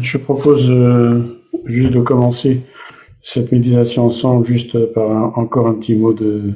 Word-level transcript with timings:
Je 0.00 0.18
propose 0.18 0.70
euh, 0.70 1.20
juste 1.66 1.92
de 1.92 2.00
commencer 2.00 2.62
cette 3.22 3.52
méditation 3.52 4.06
ensemble 4.06 4.46
juste 4.46 4.86
par 4.92 5.38
encore 5.38 5.66
un 5.66 5.74
petit 5.74 5.94
mot 5.94 6.12
de, 6.12 6.54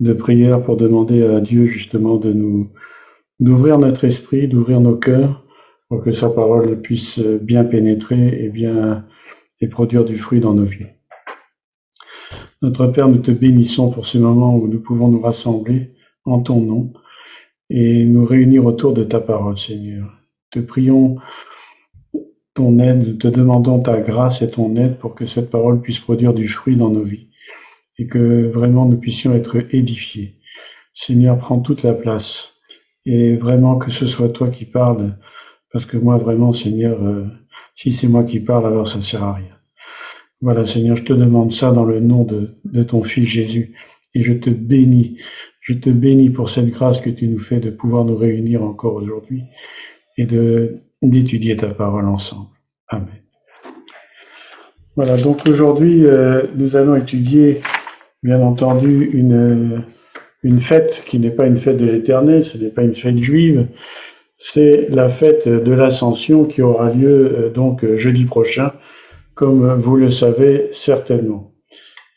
de 0.00 0.12
prière 0.12 0.62
pour 0.62 0.76
demander 0.76 1.24
à 1.24 1.40
Dieu 1.40 1.66
justement 1.66 2.16
de 2.16 2.32
nous 2.32 2.70
d'ouvrir 3.40 3.78
notre 3.78 4.04
esprit, 4.04 4.48
d'ouvrir 4.48 4.80
nos 4.80 4.96
cœurs 4.96 5.44
pour 5.88 6.02
que 6.02 6.12
sa 6.12 6.30
parole 6.30 6.80
puisse 6.80 7.18
bien 7.18 7.64
pénétrer 7.64 8.44
et 8.44 8.48
bien 8.48 9.04
et 9.60 9.68
produire 9.68 10.04
du 10.04 10.16
fruit 10.16 10.40
dans 10.40 10.54
nos 10.54 10.64
vies. 10.64 10.86
Notre 12.62 12.86
Père, 12.86 13.08
nous 13.08 13.18
te 13.18 13.30
bénissons 13.30 13.90
pour 13.90 14.06
ce 14.06 14.18
moment 14.18 14.56
où 14.56 14.68
nous 14.68 14.80
pouvons 14.80 15.08
nous 15.08 15.20
rassembler 15.20 15.94
en 16.24 16.40
ton 16.40 16.60
nom 16.60 16.92
et 17.70 18.04
nous 18.04 18.24
réunir 18.24 18.64
autour 18.64 18.92
de 18.92 19.04
ta 19.04 19.20
parole, 19.20 19.58
Seigneur. 19.58 20.10
Te 20.50 20.58
prions 20.60 21.16
ton 22.56 22.78
aide, 22.78 23.18
te 23.18 23.28
demandons 23.28 23.80
ta 23.80 24.00
grâce 24.00 24.40
et 24.40 24.50
ton 24.50 24.74
aide 24.76 24.98
pour 24.98 25.14
que 25.14 25.26
cette 25.26 25.50
parole 25.50 25.80
puisse 25.80 26.00
produire 26.00 26.32
du 26.32 26.48
fruit 26.48 26.74
dans 26.74 26.88
nos 26.88 27.04
vies 27.04 27.28
et 27.98 28.06
que 28.06 28.46
vraiment 28.48 28.86
nous 28.86 28.96
puissions 28.96 29.34
être 29.34 29.58
édifiés. 29.74 30.36
Seigneur, 30.94 31.38
prends 31.38 31.60
toute 31.60 31.82
la 31.82 31.92
place 31.92 32.54
et 33.04 33.36
vraiment 33.36 33.76
que 33.76 33.90
ce 33.90 34.06
soit 34.06 34.30
toi 34.30 34.48
qui 34.48 34.64
parles 34.64 35.16
parce 35.70 35.84
que 35.84 35.98
moi 35.98 36.16
vraiment, 36.16 36.54
Seigneur, 36.54 37.02
euh, 37.04 37.26
si 37.76 37.92
c'est 37.92 38.08
moi 38.08 38.24
qui 38.24 38.40
parle, 38.40 38.66
alors 38.66 38.88
ça 38.88 38.96
ne 38.96 39.02
sert 39.02 39.22
à 39.22 39.34
rien. 39.34 39.54
Voilà, 40.40 40.66
Seigneur, 40.66 40.96
je 40.96 41.04
te 41.04 41.12
demande 41.12 41.52
ça 41.52 41.72
dans 41.72 41.84
le 41.84 42.00
nom 42.00 42.24
de, 42.24 42.56
de 42.64 42.82
ton 42.82 43.02
Fils 43.02 43.28
Jésus 43.28 43.74
et 44.14 44.22
je 44.22 44.32
te 44.32 44.48
bénis. 44.48 45.18
Je 45.60 45.74
te 45.74 45.90
bénis 45.90 46.30
pour 46.30 46.48
cette 46.48 46.70
grâce 46.70 47.00
que 47.00 47.10
tu 47.10 47.28
nous 47.28 47.38
fais 47.38 47.60
de 47.60 47.70
pouvoir 47.70 48.06
nous 48.06 48.16
réunir 48.16 48.62
encore 48.62 48.94
aujourd'hui 48.94 49.42
et 50.16 50.24
de 50.24 50.85
d'étudier 51.02 51.56
ta 51.56 51.68
parole 51.68 52.06
ensemble. 52.06 52.48
Amen. 52.88 53.08
Voilà, 54.96 55.16
donc 55.16 55.46
aujourd'hui, 55.46 56.06
euh, 56.06 56.44
nous 56.54 56.76
allons 56.76 56.96
étudier, 56.96 57.60
bien 58.22 58.40
entendu, 58.40 59.10
une, 59.12 59.82
une 60.42 60.58
fête 60.58 61.02
qui 61.06 61.18
n'est 61.18 61.30
pas 61.30 61.46
une 61.46 61.58
fête 61.58 61.76
de 61.76 61.86
l'éternel, 61.86 62.44
ce 62.44 62.56
n'est 62.56 62.70
pas 62.70 62.82
une 62.82 62.94
fête 62.94 63.18
juive, 63.18 63.66
c'est 64.38 64.88
la 64.90 65.08
fête 65.08 65.48
de 65.48 65.72
l'Ascension 65.72 66.44
qui 66.44 66.62
aura 66.62 66.90
lieu 66.90 67.32
euh, 67.36 67.50
donc 67.50 67.84
jeudi 67.96 68.24
prochain, 68.24 68.72
comme 69.34 69.74
vous 69.74 69.96
le 69.96 70.10
savez 70.10 70.68
certainement. 70.72 71.52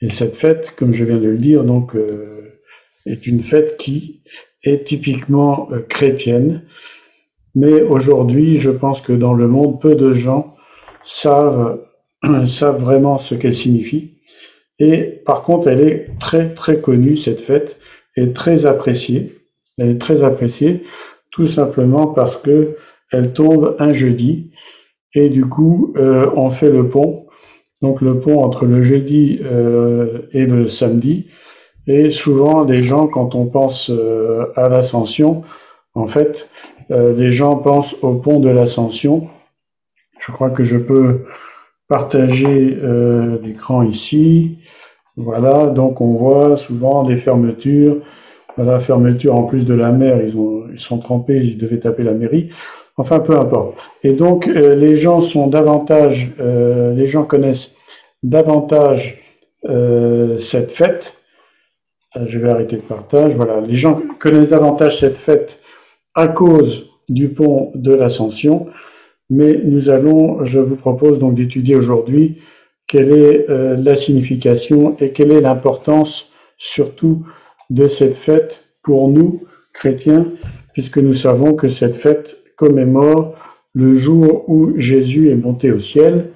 Et 0.02 0.09
cette 0.09 0.36
fête, 0.36 0.73
comme 0.77 0.93
je 0.93 1.03
viens 1.03 1.17
de 1.17 1.27
le 1.27 1.38
dire, 1.38 1.64
donc 1.64 1.95
euh, 1.95 2.59
est 3.05 3.27
une 3.27 3.41
fête 3.41 3.77
qui 3.77 4.21
est 4.64 4.86
typiquement 4.86 5.69
euh, 5.71 5.80
chrétienne, 5.81 6.64
mais 7.55 7.81
aujourd'hui, 7.81 8.59
je 8.59 8.72
pense 8.72 9.02
que 9.02 9.14
dans 9.14 9.33
le 9.33 9.47
monde, 9.47 9.80
peu 9.81 9.95
de 9.95 10.14
gens 10.14 10.55
savent, 11.03 11.80
vraiment 12.23 13.17
ce 13.17 13.36
qu'elle 13.36 13.55
signifie. 13.55 14.16
Et 14.80 15.22
par 15.25 15.42
contre, 15.42 15.67
elle 15.67 15.81
est 15.81 16.09
très 16.20 16.53
très 16.53 16.80
connue 16.80 17.17
cette 17.17 17.42
fête, 17.42 17.77
et 18.16 18.31
très 18.33 18.66
appréciée. 18.66 19.36
Elle 19.77 19.92
est 19.92 20.02
très 20.02 20.23
appréciée 20.23 20.83
tout 21.31 21.47
simplement 21.47 22.08
parce 22.08 22.36
que 22.36 22.75
elle 23.11 23.33
tombe 23.33 23.75
un 23.80 23.94
jeudi 23.94 24.52
et 25.14 25.30
du 25.30 25.45
coup 25.45 25.94
euh, 25.97 26.30
on 26.36 26.50
fait 26.50 26.70
le 26.70 26.89
pont, 26.89 27.27
donc 27.81 28.02
le 28.02 28.20
pont 28.20 28.44
entre 28.44 28.66
le 28.66 28.83
jeudi 28.83 29.39
euh, 29.44 30.27
et 30.33 30.45
le 30.45 30.67
samedi. 30.67 31.27
Et 31.88 32.11
souvent 32.11 32.64
les 32.64 32.83
gens, 32.83 33.08
quand 33.08 33.36
on 33.36 33.45
pense 33.45 33.89
euh, 33.89 34.47
à 34.55 34.70
l'ascension, 34.70 35.44
en 35.95 36.08
fait, 36.08 36.50
les 36.90 37.32
gens 37.32 37.58
pensent 37.58 37.95
au 38.02 38.16
pont 38.16 38.40
de 38.40 38.50
l'ascension. 38.50 39.28
Je 40.20 40.32
crois 40.32 40.50
que 40.50 40.64
je 40.64 40.78
peux 40.78 41.26
partager 41.88 42.78
l'écran 43.44 43.84
ici. 43.84 44.58
Voilà, 45.17 45.67
donc 45.67 46.02
on 46.02 46.14
voit 46.14 46.58
souvent 46.58 47.04
des 47.04 47.17
fermetures 47.17 47.98
la 48.64 48.80
fermeture 48.80 49.36
en 49.36 49.44
plus 49.44 49.64
de 49.64 49.73
la 49.73 49.92
mer, 49.92 50.22
ils, 50.26 50.36
ont, 50.38 50.66
ils 50.73 50.80
sont 50.80 50.99
trempés, 50.99 51.38
ils 51.38 51.58
devaient 51.58 51.80
taper 51.80 52.04
la 52.04 52.14
mairie. 52.14 52.49
Enfin, 52.98 53.20
peu 53.20 53.38
importe. 53.38 53.76
Et 54.04 54.11
donc, 54.11 54.48
euh, 54.48 54.76
les 54.76 54.95
gens 54.95 55.22
sont 55.22 55.48
davantage, 55.48 56.32
euh, 56.39 56.94
les 56.94 57.08
gens 57.08 57.23
connaissent 57.23 57.72
davantage 58.23 59.23
euh, 59.66 60.38
cette 60.38 60.72
fête. 60.72 61.14
Je 62.26 62.39
vais 62.39 62.49
arrêter 62.49 62.76
le 62.76 62.82
partage. 62.82 63.36
Voilà, 63.36 63.61
les 63.61 63.76
gens 63.76 64.02
connaissent 64.20 64.49
davantage 64.49 64.99
cette 64.99 65.16
fête 65.16 65.60
à 66.19 66.27
cause 66.27 66.85
du 67.07 67.30
pont 67.30 67.71
de 67.75 67.93
l'Ascension. 67.93 68.67
Mais 69.30 69.61
nous 69.63 69.89
allons, 69.89 70.43
je 70.43 70.59
vous 70.59 70.75
propose 70.75 71.17
donc 71.17 71.35
d'étudier 71.35 71.75
aujourd'hui 71.75 72.39
quelle 72.87 73.11
est 73.11 73.45
la 73.47 73.95
signification 73.95 74.97
et 74.99 75.11
quelle 75.11 75.31
est 75.31 75.41
l'importance 75.41 76.30
surtout 76.57 77.23
de 77.69 77.87
cette 77.87 78.15
fête 78.15 78.65
pour 78.83 79.07
nous, 79.09 79.43
chrétiens, 79.73 80.25
puisque 80.73 80.97
nous 80.97 81.13
savons 81.13 81.53
que 81.53 81.69
cette 81.69 81.95
fête 81.95 82.37
commémore 82.57 83.36
le 83.73 83.95
jour 83.95 84.43
où 84.49 84.73
Jésus 84.77 85.30
est 85.30 85.36
monté 85.36 85.71
au 85.71 85.80
ciel, 85.80 86.31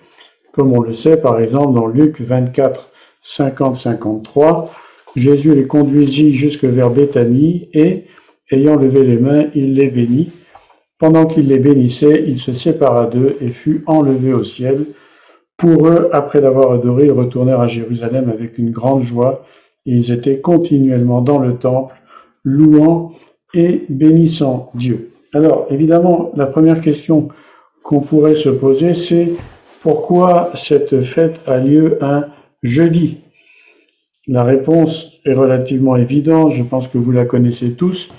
comme 0.53 0.71
on 0.73 0.81
le 0.81 0.93
sait 0.93 1.17
par 1.17 1.39
exemple 1.39 1.73
dans 1.73 1.87
Luc 1.87 2.21
24, 2.21 2.91
50, 3.23 3.77
53. 3.77 4.71
Jésus 5.15 5.53
les 5.53 5.67
conduisit 5.67 6.33
jusque 6.33 6.63
vers 6.63 6.89
Béthanie 6.89 7.69
et, 7.73 8.05
ayant 8.53 8.75
levé 8.75 9.03
les 9.03 9.17
mains, 9.17 9.45
il 9.55 9.73
les 9.73 9.89
bénit. 9.89 10.31
Pendant 10.99 11.25
qu'il 11.25 11.47
les 11.47 11.59
bénissait, 11.59 12.23
il 12.27 12.39
se 12.39 12.53
sépara 12.53 13.07
d'eux 13.07 13.35
et 13.41 13.49
fut 13.49 13.83
enlevé 13.87 14.33
au 14.33 14.43
ciel. 14.43 14.85
Pour 15.57 15.87
eux, 15.87 16.09
après 16.13 16.41
l'avoir 16.41 16.71
adoré, 16.71 17.05
ils 17.05 17.11
retournèrent 17.11 17.61
à 17.61 17.67
Jérusalem 17.67 18.29
avec 18.29 18.57
une 18.57 18.71
grande 18.71 19.03
joie 19.03 19.43
ils 19.85 20.11
étaient 20.11 20.39
continuellement 20.39 21.21
dans 21.21 21.39
le 21.39 21.57
temple, 21.57 21.95
louant 22.43 23.13
et 23.53 23.83
bénissant 23.89 24.71
Dieu. 24.75 25.11
Alors, 25.33 25.67
évidemment, 25.69 26.31
la 26.35 26.45
première 26.45 26.81
question 26.81 27.29
qu'on 27.83 27.99
pourrait 27.99 28.35
se 28.35 28.49
poser, 28.49 28.93
c'est 28.93 29.29
pourquoi 29.81 30.51
cette 30.55 31.01
fête 31.01 31.41
a 31.47 31.57
lieu 31.57 31.97
un 32.01 32.27
jeudi? 32.61 33.17
La 34.27 34.43
réponse 34.43 35.19
est 35.25 35.33
relativement 35.33 35.97
évidente, 35.97 36.53
je 36.53 36.63
pense 36.63 36.87
que 36.87 36.97
vous 36.97 37.11
la 37.11 37.25
connaissez 37.25 37.71
tous, 37.71 38.09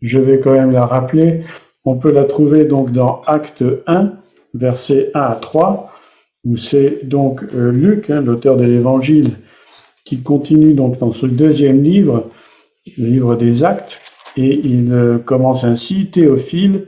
je 0.00 0.18
vais 0.18 0.40
quand 0.40 0.52
même 0.52 0.72
la 0.72 0.86
rappeler. 0.86 1.42
On 1.84 1.96
peut 1.96 2.12
la 2.12 2.24
trouver 2.24 2.64
donc 2.64 2.92
dans 2.92 3.22
Acte 3.26 3.64
1, 3.86 4.12
versets 4.54 5.10
1 5.14 5.20
à 5.20 5.34
3, 5.34 5.92
où 6.44 6.56
c'est 6.56 7.06
donc 7.06 7.42
euh, 7.54 7.70
Luc, 7.70 8.10
hein, 8.10 8.20
l'auteur 8.20 8.56
de 8.56 8.64
l'Évangile, 8.64 9.32
qui 10.04 10.22
continue 10.22 10.74
donc 10.74 10.98
dans 10.98 11.12
ce 11.12 11.26
deuxième 11.26 11.82
livre, 11.82 12.30
le 12.98 13.06
livre 13.06 13.36
des 13.36 13.64
actes, 13.64 13.98
et 14.36 14.60
il 14.64 14.92
euh, 14.92 15.18
commence 15.18 15.64
ainsi, 15.64 16.10
Théophile, 16.10 16.86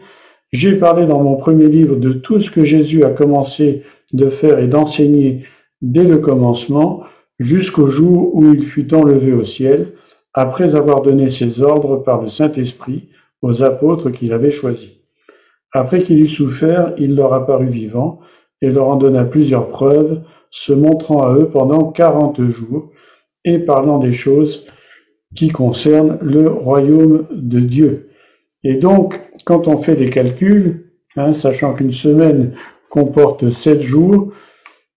j'ai 0.52 0.74
parlé 0.76 1.06
dans 1.06 1.22
mon 1.22 1.36
premier 1.36 1.68
livre 1.68 1.96
de 1.96 2.12
tout 2.12 2.38
ce 2.38 2.50
que 2.50 2.64
Jésus 2.64 3.04
a 3.04 3.10
commencé 3.10 3.82
de 4.12 4.28
faire 4.28 4.58
et 4.58 4.68
d'enseigner 4.68 5.44
dès 5.80 6.04
le 6.04 6.18
commencement 6.18 7.04
jusqu'au 7.38 7.88
jour 7.88 8.34
où 8.34 8.52
il 8.52 8.62
fut 8.62 8.94
enlevé 8.94 9.32
au 9.32 9.44
ciel, 9.44 9.92
après 10.34 10.74
avoir 10.74 11.02
donné 11.02 11.30
ses 11.30 11.60
ordres 11.62 11.96
par 11.96 12.22
le 12.22 12.28
Saint-Esprit 12.28 13.08
aux 13.42 13.62
apôtres 13.62 14.10
qu'il 14.10 14.32
avait 14.32 14.50
choisis. 14.50 14.90
Après 15.72 16.02
qu'il 16.02 16.20
eut 16.20 16.28
souffert, 16.28 16.94
il 16.98 17.14
leur 17.14 17.32
apparut 17.32 17.68
vivant 17.68 18.20
et 18.60 18.70
leur 18.70 18.88
en 18.88 18.96
donna 18.96 19.24
plusieurs 19.24 19.68
preuves, 19.68 20.22
se 20.50 20.72
montrant 20.72 21.22
à 21.22 21.34
eux 21.34 21.48
pendant 21.48 21.90
quarante 21.90 22.42
jours, 22.48 22.90
et 23.44 23.58
parlant 23.58 23.98
des 23.98 24.12
choses 24.12 24.64
qui 25.34 25.48
concernent 25.48 26.18
le 26.22 26.48
royaume 26.48 27.26
de 27.32 27.58
Dieu. 27.58 28.10
Et 28.62 28.74
donc, 28.74 29.20
quand 29.44 29.66
on 29.66 29.78
fait 29.78 29.96
des 29.96 30.10
calculs, 30.10 30.92
hein, 31.16 31.34
sachant 31.34 31.74
qu'une 31.74 31.92
semaine 31.92 32.54
comporte 32.90 33.50
sept 33.50 33.80
jours, 33.80 34.32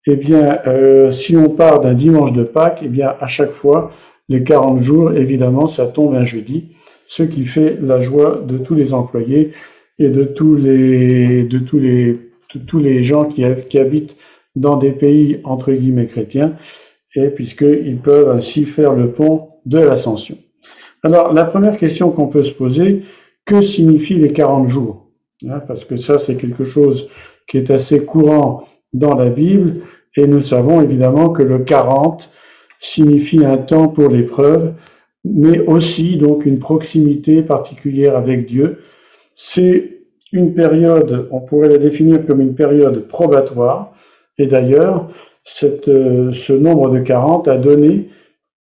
eh 0.06 0.16
bien, 0.16 0.60
euh, 0.68 1.10
si 1.10 1.36
on 1.36 1.50
part 1.50 1.82
d'un 1.82 1.94
dimanche 1.94 2.34
de 2.34 2.44
Pâques, 2.44 2.82
eh 2.84 2.90
bien, 2.90 3.16
à 3.20 3.26
chaque 3.26 3.52
fois, 3.52 3.92
les 4.30 4.44
40 4.44 4.82
jours, 4.82 5.14
évidemment, 5.14 5.68
ça 5.68 5.88
tombe 5.88 6.16
un 6.16 6.24
jeudi, 6.24 6.76
ce 7.08 7.24
qui 7.24 7.46
fait 7.46 7.78
la 7.82 8.02
joie 8.02 8.42
de 8.46 8.58
tous 8.58 8.76
les 8.76 8.94
employés 8.94 9.52
et 10.00 10.10
de 10.10 10.24
tous 10.24 10.56
les, 10.56 11.44
de 11.44 11.60
tous 11.60 11.80
les, 11.80 12.20
tous 12.68 12.80
les 12.80 13.04
gens 13.04 13.26
qui, 13.26 13.44
qui 13.70 13.78
habitent 13.78 14.16
dans 14.56 14.78
des 14.78 14.92
pays, 14.92 15.42
entre 15.44 15.72
guillemets, 15.72 16.08
chrétiens, 16.08 16.56
et 17.16 17.30
puisqu'ils 17.30 18.00
peuvent 18.02 18.30
ainsi 18.30 18.64
faire 18.64 18.94
le 18.94 19.12
pont 19.12 19.50
de 19.66 19.80
l'ascension. 19.80 20.38
Alors, 21.04 21.34
la 21.34 21.46
première 21.46 21.78
question 21.78 22.12
qu'on 22.12 22.28
peut 22.28 22.44
se 22.44 22.52
poser, 22.52 23.04
que 23.46 23.62
signifient 23.62 24.20
les 24.20 24.34
40 24.34 24.68
jours? 24.68 25.08
Hein, 25.48 25.60
Parce 25.68 25.86
que 25.86 25.98
ça, 25.98 26.18
c'est 26.18 26.36
quelque 26.36 26.66
chose 26.66 27.10
qui 27.48 27.58
est 27.58 27.70
assez 27.70 28.04
courant 28.04 28.68
dans 28.94 29.16
la 29.16 29.30
Bible, 29.30 29.82
et 30.18 30.28
nous 30.28 30.42
savons 30.42 30.82
évidemment 30.82 31.30
que 31.30 31.44
le 31.44 31.60
40 31.60 32.32
signifie 32.86 33.44
un 33.44 33.58
temps 33.58 33.88
pour 33.88 34.10
l'épreuve, 34.10 34.74
mais 35.24 35.60
aussi 35.60 36.18
donc 36.18 36.46
une 36.46 36.60
proximité 36.60 37.42
particulière 37.42 38.16
avec 38.16 38.46
Dieu. 38.46 38.80
C'est 39.36 40.02
une 40.32 40.54
période, 40.54 41.28
on 41.32 41.42
pourrait 41.42 41.70
la 41.70 41.78
définir 41.78 42.26
comme 42.26 42.42
une 42.42 42.56
période 42.56 43.08
probatoire, 43.08 43.94
et 44.38 44.48
d'ailleurs, 44.48 45.10
euh, 45.64 46.32
ce 46.34 46.54
nombre 46.54 46.90
de 46.90 47.00
40 47.00 47.48
a 47.48 47.58
donné, 47.58 48.10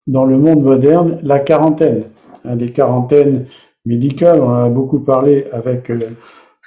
dans 0.07 0.25
le 0.25 0.37
monde 0.37 0.63
moderne, 0.63 1.19
la 1.23 1.39
quarantaine. 1.39 2.03
Des 2.45 2.69
quarantaines 2.69 3.45
médicales, 3.85 4.39
on 4.39 4.49
en 4.49 4.65
a 4.65 4.69
beaucoup 4.69 4.99
parlé 4.99 5.47
avec 5.51 5.89
euh, 5.89 5.99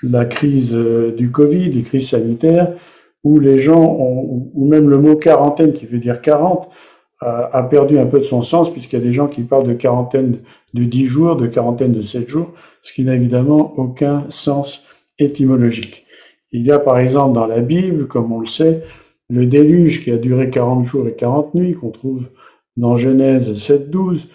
la 0.03 0.25
crise 0.25 0.75
euh, 0.75 1.15
du 1.17 1.31
Covid, 1.31 1.71
les 1.71 1.83
crises 1.83 2.11
sanitaires, 2.11 2.73
où 3.23 3.39
les 3.39 3.61
gens 3.61 3.83
ont, 3.83 4.51
ou 4.55 4.67
même 4.67 4.89
le 4.89 4.99
mot 4.99 5.17
quarantaine 5.17 5.73
qui 5.73 5.87
veut 5.87 5.99
dire 5.99 6.21
40, 6.21 6.69
a, 7.21 7.63
perdu 7.65 7.99
un 7.99 8.07
peu 8.07 8.21
de 8.21 8.25
son 8.25 8.43
sens 8.43 8.73
puisqu'il 8.73 8.99
y 8.99 9.03
a 9.03 9.05
des 9.05 9.13
gens 9.13 9.27
qui 9.27 9.43
parlent 9.43 9.67
de 9.67 9.75
quarantaine 9.75 10.39
de 10.75 10.85
10 10.85 11.07
jours, 11.07 11.37
de 11.37 11.47
quarantaine 11.47 11.93
de 11.93 12.03
7 12.03 12.29
jours, 12.29 12.53
ce 12.83 12.93
qui 12.93 13.03
n'a 13.05 13.15
évidemment 13.15 13.75
aucun 13.77 14.27
sens 14.31 14.83
étymologique. 15.19 16.05
Il 16.53 16.65
y 16.65 16.71
a 16.71 16.79
par 16.79 16.99
exemple 16.99 17.35
dans 17.35 17.47
la 17.47 17.61
Bible, 17.61 18.07
comme 18.07 18.33
on 18.33 18.41
le 18.41 18.47
sait, 18.47 18.83
le 19.29 19.47
déluge 19.47 20.05
qui 20.05 20.13
a 20.13 20.17
duré 20.17 20.49
40 20.49 20.87
jours 20.87 21.07
et 21.09 21.15
40 21.15 21.55
nuits, 21.55 21.75
qu'on 21.75 21.91
trouve 21.91 22.29
dans 22.77 22.97
Genèse 22.97 23.51
7.12, 23.51 24.27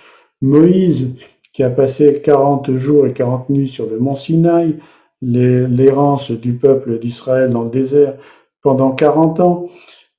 Moïse 0.41 1.07
qui 1.53 1.63
a 1.63 1.69
passé 1.69 2.21
40 2.21 2.75
jours 2.75 3.07
et 3.07 3.13
40 3.13 3.49
nuits 3.49 3.69
sur 3.69 3.87
le 3.87 3.99
mont 3.99 4.15
Sinaï, 4.15 4.75
l'errance 5.21 6.31
du 6.31 6.53
peuple 6.53 6.99
d'Israël 6.99 7.49
dans 7.49 7.63
le 7.63 7.69
désert 7.69 8.15
pendant 8.61 8.91
40 8.91 9.39
ans, 9.39 9.67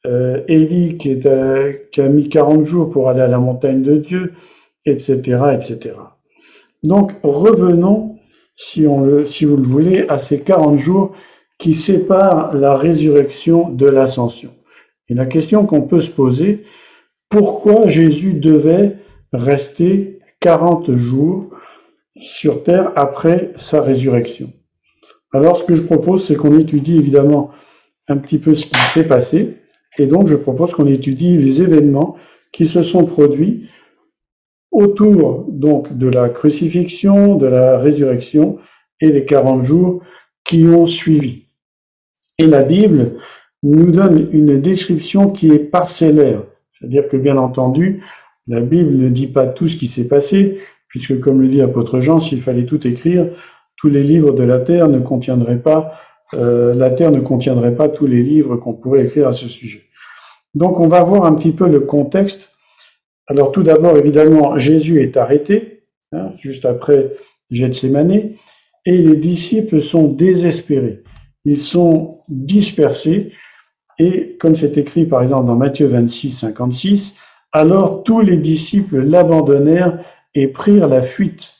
euh, 0.06 0.42
Élie 0.48 0.96
qui, 0.98 1.10
est, 1.10 1.90
qui 1.90 2.00
a 2.00 2.08
mis 2.08 2.28
40 2.28 2.64
jours 2.66 2.90
pour 2.90 3.08
aller 3.08 3.22
à 3.22 3.28
la 3.28 3.38
montagne 3.38 3.82
de 3.82 3.96
Dieu, 3.96 4.32
etc., 4.84 5.20
etc. 5.54 5.96
Donc 6.82 7.12
revenons, 7.22 8.18
si, 8.56 8.86
si 9.26 9.44
vous 9.44 9.56
le 9.56 9.66
voulez, 9.66 10.06
à 10.08 10.18
ces 10.18 10.40
40 10.40 10.78
jours 10.78 11.14
qui 11.58 11.74
séparent 11.74 12.54
la 12.54 12.76
résurrection 12.76 13.70
de 13.70 13.86
l'ascension. 13.86 14.50
Et 15.08 15.14
la 15.14 15.26
question 15.26 15.66
qu'on 15.66 15.82
peut 15.82 16.00
se 16.00 16.10
poser, 16.10 16.64
pourquoi 17.28 17.88
Jésus 17.88 18.34
devait 18.34 18.96
rester 19.32 20.20
40 20.40 20.94
jours 20.94 21.50
sur 22.20 22.62
terre 22.62 22.92
après 22.96 23.52
sa 23.56 23.80
résurrection? 23.80 24.52
Alors 25.32 25.56
ce 25.56 25.64
que 25.64 25.74
je 25.74 25.82
propose, 25.82 26.26
c'est 26.26 26.36
qu'on 26.36 26.58
étudie 26.58 26.96
évidemment 26.96 27.50
un 28.08 28.18
petit 28.18 28.38
peu 28.38 28.54
ce 28.54 28.66
qui 28.66 28.78
s'est 28.92 29.08
passé, 29.08 29.56
et 29.98 30.06
donc 30.06 30.28
je 30.28 30.36
propose 30.36 30.72
qu'on 30.72 30.86
étudie 30.86 31.36
les 31.36 31.62
événements 31.62 32.16
qui 32.52 32.66
se 32.66 32.82
sont 32.82 33.04
produits 33.04 33.68
autour 34.70 35.46
donc 35.48 35.96
de 35.96 36.08
la 36.08 36.28
crucifixion, 36.28 37.36
de 37.36 37.46
la 37.46 37.78
résurrection 37.78 38.58
et 39.00 39.10
les 39.10 39.24
40 39.24 39.64
jours 39.64 40.02
qui 40.44 40.66
ont 40.66 40.86
suivi. 40.86 41.44
Et 42.38 42.46
la 42.46 42.64
Bible 42.64 43.16
nous 43.62 43.92
donne 43.92 44.28
une 44.32 44.60
description 44.60 45.30
qui 45.30 45.50
est 45.50 45.58
parcellaire, 45.58 46.42
c'est-à-dire 46.72 47.08
que 47.08 47.16
bien 47.16 47.36
entendu, 47.36 48.02
la 48.46 48.60
Bible 48.60 48.96
ne 48.96 49.08
dit 49.08 49.28
pas 49.28 49.46
tout 49.46 49.68
ce 49.68 49.76
qui 49.76 49.86
s'est 49.86 50.08
passé, 50.08 50.58
puisque 50.88 51.18
comme 51.20 51.40
le 51.40 51.48
dit 51.48 51.58
l'apôtre 51.58 52.00
Jean, 52.00 52.20
s'il 52.20 52.42
fallait 52.42 52.66
tout 52.66 52.86
écrire, 52.86 53.28
tous 53.76 53.88
les 53.88 54.02
livres 54.02 54.32
de 54.32 54.42
la 54.42 54.58
terre 54.58 54.88
ne 54.88 54.98
contiendraient 54.98 55.62
pas, 55.62 55.94
euh, 56.34 56.74
la 56.74 56.90
terre 56.90 57.10
ne 57.10 57.20
contiendrait 57.20 57.74
pas 57.74 57.88
tous 57.88 58.06
les 58.06 58.22
livres 58.22 58.56
qu'on 58.56 58.74
pourrait 58.74 59.04
écrire 59.04 59.28
à 59.28 59.32
ce 59.32 59.48
sujet. 59.48 59.84
Donc 60.54 60.80
on 60.80 60.88
va 60.88 61.02
voir 61.02 61.24
un 61.24 61.34
petit 61.34 61.52
peu 61.52 61.68
le 61.68 61.80
contexte. 61.80 62.50
Alors 63.26 63.52
tout 63.52 63.62
d'abord, 63.62 63.96
évidemment, 63.96 64.58
Jésus 64.58 65.02
est 65.02 65.16
arrêté, 65.16 65.84
hein, 66.12 66.32
juste 66.40 66.64
après 66.64 67.12
Gethsemane, 67.50 68.30
et 68.86 68.98
les 68.98 69.16
disciples 69.16 69.80
sont 69.80 70.08
désespérés. 70.08 71.02
Ils 71.44 71.62
sont 71.62 72.20
dispersés, 72.28 73.32
et 73.98 74.36
comme 74.40 74.56
c'est 74.56 74.76
écrit 74.76 75.06
par 75.06 75.22
exemple 75.22 75.46
dans 75.46 75.56
Matthieu 75.56 75.86
26, 75.86 76.32
56, 76.32 77.14
alors 77.52 78.02
tous 78.02 78.20
les 78.20 78.36
disciples 78.36 79.02
l'abandonnèrent 79.02 79.98
et 80.34 80.48
prirent 80.48 80.88
la 80.88 81.02
fuite. 81.02 81.52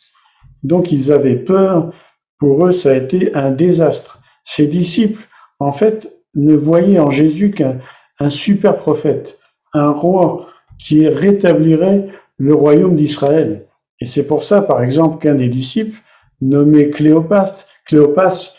Donc 0.62 0.92
ils 0.92 1.12
avaient 1.12 1.36
peur, 1.36 1.92
pour 2.38 2.66
eux 2.66 2.72
ça 2.72 2.90
a 2.90 2.94
été 2.94 3.34
un 3.34 3.50
désastre. 3.50 4.20
Ces 4.44 4.66
disciples, 4.66 5.22
en 5.58 5.72
fait, 5.72 6.12
ne 6.34 6.54
voyaient 6.54 6.98
en 6.98 7.10
Jésus 7.10 7.50
qu'un 7.50 7.78
un 8.20 8.30
super 8.30 8.76
prophète, 8.76 9.38
un 9.72 9.90
roi 9.90 10.48
qui 10.78 11.08
rétablirait 11.08 12.08
le 12.36 12.54
royaume 12.54 12.96
d'Israël. 12.96 13.66
Et 14.00 14.06
c'est 14.06 14.26
pour 14.26 14.44
ça, 14.44 14.62
par 14.62 14.82
exemple, 14.82 15.18
qu'un 15.22 15.34
des 15.34 15.48
disciples, 15.48 15.98
nommé 16.40 16.90
Cléopas, 16.90 17.56
Cléopas, 17.86 18.54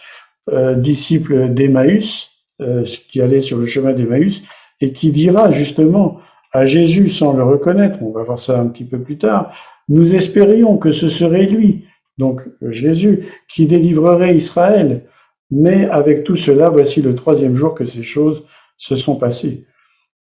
euh, 0.51 0.75
disciple 0.75 1.49
d'Emmaüs, 1.53 2.29
euh, 2.61 2.85
qui 3.09 3.21
allait 3.21 3.41
sur 3.41 3.57
le 3.57 3.65
chemin 3.65 3.93
d'Emmaüs, 3.93 4.41
et 4.81 4.91
qui 4.91 5.11
dira 5.11 5.51
justement 5.51 6.19
à 6.51 6.65
Jésus 6.65 7.09
sans 7.09 7.33
le 7.33 7.43
reconnaître, 7.43 8.01
on 8.01 8.11
va 8.11 8.23
voir 8.23 8.39
ça 8.39 8.59
un 8.59 8.67
petit 8.67 8.85
peu 8.85 8.99
plus 8.99 9.17
tard, 9.17 9.53
nous 9.89 10.15
espérions 10.15 10.77
que 10.77 10.91
ce 10.91 11.09
serait 11.09 11.45
lui, 11.45 11.85
donc 12.17 12.41
Jésus, 12.69 13.25
qui 13.49 13.65
délivrerait 13.65 14.35
Israël. 14.35 15.03
Mais 15.51 15.85
avec 15.89 16.23
tout 16.23 16.35
cela, 16.35 16.69
voici 16.69 17.01
le 17.01 17.15
troisième 17.15 17.55
jour 17.55 17.75
que 17.75 17.85
ces 17.85 18.03
choses 18.03 18.43
se 18.77 18.95
sont 18.95 19.15
passées. 19.15 19.65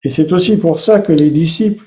Et 0.03 0.09
c'est 0.09 0.31
aussi 0.33 0.57
pour 0.57 0.79
ça 0.79 0.99
que 0.99 1.13
les 1.13 1.29
disciples 1.29 1.85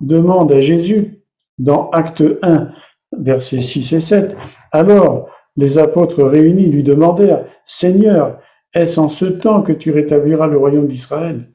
demandent 0.00 0.52
à 0.52 0.60
Jésus, 0.60 1.22
dans 1.58 1.90
Acte 1.90 2.24
1, 2.42 2.72
versets 3.18 3.60
6 3.60 3.92
et 3.92 4.00
7, 4.00 4.36
alors 4.72 5.28
les 5.56 5.78
apôtres 5.78 6.24
réunis 6.24 6.70
lui 6.70 6.82
demandèrent, 6.82 7.44
Seigneur, 7.66 8.40
est-ce 8.74 8.98
en 8.98 9.08
ce 9.08 9.26
temps 9.26 9.62
que 9.62 9.72
tu 9.72 9.90
rétabliras 9.90 10.46
le 10.46 10.56
royaume 10.56 10.88
d'Israël? 10.88 11.50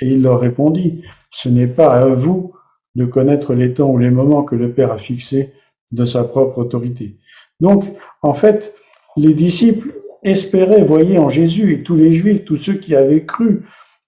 Et 0.00 0.06
il 0.06 0.22
leur 0.22 0.38
répondit, 0.38 1.02
ce 1.30 1.48
n'est 1.48 1.66
pas 1.66 1.90
à 1.90 2.06
vous 2.06 2.52
de 2.94 3.06
connaître 3.06 3.54
les 3.54 3.74
temps 3.74 3.90
ou 3.90 3.98
les 3.98 4.10
moments 4.10 4.44
que 4.44 4.54
le 4.54 4.72
Père 4.72 4.92
a 4.92 4.98
fixés 4.98 5.52
de 5.92 6.04
sa 6.04 6.24
propre 6.24 6.58
autorité. 6.58 7.16
Donc, 7.60 7.84
en 8.22 8.34
fait, 8.34 8.74
les 9.16 9.34
disciples 9.34 9.94
espéraient, 10.22 10.84
voyaient 10.84 11.18
en 11.18 11.28
Jésus, 11.28 11.72
et 11.74 11.82
tous 11.82 11.96
les 11.96 12.12
Juifs, 12.12 12.44
tous 12.44 12.56
ceux 12.56 12.74
qui 12.74 12.94
avaient 12.94 13.24
cru, 13.24 13.62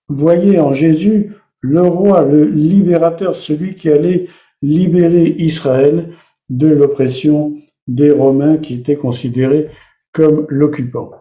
voyaient 0.09 0.59
en 0.59 0.73
Jésus 0.73 1.35
le 1.61 1.83
roi, 1.83 2.25
le 2.25 2.45
libérateur, 2.45 3.37
celui 3.37 3.75
qui 3.75 3.91
allait 3.91 4.27
libérer 4.63 5.35
Israël 5.39 6.11
de 6.49 6.69
l'oppression 6.69 7.55
des 7.87 8.11
Romains 8.11 8.59
qui 8.59 8.75
étaient 8.75 8.97
considérés 8.97 9.69
comme 10.13 10.47
l'occupant. 10.49 11.13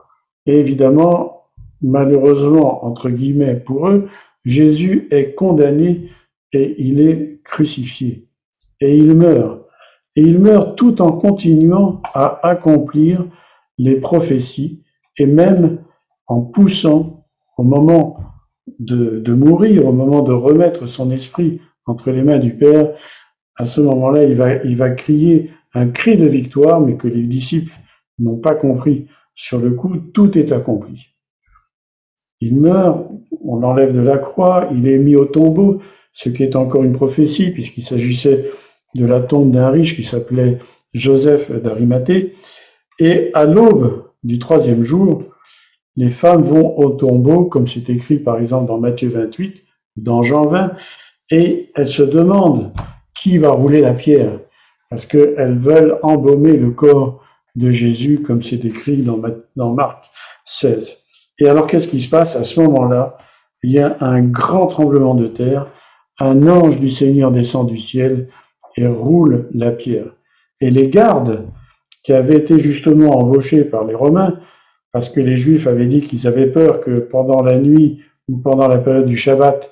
Et 0.46 0.58
évidemment, 0.58 1.44
malheureusement, 1.82 2.86
entre 2.86 3.10
guillemets, 3.10 3.56
pour 3.56 3.88
eux, 3.90 4.08
Jésus 4.46 5.08
est 5.12 5.34
condamné 5.36 6.10
et 6.54 6.76
il 6.80 7.02
est 7.02 7.42
crucifié. 7.44 8.28
Et 8.82 8.98
il 8.98 9.14
meurt. 9.14 9.66
Et 10.16 10.22
il 10.22 10.40
meurt 10.40 10.78
tout 10.78 11.02
en 11.02 11.12
continuant 11.12 12.02
à 12.14 12.40
accomplir 12.48 13.26
les 13.78 13.96
prophéties 13.96 14.79
et 15.20 15.26
même 15.26 15.84
en 16.28 16.42
poussant 16.42 17.26
au 17.58 17.64
moment 17.64 18.18
de, 18.80 19.34
mourir, 19.34 19.86
au 19.86 19.92
moment 19.92 20.22
de 20.22 20.32
remettre 20.32 20.88
son 20.88 21.12
esprit 21.12 21.60
entre 21.86 22.12
les 22.12 22.24
mains 22.24 22.40
du 22.40 22.56
Père, 22.56 22.94
à 23.58 23.68
ce 23.68 23.82
moment-là, 23.82 24.24
il 24.24 24.36
va, 24.36 24.64
il 24.64 24.78
va 24.78 24.92
crier 24.92 25.52
un 25.74 25.90
cri 25.90 26.18
de 26.18 26.26
victoire, 26.26 26.80
mais 26.80 26.96
que 26.96 27.08
les 27.08 27.24
disciples 27.24 27.74
n'ont 28.18 28.38
pas 28.38 28.56
compris. 28.56 29.08
Sur 29.36 29.60
le 29.60 29.72
coup, 29.72 29.98
tout 29.98 30.38
est 30.38 30.52
accompli. 30.52 31.08
Il 32.40 32.60
meurt, 32.60 33.06
on 33.44 33.58
l'enlève 33.58 33.94
de 33.94 34.02
la 34.02 34.18
croix, 34.18 34.70
il 34.74 34.88
est 34.88 34.98
mis 34.98 35.16
au 35.16 35.26
tombeau, 35.26 35.82
ce 36.14 36.30
qui 36.30 36.44
est 36.44 36.56
encore 36.56 36.84
une 36.84 36.94
prophétie, 36.94 37.52
puisqu'il 37.52 37.84
s'agissait 37.84 38.50
de 38.96 39.06
la 39.06 39.20
tombe 39.20 39.52
d'un 39.52 39.70
riche 39.70 39.96
qui 39.96 40.06
s'appelait 40.06 40.60
Joseph 40.94 41.52
d'Arimathée. 41.52 42.34
Et 43.00 43.32
à 43.34 43.46
l'aube 43.46 44.09
du 44.24 44.40
troisième 44.40 44.84
jour, 44.84 45.24
les 45.96 46.10
femmes 46.10 46.44
vont 46.44 46.78
au 46.78 46.92
tombeau, 46.92 47.46
comme 47.46 47.68
c'est 47.68 47.90
écrit 47.90 48.20
par 48.20 48.40
exemple 48.40 48.68
dans 48.68 48.80
Matthieu 48.80 49.10
28, 49.10 49.64
dans 49.98 50.24
Jean 50.24 50.48
20, 50.48 50.74
et 51.32 51.72
elles 51.76 51.90
se 51.90 52.04
demandent 52.04 52.72
qui 53.16 53.38
va 53.38 53.52
rouler 53.52 53.82
la 53.82 53.94
pierre, 53.94 54.40
parce 54.90 55.06
qu'elles 55.06 55.60
veulent 55.60 56.00
embaumer 56.04 56.58
le 56.58 56.72
corps 56.72 57.22
de 57.56 57.72
Jésus, 57.72 58.22
comme 58.22 58.44
c'est 58.44 58.64
écrit 58.64 59.02
dans, 59.02 59.20
dans 59.56 59.74
Marc 59.74 60.06
16. 60.46 60.98
Et 61.40 61.48
alors 61.48 61.68
qu'est-ce 61.68 61.88
qui 61.88 62.02
se 62.02 62.10
passe? 62.10 62.36
À 62.36 62.44
ce 62.44 62.60
moment-là 62.62 63.18
Il 63.64 63.72
y 63.72 63.80
a 63.80 63.98
un 64.00 64.22
grand 64.22 64.68
tremblement 64.68 65.16
de 65.16 65.28
terre, 65.28 65.68
un 66.20 66.48
ange 66.48 66.80
du 66.80 66.90
Seigneur 66.90 67.32
descend 67.32 67.68
du 67.68 67.78
ciel 67.78 68.30
et 68.78 68.88
roule 68.88 69.50
la 69.54 69.72
pierre. 69.72 70.08
Et 70.62 70.70
les 70.70 70.90
gardes, 70.90 71.46
qui 72.04 72.14
avaient 72.14 72.38
été 72.38 72.60
justement 72.60 73.18
embauchés 73.18 73.64
par 73.64 73.86
les 73.86 73.96
Romains, 73.96 74.40
parce 74.92 75.10
que 75.10 75.20
les 75.20 75.38
Juifs 75.38 75.68
avaient 75.68 75.86
dit 75.86 76.02
qu'ils 76.02 76.28
avaient 76.28 76.48
peur 76.48 76.82
que 76.82 77.00
pendant 77.00 77.44
la 77.44 77.58
nuit 77.58 78.02
ou 78.28 78.38
pendant 78.38 78.68
la 78.68 78.78
période 78.78 79.06
du 79.06 79.18
Shabbat, 79.18 79.72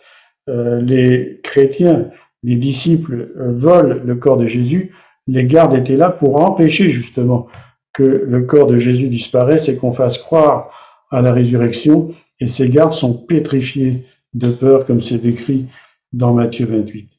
euh, 0.50 0.82
les 0.82 1.40
chrétiens, 1.44 2.10
les 2.44 2.56
disciples 2.56 3.32
euh, 3.38 3.54
volent 3.56 3.98
le 4.04 4.16
corps 4.16 4.38
de 4.38 4.48
Jésus. 4.48 4.94
Les 5.28 5.46
gardes 5.46 5.76
étaient 5.76 5.96
là 5.96 6.10
pour 6.10 6.38
empêcher 6.38 6.90
justement 6.90 7.48
que 7.94 8.04
le 8.04 8.44
corps 8.44 8.68
de 8.68 8.78
Jésus 8.78 9.08
disparaisse 9.10 9.68
et 9.68 9.76
qu'on 9.76 9.92
fasse 9.92 10.18
croire 10.18 10.70
à 11.10 11.22
la 11.22 11.32
résurrection, 11.32 12.10
et 12.40 12.48
ces 12.48 12.70
gardes 12.70 12.94
sont 12.94 13.14
pétrifiés 13.14 14.04
de 14.34 14.50
peur, 14.50 14.86
comme 14.86 15.02
c'est 15.02 15.18
décrit 15.18 15.66
dans 16.14 16.34
Matthieu 16.34 16.66
28. 16.66 17.10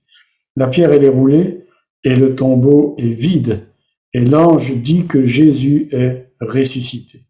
La 0.57 0.69
pierre, 0.69 0.93
elle 0.93 1.05
est 1.05 1.09
roulée, 1.09 1.65
et 2.05 2.15
le 2.15 2.35
tombeau 2.35 2.95
est 2.99 3.15
vide, 3.15 3.68
et 4.15 4.25
l'ange 4.25 4.75
dit 4.77 5.07
que 5.07 5.25
Jésus 5.25 5.89
est 5.93 6.33
ressuscité. 6.41 7.25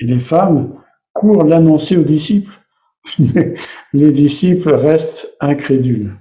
Et 0.00 0.04
les 0.04 0.20
femmes 0.20 0.74
courent 1.12 1.44
l'annoncer 1.44 1.96
aux 1.96 2.04
disciples, 2.04 2.52
mais 3.18 3.54
les 3.92 4.12
disciples 4.12 4.72
restent 4.72 5.34
incrédules. 5.40 6.16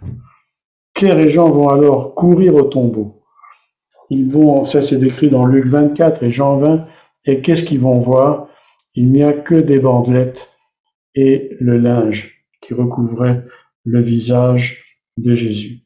Pierre 0.94 1.20
et 1.20 1.30
Jean 1.30 1.52
vont 1.52 1.70
alors 1.70 2.16
courir 2.16 2.56
au 2.56 2.64
tombeau. 2.64 3.22
Ils 4.10 4.32
vont, 4.32 4.66
ça 4.66 4.82
c'est 4.82 4.98
décrit 4.98 5.30
dans 5.30 5.46
Luc 5.46 5.66
24 5.66 6.24
et 6.24 6.32
Jean 6.32 6.58
20, 6.58 6.88
et 7.26 7.42
qu'est-ce 7.42 7.64
qu'ils 7.64 7.82
vont 7.82 8.00
voir? 8.00 8.48
Il 8.96 9.12
n'y 9.12 9.22
a 9.22 9.34
que 9.34 9.56
des 9.56 9.80
bandelettes 9.80 10.50
et 11.14 11.56
le 11.60 11.78
linge 11.78 12.46
qui 12.62 12.74
recouvrait 12.74 13.44
le 13.84 14.02
visage 14.02 15.00
de 15.18 15.36
Jésus. 15.36 15.82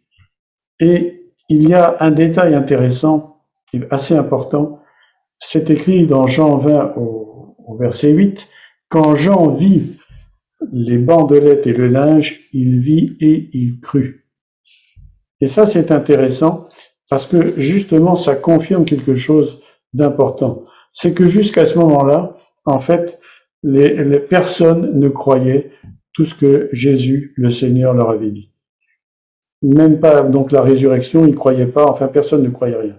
Et 0.79 1.25
il 1.49 1.67
y 1.67 1.73
a 1.73 1.97
un 1.99 2.11
détail 2.11 2.55
intéressant 2.55 3.30
assez 3.89 4.15
important. 4.15 4.81
C'est 5.37 5.69
écrit 5.69 6.05
dans 6.05 6.27
Jean 6.27 6.57
20 6.57 6.93
au, 6.97 7.77
verset 7.79 8.11
8. 8.11 8.47
Quand 8.89 9.15
Jean 9.15 9.49
vit 9.51 9.97
les 10.71 10.97
bandelettes 10.97 11.65
et 11.67 11.73
le 11.73 11.87
linge, 11.87 12.41
il 12.53 12.79
vit 12.79 13.15
et 13.19 13.49
il 13.53 13.79
crut. 13.79 14.25
Et 15.39 15.47
ça, 15.47 15.65
c'est 15.65 15.91
intéressant 15.91 16.67
parce 17.09 17.25
que 17.25 17.59
justement, 17.59 18.15
ça 18.15 18.35
confirme 18.35 18.85
quelque 18.85 19.15
chose 19.15 19.61
d'important. 19.93 20.65
C'est 20.93 21.13
que 21.13 21.25
jusqu'à 21.25 21.65
ce 21.65 21.77
moment-là, 21.79 22.37
en 22.65 22.79
fait, 22.79 23.19
les, 23.63 24.19
personnes 24.19 24.99
ne 24.99 25.09
croyaient 25.09 25.71
tout 26.13 26.25
ce 26.25 26.35
que 26.35 26.69
Jésus, 26.73 27.33
le 27.35 27.51
Seigneur, 27.51 27.93
leur 27.93 28.09
avait 28.09 28.31
dit. 28.31 28.51
Même 29.61 29.99
pas 29.99 30.21
donc 30.21 30.51
la 30.51 30.61
résurrection, 30.61 31.25
ils 31.25 31.31
ne 31.31 31.35
croyaient 31.35 31.67
pas, 31.67 31.85
enfin 31.85 32.07
personne 32.07 32.43
ne 32.43 32.49
croyait 32.49 32.75
rien. 32.75 32.97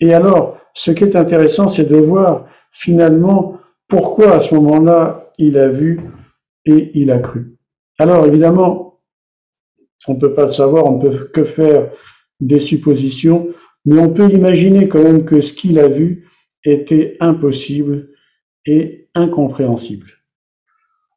Et 0.00 0.14
alors, 0.14 0.58
ce 0.74 0.90
qui 0.90 1.04
est 1.04 1.16
intéressant, 1.16 1.68
c'est 1.68 1.88
de 1.88 1.96
voir 1.96 2.46
finalement 2.72 3.58
pourquoi 3.88 4.36
à 4.36 4.40
ce 4.40 4.54
moment-là 4.54 5.32
il 5.38 5.58
a 5.58 5.68
vu 5.68 6.00
et 6.64 6.90
il 6.94 7.10
a 7.10 7.18
cru. 7.18 7.56
Alors 7.98 8.26
évidemment, 8.26 9.00
on 10.06 10.14
ne 10.14 10.20
peut 10.20 10.34
pas 10.34 10.46
le 10.46 10.52
savoir, 10.52 10.86
on 10.86 10.98
ne 10.98 11.08
peut 11.08 11.30
que 11.32 11.44
faire 11.44 11.90
des 12.40 12.60
suppositions, 12.60 13.48
mais 13.84 13.98
on 13.98 14.12
peut 14.12 14.30
imaginer 14.30 14.88
quand 14.88 15.02
même 15.02 15.24
que 15.24 15.40
ce 15.40 15.52
qu'il 15.52 15.78
a 15.78 15.88
vu 15.88 16.28
était 16.64 17.16
impossible 17.20 18.10
et 18.66 19.08
incompréhensible. 19.14 20.06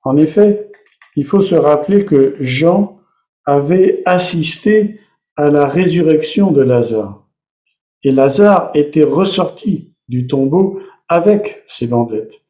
En 0.03 0.17
effet, 0.17 0.71
il 1.15 1.25
faut 1.25 1.41
se 1.41 1.55
rappeler 1.55 2.05
que 2.05 2.35
Jean 2.39 2.99
avait 3.45 4.01
assisté 4.05 4.99
à 5.35 5.49
la 5.51 5.67
résurrection 5.67 6.51
de 6.51 6.61
Lazare. 6.61 7.20
Et 8.03 8.11
Lazare 8.11 8.71
était 8.73 9.03
ressorti 9.03 9.93
du 10.07 10.27
tombeau 10.27 10.79
avec 11.07 11.63
ses 11.67 11.87
bandettes. 11.87 12.41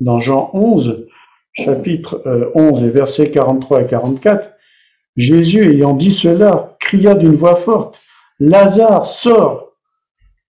Dans 0.00 0.20
Jean 0.20 0.50
11, 0.52 1.06
chapitre 1.52 2.22
11 2.54 2.82
euh, 2.82 2.86
et 2.86 2.90
versets 2.90 3.30
43 3.30 3.82
et 3.82 3.86
44, 3.86 4.50
Jésus, 5.16 5.70
ayant 5.70 5.94
dit 5.94 6.12
cela, 6.12 6.76
cria 6.78 7.14
d'une 7.14 7.34
voix 7.34 7.56
forte, 7.56 8.00
Lazare, 8.38 9.06
sort 9.06 9.76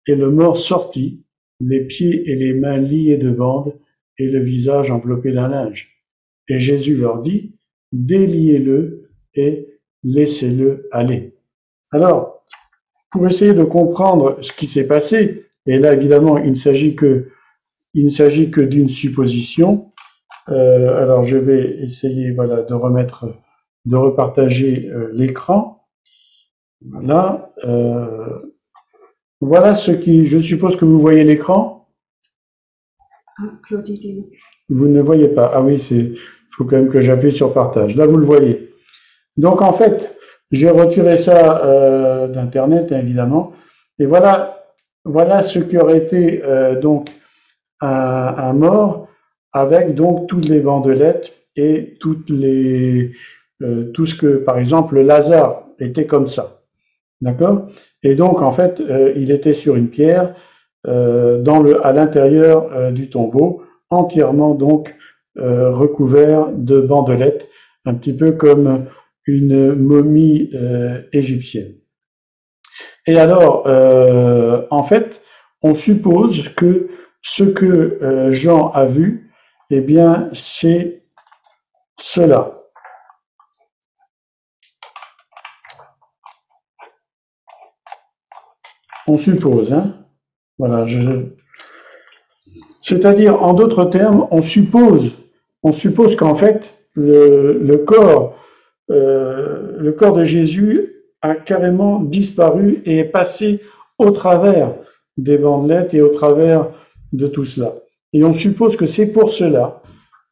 Et 0.06 0.16
le 0.16 0.30
mort 0.30 0.56
sortit, 0.56 1.24
les 1.60 1.84
pieds 1.84 2.28
et 2.28 2.34
les 2.34 2.54
mains 2.54 2.78
liés 2.78 3.18
de 3.18 3.30
bandes 3.30 3.78
et 4.18 4.26
le 4.26 4.42
visage 4.42 4.90
enveloppé 4.90 5.32
d'un 5.32 5.48
linge. 5.48 6.02
Et 6.48 6.58
Jésus 6.58 6.96
leur 6.96 7.22
dit, 7.22 7.54
déliez-le 7.92 9.10
et 9.34 9.68
laissez-le 10.02 10.88
aller. 10.90 11.36
Alors, 11.92 12.37
pour 13.10 13.26
essayer 13.26 13.54
de 13.54 13.64
comprendre 13.64 14.38
ce 14.42 14.52
qui 14.52 14.66
s'est 14.66 14.86
passé, 14.86 15.46
et 15.66 15.78
là 15.78 15.92
évidemment 15.92 16.38
il 16.38 16.52
ne 16.52 16.56
s'agit 16.56 16.94
que 16.94 17.30
il 17.94 18.06
ne 18.06 18.10
s'agit 18.10 18.50
que 18.50 18.60
d'une 18.60 18.88
supposition. 18.88 19.92
Euh, 20.48 21.02
alors 21.02 21.24
je 21.24 21.36
vais 21.36 21.78
essayer 21.82 22.32
voilà 22.32 22.62
de 22.62 22.74
remettre 22.74 23.26
de 23.86 23.96
repartager 23.96 24.88
euh, 24.88 25.10
l'écran. 25.12 25.86
Voilà. 26.84 27.52
Euh, 27.64 28.38
voilà 29.40 29.74
ce 29.74 29.90
qui. 29.92 30.26
Je 30.26 30.38
suppose 30.38 30.76
que 30.76 30.84
vous 30.84 31.00
voyez 31.00 31.24
l'écran. 31.24 31.88
Ah, 33.38 33.58
vous 34.68 34.88
ne 34.88 35.00
voyez 35.00 35.28
pas. 35.28 35.50
Ah 35.54 35.62
oui, 35.62 35.78
c'est. 35.78 35.96
Il 35.96 36.18
faut 36.56 36.64
quand 36.64 36.76
même 36.76 36.88
que 36.88 37.00
j'appuie 37.00 37.32
sur 37.32 37.54
partage. 37.54 37.96
Là, 37.96 38.06
vous 38.06 38.16
le 38.16 38.26
voyez. 38.26 38.74
Donc 39.36 39.62
en 39.62 39.72
fait, 39.72 40.17
j'ai 40.50 40.70
retiré 40.70 41.18
ça 41.18 41.64
euh, 41.64 42.28
d'internet 42.28 42.92
évidemment. 42.92 43.52
Et 43.98 44.06
voilà, 44.06 44.64
voilà 45.04 45.42
ce 45.42 45.58
qui 45.58 45.76
aurait 45.76 45.98
été 45.98 46.42
donc 46.80 47.10
un, 47.80 47.88
un, 47.88 48.52
mort 48.52 49.08
avec 49.52 49.94
donc 49.94 50.28
toutes 50.28 50.48
les 50.48 50.60
bandelettes 50.60 51.32
et 51.56 51.96
toutes 52.00 52.30
les 52.30 53.12
euh, 53.62 53.90
tout 53.92 54.06
ce 54.06 54.14
que, 54.14 54.36
par 54.36 54.58
exemple, 54.58 54.94
le 54.94 55.02
Lazare 55.02 55.64
était 55.80 56.06
comme 56.06 56.28
ça. 56.28 56.60
D'accord? 57.20 57.66
Et 58.04 58.14
donc, 58.14 58.40
en 58.40 58.52
fait, 58.52 58.80
euh, 58.80 59.12
il 59.16 59.32
était 59.32 59.54
sur 59.54 59.74
une 59.74 59.88
pierre 59.88 60.34
euh, 60.86 61.42
dans 61.42 61.60
le, 61.60 61.84
à 61.84 61.92
l'intérieur 61.92 62.92
du 62.92 63.10
tombeau, 63.10 63.62
entièrement 63.90 64.54
donc 64.54 64.94
recouvert 65.36 66.48
de 66.52 66.80
bandelettes, 66.80 67.48
un 67.84 67.94
petit 67.94 68.12
peu 68.12 68.32
comme 68.32 68.86
une 69.28 69.74
momie 69.74 70.50
égyptienne. 71.12 71.74
Et 73.06 73.18
alors, 73.18 73.66
en 74.70 74.82
fait, 74.82 75.22
on 75.62 75.74
suppose 75.74 76.48
que 76.56 76.88
ce 77.22 77.44
que 77.44 78.28
Jean 78.32 78.70
a 78.72 78.86
vu, 78.86 79.30
eh 79.70 79.80
bien, 79.80 80.30
c'est 80.32 81.02
cela. 82.00 82.58
on 89.08 89.18
suppose. 89.18 89.72
Hein 89.72 89.94
voilà, 90.58 90.86
C'est-à-dire, 92.82 93.42
en 93.42 93.54
d'autres 93.54 93.84
termes, 93.86 94.26
on 94.30 94.42
suppose, 94.42 95.12
on 95.62 95.72
suppose 95.72 96.16
qu'en 96.16 96.34
fait, 96.34 96.74
le, 96.94 97.76
corps, 97.76 98.36
euh, 98.90 99.76
le 99.78 99.92
corps 99.92 100.14
de 100.14 100.24
Jésus 100.24 100.94
a 101.20 101.34
carrément 101.34 102.00
disparu 102.00 102.82
et 102.84 102.98
est 102.98 103.04
passé 103.04 103.60
au 103.98 104.10
travers 104.10 104.74
des 105.16 105.36
bandelettes 105.36 105.94
et 105.94 106.00
au 106.00 106.08
travers 106.08 106.70
de 107.12 107.26
tout 107.26 107.44
cela. 107.44 107.74
Et 108.12 108.24
on 108.24 108.32
suppose 108.32 108.76
que 108.76 108.86
c'est 108.86 109.06
pour 109.06 109.30
cela, 109.32 109.82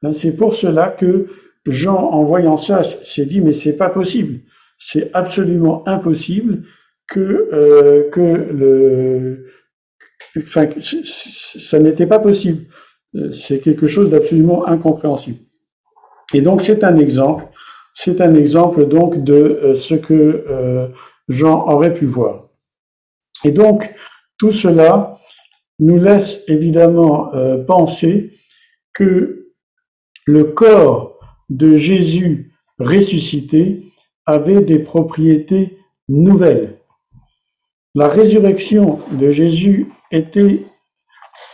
hein, 0.03 0.13
c'est 0.15 0.37
pour 0.37 0.55
cela 0.55 0.89
que 0.89 1.27
Jean, 1.67 1.97
en 1.97 2.25
voyant 2.25 2.57
ça, 2.57 2.83
s'est 3.05 3.27
dit 3.27 3.41
mais 3.41 3.53
c'est 3.53 3.77
pas 3.77 3.91
possible, 3.91 4.41
c'est 4.79 5.11
absolument 5.13 5.87
impossible 5.87 6.63
que, 7.09 7.49
euh, 7.53 8.09
que 8.11 8.21
le, 8.21 9.47
enfin, 10.39 10.67
ça 10.81 11.79
n'était 11.79 12.07
pas 12.07 12.19
possible. 12.19 12.67
C'est 13.33 13.61
quelque 13.61 13.87
chose 13.87 14.11
d'absolument 14.11 14.67
incompréhensible. 14.67 15.39
Et 16.35 16.41
donc 16.41 16.63
c'est 16.63 16.85
un 16.85 16.97
exemple, 16.99 17.45
c'est 17.97 18.21
un 18.21 18.35
exemple 18.35 18.87
donc 18.87 19.25
de 19.25 19.35
euh, 19.35 19.77
ce 19.77 19.95
que 19.95 20.15
euh, 20.49 20.89
Jean 21.29 21.67
aurait 21.69 21.95
pu 21.95 22.07
voir. 22.07 22.49
Et 23.45 23.51
donc 23.51 23.93
tout 24.39 24.53
cela 24.53 25.19
nous 25.79 25.99
laisse 25.99 26.43
évidemment 26.47 27.35
euh, 27.35 27.65
penser 27.65 28.35
que 28.93 29.49
le 30.27 30.45
corps 30.45 31.19
de 31.49 31.77
Jésus 31.77 32.53
ressuscité 32.79 33.93
avait 34.27 34.61
des 34.61 34.79
propriétés 34.79 35.79
nouvelles 36.09 36.77
la 37.97 38.09
résurrection 38.09 38.99
de 39.11 39.31
Jésus 39.31 39.91
était 40.13 40.65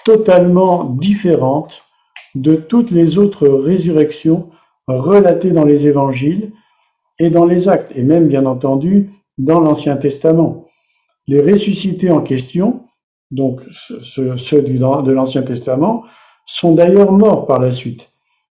totalement 0.05 0.83
différente 0.83 1.85
de 2.35 2.57
toutes 2.57 2.91
les 2.91 3.17
autres 3.17 3.47
résurrections 3.47 4.51
relatées 4.87 5.51
dans 5.51 5.65
les 5.65 5.87
évangiles 5.87 6.53
et 7.19 7.31
dans 7.31 7.45
les 7.45 7.69
actes, 7.69 7.93
et 7.95 8.03
même 8.03 8.29
bien 8.29 8.47
entendu 8.47 9.11
dans 9.39 9.61
l'Ancien 9.61 9.97
Testament. 9.97 10.67
Les 11.27 11.41
ressuscités 11.41 12.11
en 12.11 12.21
question, 12.21 12.85
donc 13.31 13.61
ceux 13.79 14.63
de 14.63 15.13
l'Ancien 15.13 15.43
Testament, 15.43 16.05
sont 16.47 16.75
d'ailleurs 16.75 17.13
morts 17.13 17.47
par 17.47 17.61
la 17.61 17.73
suite. 17.73 18.11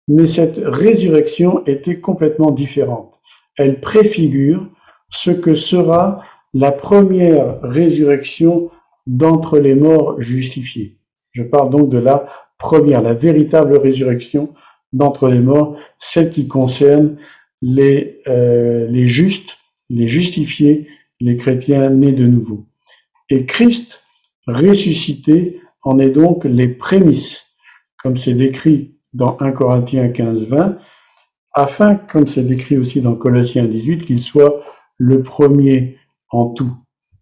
Mais 0.07 0.27
cette 0.27 0.59
résurrection 0.63 1.65
était 1.65 1.99
complètement 1.99 2.51
différente. 2.51 3.19
Elle 3.57 3.79
préfigure 3.79 4.67
ce 5.09 5.31
que 5.31 5.55
sera 5.55 6.21
la 6.53 6.71
première 6.71 7.61
résurrection 7.61 8.69
d'entre 9.05 9.59
les 9.59 9.75
morts 9.75 10.21
justifiés. 10.21 10.97
Je 11.31 11.43
parle 11.43 11.69
donc 11.69 11.89
de 11.89 11.97
la 11.97 12.27
première, 12.57 13.01
la 13.01 13.13
véritable 13.13 13.77
résurrection 13.77 14.53
d'entre 14.97 15.29
les 15.29 15.39
morts, 15.39 15.77
celle 15.99 16.29
qui 16.29 16.47
concerne 16.47 17.17
les, 17.61 18.21
euh, 18.27 18.87
les 18.87 19.07
justes, 19.07 19.57
les 19.89 20.07
justifiés, 20.07 20.87
les 21.19 21.37
chrétiens 21.37 21.89
nés 21.89 22.11
de 22.11 22.25
nouveau. 22.25 22.65
Et 23.29 23.45
Christ 23.45 24.01
ressuscité 24.47 25.61
en 25.83 25.99
est 25.99 26.09
donc 26.09 26.45
les 26.45 26.67
prémices, 26.67 27.47
comme 28.01 28.17
c'est 28.17 28.33
décrit 28.33 28.95
dans 29.13 29.37
1 29.39 29.51
Corinthiens 29.51 30.09
15, 30.09 30.43
20, 30.47 30.77
afin, 31.53 31.95
comme 31.95 32.27
c'est 32.27 32.43
décrit 32.43 32.77
aussi 32.77 33.01
dans 33.01 33.15
Colossiens 33.15 33.65
18, 33.65 34.05
qu'il 34.05 34.21
soit 34.21 34.63
le 34.97 35.23
premier 35.23 35.97
en 36.29 36.49
tout. 36.49 36.71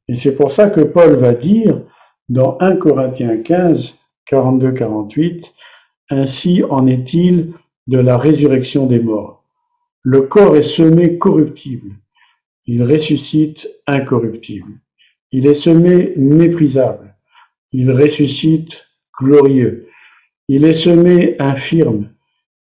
Et 0.07 0.15
c'est 0.15 0.35
pour 0.35 0.51
ça 0.51 0.69
que 0.69 0.81
Paul 0.81 1.15
va 1.15 1.33
dire 1.33 1.81
dans 2.29 2.57
1 2.59 2.75
Corinthiens 2.77 3.37
15, 3.37 3.95
42-48, 4.29 5.45
Ainsi 6.09 6.63
en 6.69 6.85
est-il 6.85 7.53
de 7.87 7.99
la 7.99 8.17
résurrection 8.17 8.85
des 8.85 8.99
morts. 8.99 9.43
Le 10.01 10.21
corps 10.21 10.55
est 10.55 10.63
semé 10.63 11.17
corruptible, 11.17 11.91
il 12.65 12.83
ressuscite 12.83 13.67
incorruptible. 13.87 14.79
Il 15.31 15.47
est 15.47 15.53
semé 15.55 16.13
méprisable, 16.17 17.15
il 17.71 17.91
ressuscite 17.91 18.85
glorieux. 19.19 19.87
Il 20.47 20.63
est 20.65 20.73
semé 20.73 21.35
infirme, 21.39 22.11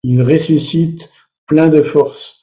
il 0.02 0.22
ressuscite 0.22 1.08
plein 1.46 1.68
de 1.68 1.82
force. 1.82 2.40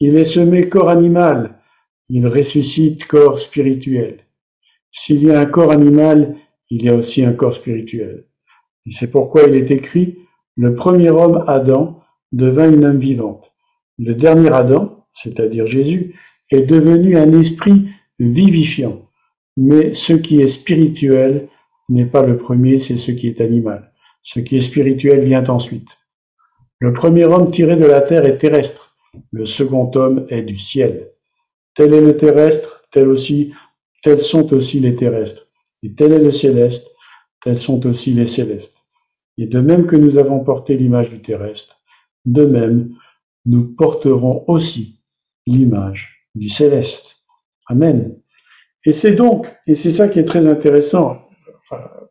Il 0.00 0.16
est 0.16 0.24
semé 0.24 0.68
corps 0.68 0.90
animal, 0.90 1.60
il 2.08 2.26
ressuscite 2.26 3.06
corps 3.06 3.38
spirituel. 3.38 4.26
S'il 4.92 5.22
y 5.22 5.30
a 5.30 5.40
un 5.40 5.46
corps 5.46 5.72
animal, 5.72 6.36
il 6.70 6.82
y 6.84 6.88
a 6.88 6.94
aussi 6.94 7.24
un 7.24 7.32
corps 7.32 7.54
spirituel. 7.54 8.26
C'est 8.90 9.10
pourquoi 9.10 9.44
il 9.44 9.54
est 9.54 9.70
écrit, 9.70 10.18
le 10.56 10.74
premier 10.74 11.10
homme, 11.10 11.44
Adam, 11.46 12.02
devint 12.32 12.72
une 12.72 12.84
âme 12.84 12.98
vivante. 12.98 13.52
Le 13.98 14.14
dernier 14.14 14.52
Adam, 14.52 15.06
c'est-à-dire 15.14 15.66
Jésus, 15.66 16.14
est 16.50 16.62
devenu 16.62 17.16
un 17.16 17.38
esprit 17.38 17.88
vivifiant. 18.18 19.08
Mais 19.56 19.94
ce 19.94 20.12
qui 20.12 20.40
est 20.40 20.48
spirituel 20.48 21.48
n'est 21.88 22.06
pas 22.06 22.22
le 22.22 22.36
premier, 22.36 22.78
c'est 22.78 22.96
ce 22.96 23.10
qui 23.10 23.28
est 23.28 23.40
animal. 23.40 23.92
Ce 24.22 24.40
qui 24.40 24.56
est 24.56 24.62
spirituel 24.62 25.24
vient 25.24 25.46
ensuite. 25.48 25.98
Le 26.78 26.92
premier 26.92 27.24
homme 27.24 27.50
tiré 27.50 27.76
de 27.76 27.84
la 27.84 28.00
terre 28.00 28.24
est 28.24 28.38
terrestre. 28.38 28.96
Le 29.32 29.44
second 29.44 29.90
homme 29.94 30.26
est 30.28 30.42
du 30.42 30.58
ciel. 30.58 31.10
Tel 31.74 31.94
est 31.94 32.00
le 32.00 32.16
terrestre, 32.16 32.84
tel 32.90 33.08
aussi, 33.08 33.52
tels 34.02 34.22
sont 34.22 34.52
aussi 34.54 34.80
les 34.80 34.94
terrestres. 34.96 35.46
Et 35.82 35.92
tel 35.94 36.12
est 36.12 36.18
le 36.18 36.30
céleste, 36.30 36.86
tels 37.42 37.60
sont 37.60 37.86
aussi 37.86 38.12
les 38.12 38.26
célestes. 38.26 38.72
Et 39.38 39.46
de 39.46 39.60
même 39.60 39.86
que 39.86 39.96
nous 39.96 40.18
avons 40.18 40.40
porté 40.40 40.76
l'image 40.76 41.10
du 41.10 41.22
terrestre, 41.22 41.79
de 42.24 42.44
même 42.44 42.94
nous 43.46 43.74
porterons 43.74 44.44
aussi 44.46 45.00
l'image 45.46 46.26
du 46.34 46.48
céleste. 46.48 47.16
Amen. 47.66 48.16
Et 48.84 48.92
c'est 48.92 49.12
donc, 49.12 49.46
et 49.66 49.74
c'est 49.74 49.92
ça 49.92 50.08
qui 50.08 50.18
est 50.18 50.24
très 50.24 50.46
intéressant, 50.46 51.28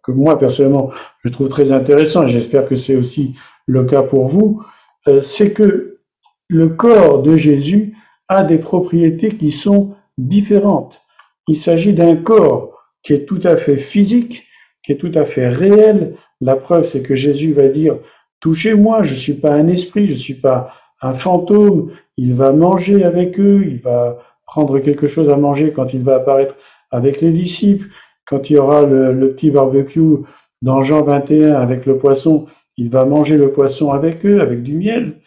que 0.04 0.12
moi 0.12 0.38
personnellement 0.38 0.92
je 1.24 1.30
trouve 1.30 1.50
très 1.50 1.72
intéressant, 1.72 2.24
et 2.24 2.30
j'espère 2.30 2.66
que 2.66 2.76
c'est 2.76 2.96
aussi 2.96 3.36
le 3.66 3.86
cas 3.86 4.04
pour 4.04 4.28
vous, 4.28 4.64
euh, 5.08 5.22
c'est 5.22 5.52
que 5.52 6.00
le 6.48 6.70
corps 6.70 7.22
de 7.22 7.38
Jésus 7.38 7.96
a 8.28 8.44
des 8.44 8.58
propriétés 8.58 9.30
qui 9.30 9.52
sont 9.52 9.96
différentes. 10.18 11.02
Il 11.48 11.58
s'agit 11.58 11.94
d'un 11.94 12.16
corps 12.16 12.74
qui 13.02 13.14
est 13.14 13.26
tout 13.26 13.42
à 13.44 13.58
fait 13.58 13.78
physique, 13.78 14.46
qui 14.84 14.92
est 14.92 14.98
tout 14.98 15.12
à 15.16 15.26
fait 15.26 15.48
réel. 15.48 16.16
La 16.42 16.56
preuve, 16.56 16.88
c'est 16.88 17.02
que 17.02 17.16
Jésus 17.16 17.54
va 17.54 17.68
dire, 17.68 18.00
touchez-moi, 18.40 19.04
je 19.04 19.16
ne 19.16 19.20
suis 19.20 19.34
pas 19.34 19.54
un 19.54 19.68
esprit, 19.68 20.08
je 20.08 20.14
ne 20.14 20.18
suis 20.18 20.36
pas 20.36 20.74
un 21.02 21.14
fantôme. 21.14 21.92
Il 22.18 22.34
va 22.36 22.52
manger 22.52 23.04
avec 23.04 23.40
eux, 23.40 23.64
il 23.66 23.80
va 23.80 24.20
prendre 24.46 24.80
quelque 24.80 25.08
chose 25.08 25.30
à 25.30 25.38
manger 25.38 25.72
quand 25.72 25.94
il 25.94 26.04
va 26.04 26.16
apparaître 26.16 26.56
avec 26.92 27.22
les 27.22 27.32
disciples. 27.32 27.88
Quand 28.26 28.50
il 28.50 28.54
y 28.54 28.58
aura 28.58 28.84
le, 28.84 29.14
le 29.14 29.34
petit 29.34 29.52
barbecue 29.52 30.24
dans 30.62 30.82
Jean 30.82 31.04
21 31.04 31.54
avec 31.54 31.86
le 31.86 31.98
poisson, 31.98 32.46
il 32.78 32.90
va 32.90 33.06
manger 33.06 33.38
le 33.38 33.52
poisson 33.52 33.92
avec 33.92 34.26
eux, 34.26 34.42
avec 34.42 34.64
du 34.64 34.76
miel. 34.76 35.20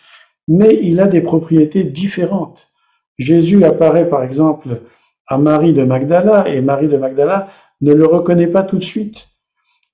Mais 0.48 0.78
il 0.82 1.00
a 1.00 1.06
des 1.06 1.20
propriétés 1.20 1.84
différentes. 1.84 2.72
Jésus 3.18 3.64
apparaît 3.64 4.08
par 4.08 4.22
exemple 4.22 4.80
à 5.26 5.38
Marie 5.38 5.72
de 5.72 5.84
Magdala 5.84 6.48
et 6.48 6.60
Marie 6.60 6.88
de 6.88 6.96
Magdala 6.96 7.48
ne 7.80 7.92
le 7.92 8.06
reconnaît 8.06 8.48
pas 8.48 8.62
tout 8.62 8.78
de 8.78 8.84
suite. 8.84 9.28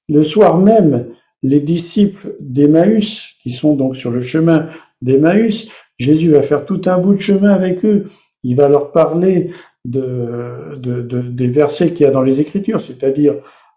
Le 0.08 0.22
soir 0.22 0.56
même, 0.56 1.08
les 1.42 1.60
disciples 1.60 2.36
d'Emmaüs, 2.40 3.34
qui 3.42 3.52
sont 3.52 3.74
donc 3.74 3.96
sur 3.96 4.10
le 4.10 4.20
chemin 4.20 4.68
d'Emmaüs, 5.02 5.68
Jésus 5.98 6.30
va 6.30 6.42
faire 6.42 6.64
tout 6.64 6.82
un 6.86 6.98
bout 6.98 7.14
de 7.14 7.20
chemin 7.20 7.50
avec 7.50 7.84
eux. 7.84 8.06
Il 8.42 8.56
va 8.56 8.68
leur 8.68 8.92
parler 8.92 9.50
de, 9.84 10.78
des 11.30 11.48
versets 11.48 11.92
qu'il 11.92 12.06
y 12.06 12.08
a 12.08 12.12
dans 12.12 12.22
les 12.22 12.40
Écritures, 12.40 12.80
c'est-à-dire 12.80 13.34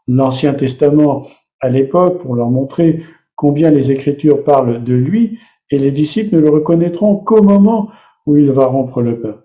l'Ancien 0.07 0.53
Testament 0.53 1.27
à 1.59 1.69
l'époque, 1.69 2.21
pour 2.21 2.35
leur 2.35 2.49
montrer 2.49 3.03
combien 3.35 3.69
les 3.69 3.91
Écritures 3.91 4.43
parlent 4.43 4.83
de 4.83 4.93
lui, 4.93 5.39
et 5.69 5.77
les 5.77 5.91
disciples 5.91 6.35
ne 6.35 6.41
le 6.41 6.49
reconnaîtront 6.49 7.15
qu'au 7.15 7.41
moment 7.41 7.89
où 8.25 8.35
il 8.37 8.51
va 8.51 8.65
rompre 8.65 9.01
le 9.01 9.19
pain. 9.19 9.37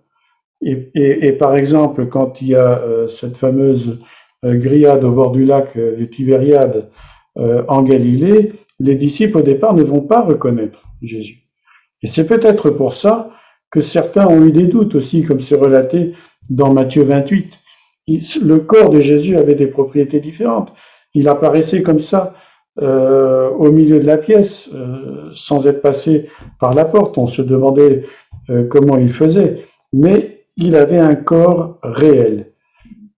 Et, 0.63 1.33
par 1.33 1.57
exemple, 1.57 2.07
quand 2.07 2.41
il 2.41 2.49
y 2.49 2.55
a 2.55 2.79
euh, 2.79 3.09
cette 3.09 3.37
fameuse 3.37 3.99
euh, 4.45 4.57
grillade 4.57 5.05
au 5.05 5.13
bord 5.13 5.33
du 5.33 5.45
lac 5.45 5.77
euh, 5.77 5.97
de 5.97 6.85
en 7.37 7.83
Galilée, 7.83 8.53
les 8.81 8.95
disciples 8.95 9.39
au 9.39 9.43
départ 9.43 9.75
ne 9.75 9.83
vont 9.83 10.01
pas 10.01 10.23
reconnaître 10.23 10.83
Jésus. 11.03 11.47
Et 12.03 12.07
c'est 12.07 12.27
peut-être 12.27 12.71
pour 12.71 12.95
ça 12.95 13.31
que 13.71 13.81
certains 13.81 14.27
ont 14.27 14.45
eu 14.45 14.53
des 14.53 14.67
doutes 14.67 14.95
aussi, 14.95 15.23
comme 15.23 15.41
c'est 15.41 15.57
relaté 15.57 16.13
dans 16.51 16.73
Matthieu 16.73 17.03
28. 17.03 17.59
le 18.43 18.59
corps 18.59 18.91
de 18.91 19.01
Jésus 19.01 19.37
avait 19.37 19.55
des 19.55 19.67
propriétés 19.67 20.21
différentes. 20.21 20.73
Il 21.15 21.29
apparaissait 21.29 21.83
comme 21.83 22.01
ça 22.01 22.35
euh, 22.81 23.49
au 23.51 23.73
milieu 23.73 23.99
de 23.99 24.07
la 24.07 24.19
pièce, 24.19 24.69
euh, 24.75 25.31
sans 25.33 25.67
être 25.67 25.81
passé 25.81 26.29
par 26.61 26.75
la 26.75 26.85
porte. 26.85 27.17
On 27.19 27.27
se 27.27 27.43
demandait 27.43 28.05
euh, 28.51 28.67
comment 28.69 28.99
il 28.99 29.11
faisait, 29.11 29.65
mais 29.93 30.45
il 30.57 30.77
avait 30.77 30.99
un 30.99 31.15
corps 31.15 31.79
réel. 31.83 32.53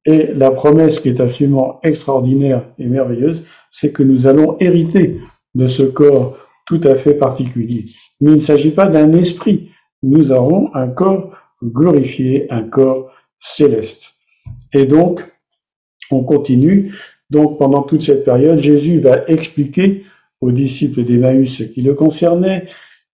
Et 0.08 0.32
la 0.32 0.50
promesse 0.50 1.00
qui 1.00 1.10
est 1.10 1.20
absolument 1.20 1.80
extraordinaire 1.82 2.64
et 2.78 2.86
merveilleuse, 2.86 3.42
c'est 3.70 3.92
que 3.92 4.02
nous 4.02 4.26
allons 4.26 4.56
hériter 4.58 5.20
de 5.54 5.66
ce 5.66 5.82
corps 5.82 6.38
tout 6.66 6.80
à 6.84 6.94
fait 6.94 7.12
particulier. 7.12 7.84
Mais 8.22 8.30
il 8.30 8.36
ne 8.38 8.42
s'agit 8.42 8.70
pas 8.70 8.88
d'un 8.88 9.12
esprit. 9.12 9.68
Nous 10.02 10.32
aurons 10.32 10.70
un 10.74 10.88
corps 10.88 11.32
glorifié, 11.62 12.50
un 12.50 12.62
corps 12.62 13.10
céleste. 13.38 14.14
Et 14.72 14.86
donc, 14.86 15.22
on 16.10 16.24
continue 16.24 16.94
donc 17.30 17.58
pendant 17.58 17.82
toute 17.82 18.02
cette 18.02 18.24
période, 18.24 18.58
Jésus 18.58 19.00
va 19.00 19.24
expliquer 19.26 20.04
aux 20.40 20.50
disciples 20.50 21.04
d'Emmaüs 21.04 21.58
ce 21.58 21.62
qui 21.64 21.82
le 21.82 21.92
concernait. 21.92 22.64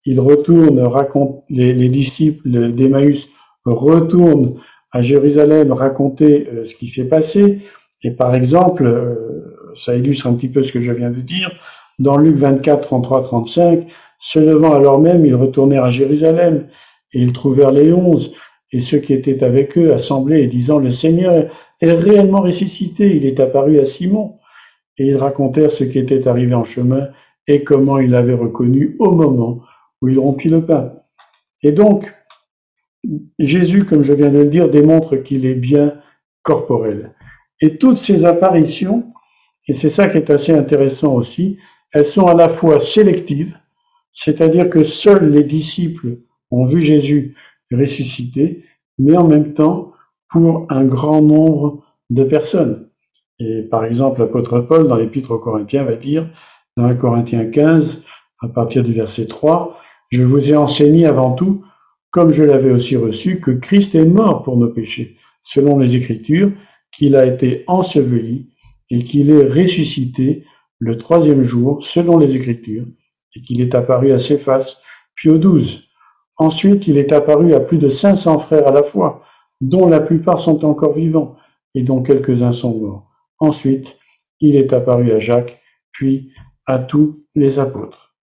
Il 0.05 0.21
retourne, 0.21 0.79
raconte, 0.81 1.43
les, 1.51 1.89
disciples 1.89 2.73
d'Emmaüs 2.73 3.29
retournent 3.65 4.61
à 4.95 5.03
Jérusalem 5.03 5.73
raconter 5.73 6.49
euh, 6.51 6.65
ce 6.65 6.75
qui 6.75 6.89
s'est 6.89 7.09
passé. 7.09 7.59
Et 8.03 8.13
par 8.13 8.35
exemple, 8.35 8.87
euh, 8.87 9.75
ça 9.77 9.97
illustre 9.97 10.29
un 10.29 10.35
petit 10.35 10.49
peu 10.49 10.63
ce 10.63 10.73
que 10.73 10.81
je 10.81 10.93
viens 10.93 11.11
de 11.11 11.21
dire, 11.21 11.51
dans 11.99 12.17
Luc 12.17 12.37
24, 12.37 12.81
33, 12.81 13.25
35, 13.25 13.87
se 14.21 14.39
levant 14.39 14.73
alors 14.73 15.01
même, 15.01 15.27
ils 15.27 15.35
retournèrent 15.35 15.85
à 15.85 15.91
Jérusalem 15.91 16.69
et 17.13 17.21
ils 17.21 17.33
trouvèrent 17.33 17.73
les 17.73 17.93
onze 17.93 18.33
et 18.73 18.81
ceux 18.81 18.99
qui 18.99 19.13
étaient 19.13 19.45
avec 19.45 19.77
eux 19.77 19.93
assemblés 19.93 20.43
et 20.43 20.47
disant, 20.47 20.79
le 20.79 20.91
Seigneur 20.91 21.49
est 21.81 21.93
réellement 21.93 22.41
ressuscité, 22.41 23.17
il 23.17 23.27
est 23.27 23.41
apparu 23.41 23.79
à 23.79 23.87
Simon. 23.87 24.39
Et 24.97 25.09
ils 25.09 25.17
racontèrent 25.17 25.73
ce 25.73 25.83
qui 25.83 25.99
était 25.99 26.29
arrivé 26.29 26.55
en 26.55 26.65
chemin 26.65 27.09
et 27.49 27.65
comment 27.65 27.99
il 27.99 28.11
l'avait 28.11 28.35
reconnu 28.35 28.95
au 29.01 29.11
moment 29.11 29.61
où 30.01 30.09
il 30.09 30.19
rompit 30.19 30.49
le 30.49 30.65
pain. 30.65 30.93
Et 31.63 31.73
donc, 31.73 32.13
Jésus, 33.39 33.85
comme 33.85 34.03
je 34.03 34.13
viens 34.13 34.31
de 34.31 34.39
le 34.39 34.49
dire, 34.49 34.69
démontre 34.69 35.17
qu'il 35.17 35.47
est 35.47 35.55
bien 35.55 35.95
corporel. 36.43 37.15
Et 37.61 37.77
toutes 37.79 37.99
ces 37.99 38.25
apparitions, 38.25 39.13
et 39.67 39.75
c'est 39.75 39.91
ça 39.91 40.09
qui 40.09 40.19
est 40.19 40.31
assez 40.31 40.53
intéressant 40.53 41.15
aussi, 41.15 41.59
elles 41.93 42.07
sont 42.07 42.27
à 42.27 42.35
la 42.35 42.49
fois 42.49 42.81
sélectives, 42.81 43.57
c'est-à-dire 44.13 44.71
que 44.71 44.85
seuls 44.85 45.31
les 45.31 45.45
disciples 45.45 46.19
ont 46.51 46.67
vu 46.67 46.81
Jésus 46.81 47.35
ressuscité, 47.73 48.65
mais 48.99 49.17
en 49.17 49.27
même 49.27 49.55
temps, 49.55 49.93
pour 50.31 50.67
un 50.71 50.85
grand 50.85 51.23
nombre 51.23 51.85
de 52.11 52.25
personnes. 52.25 52.89
Et 53.41 53.63
par 53.63 53.85
exemple, 53.85 54.21
l'apôtre 54.21 54.61
Paul, 54.61 54.87
dans 54.87 54.97
l'épître 54.97 55.33
aux 55.33 55.39
Corinthiens, 55.39 55.85
va 55.85 55.97
dire, 55.97 56.29
dans 56.77 56.85
1 56.85 56.95
Corinthiens 56.97 57.47
15, 57.47 58.03
à 58.43 58.49
partir 58.49 58.83
du 58.83 58.93
verset 58.93 59.27
3, 59.27 59.79
Je 60.11 60.23
vous 60.23 60.53
ai 60.53 60.57
enseigné 60.57 61.07
avant 61.07 61.33
tout, 61.33 61.65
comme 62.15 62.31
je 62.31 62.45
l'avais 62.45 62.71
aussi 62.71 62.97
reçu, 62.97 63.41
que 63.41 63.51
Christ 63.51 63.97
est 63.97 64.05
mort 64.05 64.45
pour 64.45 64.57
nos 64.57 64.69
péchés, 64.69 65.17
selon 65.43 65.81
les 65.81 65.97
Écritures, 65.97 66.53
qu'il 66.93 67.17
a 67.17 67.27
été 67.27 67.65
enseveli 67.67 68.51
et 68.89 69.03
qu'il 69.03 69.33
est 69.33 69.43
ressuscité 69.43 70.45
le 70.79 70.97
troisième 70.97 71.43
jour, 71.43 71.85
selon 71.85 72.17
les 72.17 72.37
Écritures, 72.37 72.87
et 73.35 73.41
qu'il 73.41 73.61
est 73.61 73.75
apparu 73.75 74.13
à 74.13 74.21
Céphas, 74.21 74.79
puis 75.17 75.29
aux 75.29 75.39
douze. 75.39 75.89
Ensuite, 76.37 76.87
il 76.87 76.99
est 76.99 77.11
apparu 77.11 77.53
à 77.53 77.59
plus 77.59 77.79
de 77.79 77.89
500 77.89 78.39
frères 78.39 78.69
à 78.69 78.73
la 78.73 78.85
fois, 78.85 79.25
dont 79.61 79.89
la 79.89 79.99
plupart 79.99 80.39
sont 80.39 80.65
encore 80.65 80.95
vivants 80.95 81.35
et 81.75 81.83
dont 81.83 82.01
quelques-uns 82.01 82.53
sont 82.53 82.79
morts. 82.79 83.11
Ensuite, 83.41 83.97
il 84.39 84.55
est 84.55 84.73
apparu 84.73 85.11
à 85.11 85.19
Jacques, 85.19 85.61
puis 85.91 86.31
à 86.65 86.79
tous 86.79 87.25
les 87.35 87.59
apôtres. 87.59 88.15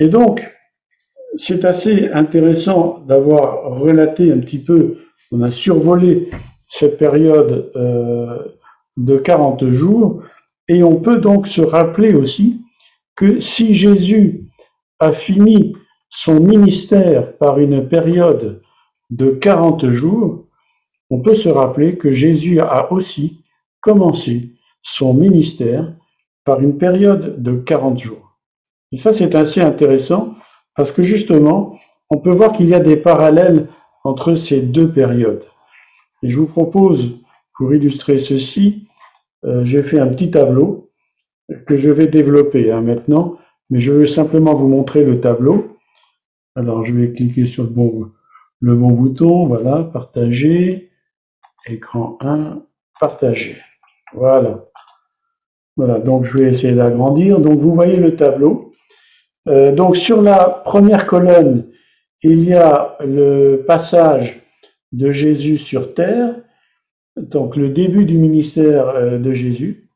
Et 0.00 0.08
donc, 0.08 0.46
c'est 1.38 1.64
assez 1.64 2.08
intéressant 2.10 3.00
d'avoir 3.06 3.64
relaté 3.78 4.32
un 4.32 4.38
petit 4.38 4.58
peu, 4.58 4.98
on 5.32 5.42
a 5.42 5.50
survolé 5.50 6.30
cette 6.66 6.98
période 6.98 7.70
euh, 7.76 8.38
de 8.96 9.16
40 9.18 9.70
jours, 9.70 10.22
et 10.68 10.82
on 10.82 10.96
peut 10.96 11.18
donc 11.18 11.46
se 11.46 11.60
rappeler 11.60 12.14
aussi 12.14 12.62
que 13.14 13.40
si 13.40 13.74
Jésus 13.74 14.48
a 14.98 15.12
fini 15.12 15.74
son 16.10 16.40
ministère 16.40 17.36
par 17.38 17.58
une 17.58 17.88
période 17.88 18.62
de 19.10 19.30
40 19.30 19.90
jours, 19.90 20.46
on 21.10 21.20
peut 21.20 21.34
se 21.34 21.48
rappeler 21.48 21.96
que 21.96 22.12
Jésus 22.12 22.60
a 22.60 22.92
aussi 22.92 23.44
commencé 23.80 24.54
son 24.82 25.14
ministère 25.14 25.94
par 26.44 26.60
une 26.60 26.78
période 26.78 27.42
de 27.42 27.56
40 27.56 27.98
jours. 27.98 28.38
Et 28.92 28.96
ça, 28.96 29.12
c'est 29.12 29.34
assez 29.34 29.60
intéressant 29.60 30.34
parce 30.76 30.92
que 30.92 31.02
justement, 31.02 31.78
on 32.10 32.18
peut 32.18 32.32
voir 32.32 32.52
qu'il 32.52 32.68
y 32.68 32.74
a 32.74 32.80
des 32.80 32.96
parallèles 32.96 33.68
entre 34.04 34.34
ces 34.34 34.62
deux 34.62 34.92
périodes. 34.92 35.44
Et 36.22 36.30
je 36.30 36.38
vous 36.38 36.46
propose, 36.46 37.18
pour 37.56 37.74
illustrer 37.74 38.18
ceci, 38.18 38.86
euh, 39.44 39.64
j'ai 39.64 39.82
fait 39.82 39.98
un 39.98 40.08
petit 40.08 40.30
tableau 40.30 40.90
que 41.66 41.76
je 41.76 41.90
vais 41.90 42.06
développer 42.06 42.70
hein, 42.70 42.80
maintenant, 42.80 43.38
mais 43.70 43.80
je 43.80 43.92
veux 43.92 44.06
simplement 44.06 44.54
vous 44.54 44.68
montrer 44.68 45.04
le 45.04 45.20
tableau. 45.20 45.76
Alors, 46.54 46.84
je 46.84 46.92
vais 46.92 47.12
cliquer 47.12 47.46
sur 47.46 47.64
le 47.64 47.70
bon, 47.70 48.10
le 48.60 48.74
bon 48.74 48.92
bouton, 48.92 49.46
voilà, 49.46 49.82
partager, 49.84 50.90
écran 51.66 52.16
1, 52.20 52.62
partager. 53.00 53.56
Voilà. 54.14 54.64
Voilà, 55.76 55.98
donc 55.98 56.24
je 56.24 56.38
vais 56.38 56.54
essayer 56.54 56.74
d'agrandir. 56.74 57.38
Donc 57.38 57.60
vous 57.60 57.74
voyez 57.74 57.96
le 57.96 58.16
tableau. 58.16 58.65
Euh, 59.48 59.72
donc 59.72 59.96
sur 59.96 60.22
la 60.22 60.62
première 60.64 61.06
colonne, 61.06 61.66
il 62.22 62.44
y 62.44 62.54
a 62.54 62.96
le 63.00 63.64
passage 63.66 64.40
de 64.92 65.12
Jésus 65.12 65.58
sur 65.58 65.94
terre, 65.94 66.34
donc 67.16 67.56
le 67.56 67.68
début 67.68 68.04
du 68.04 68.18
ministère 68.18 68.88
euh, 68.88 69.18
de 69.18 69.32
Jésus. 69.32 69.88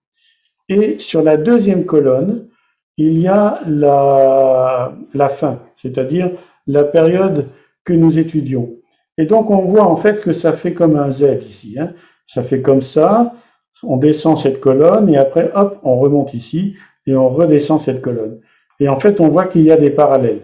Et 0.69 0.99
sur 0.99 1.23
la 1.23 1.37
deuxième 1.37 1.85
colonne, 1.85 2.49
il 2.97 3.19
y 3.19 3.29
a 3.29 3.61
la, 3.67 5.29
fin, 5.31 5.61
c'est-à-dire 5.77 6.31
la 6.67 6.85
période 6.85 7.47
que 7.85 7.93
nous 7.93 8.19
étudions. 8.19 8.77
Et 9.19 9.25
donc 9.25 9.51
on 9.51 9.63
voit 9.63 9.87
en 9.87 9.97
fait 9.97 10.21
que 10.21 10.33
ça 10.33 10.53
fait 10.53 10.75
comme 10.75 10.97
un 10.97 11.11
Z 11.11 11.41
ici. 11.49 11.77
Hein. 11.79 11.95
Ça 12.27 12.43
fait 12.43 12.63
comme 12.63 12.83
ça, 12.83 13.35
on 13.83 13.97
descend 13.97 14.39
cette 14.39 14.61
colonne 14.61 15.09
et 15.09 15.17
après, 15.17 15.51
hop, 15.55 15.81
on 15.83 15.99
remonte 15.99 16.35
ici 16.35 16.77
et 17.07 17.17
on 17.17 17.29
redescend 17.29 17.81
cette 17.81 18.03
colonne. 18.03 18.41
Et 18.81 18.89
en 18.89 18.99
fait, 18.99 19.21
on 19.21 19.29
voit 19.29 19.47
qu'il 19.47 19.63
y 19.63 19.71
a 19.71 19.77
des 19.77 19.91
parallèles. 19.91 20.43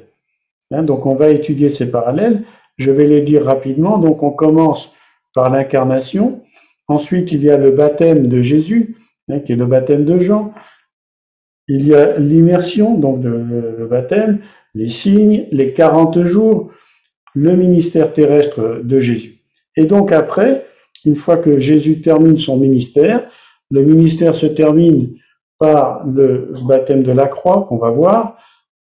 Hein, 0.71 0.83
donc, 0.83 1.07
on 1.07 1.15
va 1.15 1.31
étudier 1.31 1.71
ces 1.71 1.91
parallèles. 1.91 2.43
Je 2.77 2.91
vais 2.91 3.07
les 3.07 3.23
dire 3.23 3.45
rapidement. 3.45 3.99
Donc, 3.99 4.23
on 4.23 4.31
commence 4.31 4.93
par 5.35 5.51
l'incarnation. 5.51 6.43
Ensuite, 6.89 7.33
il 7.33 7.43
y 7.43 7.51
a 7.51 7.57
le 7.57 7.71
baptême 7.71 8.29
de 8.29 8.41
Jésus, 8.41 8.97
hein, 9.29 9.41
qui 9.41 9.53
est 9.53 9.57
le 9.57 9.67
baptême 9.67 10.05
de 10.05 10.19
Jean. 10.19 10.53
Il 11.69 11.89
y 11.89 11.95
a 11.95 12.17
l'immersion, 12.19 12.97
donc 12.97 13.25
le 13.25 13.89
baptême, 13.91 14.39
les 14.77 14.89
signes, 14.89 15.47
les 15.51 15.73
40 15.73 16.23
jours, 16.23 16.71
le 17.35 17.57
ministère 17.57 18.13
terrestre 18.13 18.81
de 18.85 19.01
Jésus. 19.01 19.41
Et 19.77 19.85
donc 19.85 20.13
après, 20.13 20.65
une 21.05 21.17
fois 21.17 21.37
que 21.37 21.59
Jésus 21.59 22.01
termine 22.01 22.39
son 22.39 22.57
ministère, 22.57 23.29
le 23.71 23.83
ministère 23.85 24.35
se 24.35 24.47
termine 24.47 25.17
par 25.59 26.05
le 26.07 26.55
baptême 26.67 27.03
de 27.03 27.13
la 27.13 27.29
croix 27.29 27.67
qu'on 27.69 27.79
va 27.79 27.91
voir, 27.91 28.39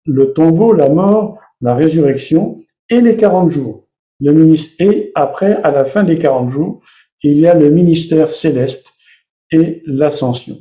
le 0.05 0.33
tombeau, 0.33 0.73
la 0.73 0.89
mort, 0.89 1.39
la 1.61 1.73
résurrection 1.75 2.61
et 2.89 3.01
les 3.01 3.17
40 3.17 3.51
jours. 3.51 3.87
Le 4.19 4.55
et 4.79 5.11
après, 5.15 5.61
à 5.63 5.71
la 5.71 5.85
fin 5.85 6.03
des 6.03 6.17
40 6.17 6.49
jours, 6.49 6.81
il 7.21 7.37
y 7.39 7.47
a 7.47 7.53
le 7.53 7.69
ministère 7.69 8.29
céleste 8.29 8.85
et 9.51 9.83
l'ascension. 9.85 10.57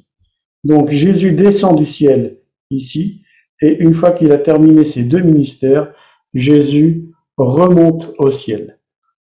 Donc 0.64 0.90
Jésus 0.90 1.32
descend 1.32 1.76
du 1.76 1.86
ciel 1.86 2.38
ici, 2.70 3.22
et 3.60 3.76
une 3.78 3.94
fois 3.94 4.10
qu'il 4.10 4.32
a 4.32 4.38
terminé 4.38 4.84
ces 4.84 5.04
deux 5.04 5.20
ministères, 5.20 5.92
Jésus 6.34 7.10
remonte 7.36 8.12
au 8.18 8.30
ciel. 8.30 8.78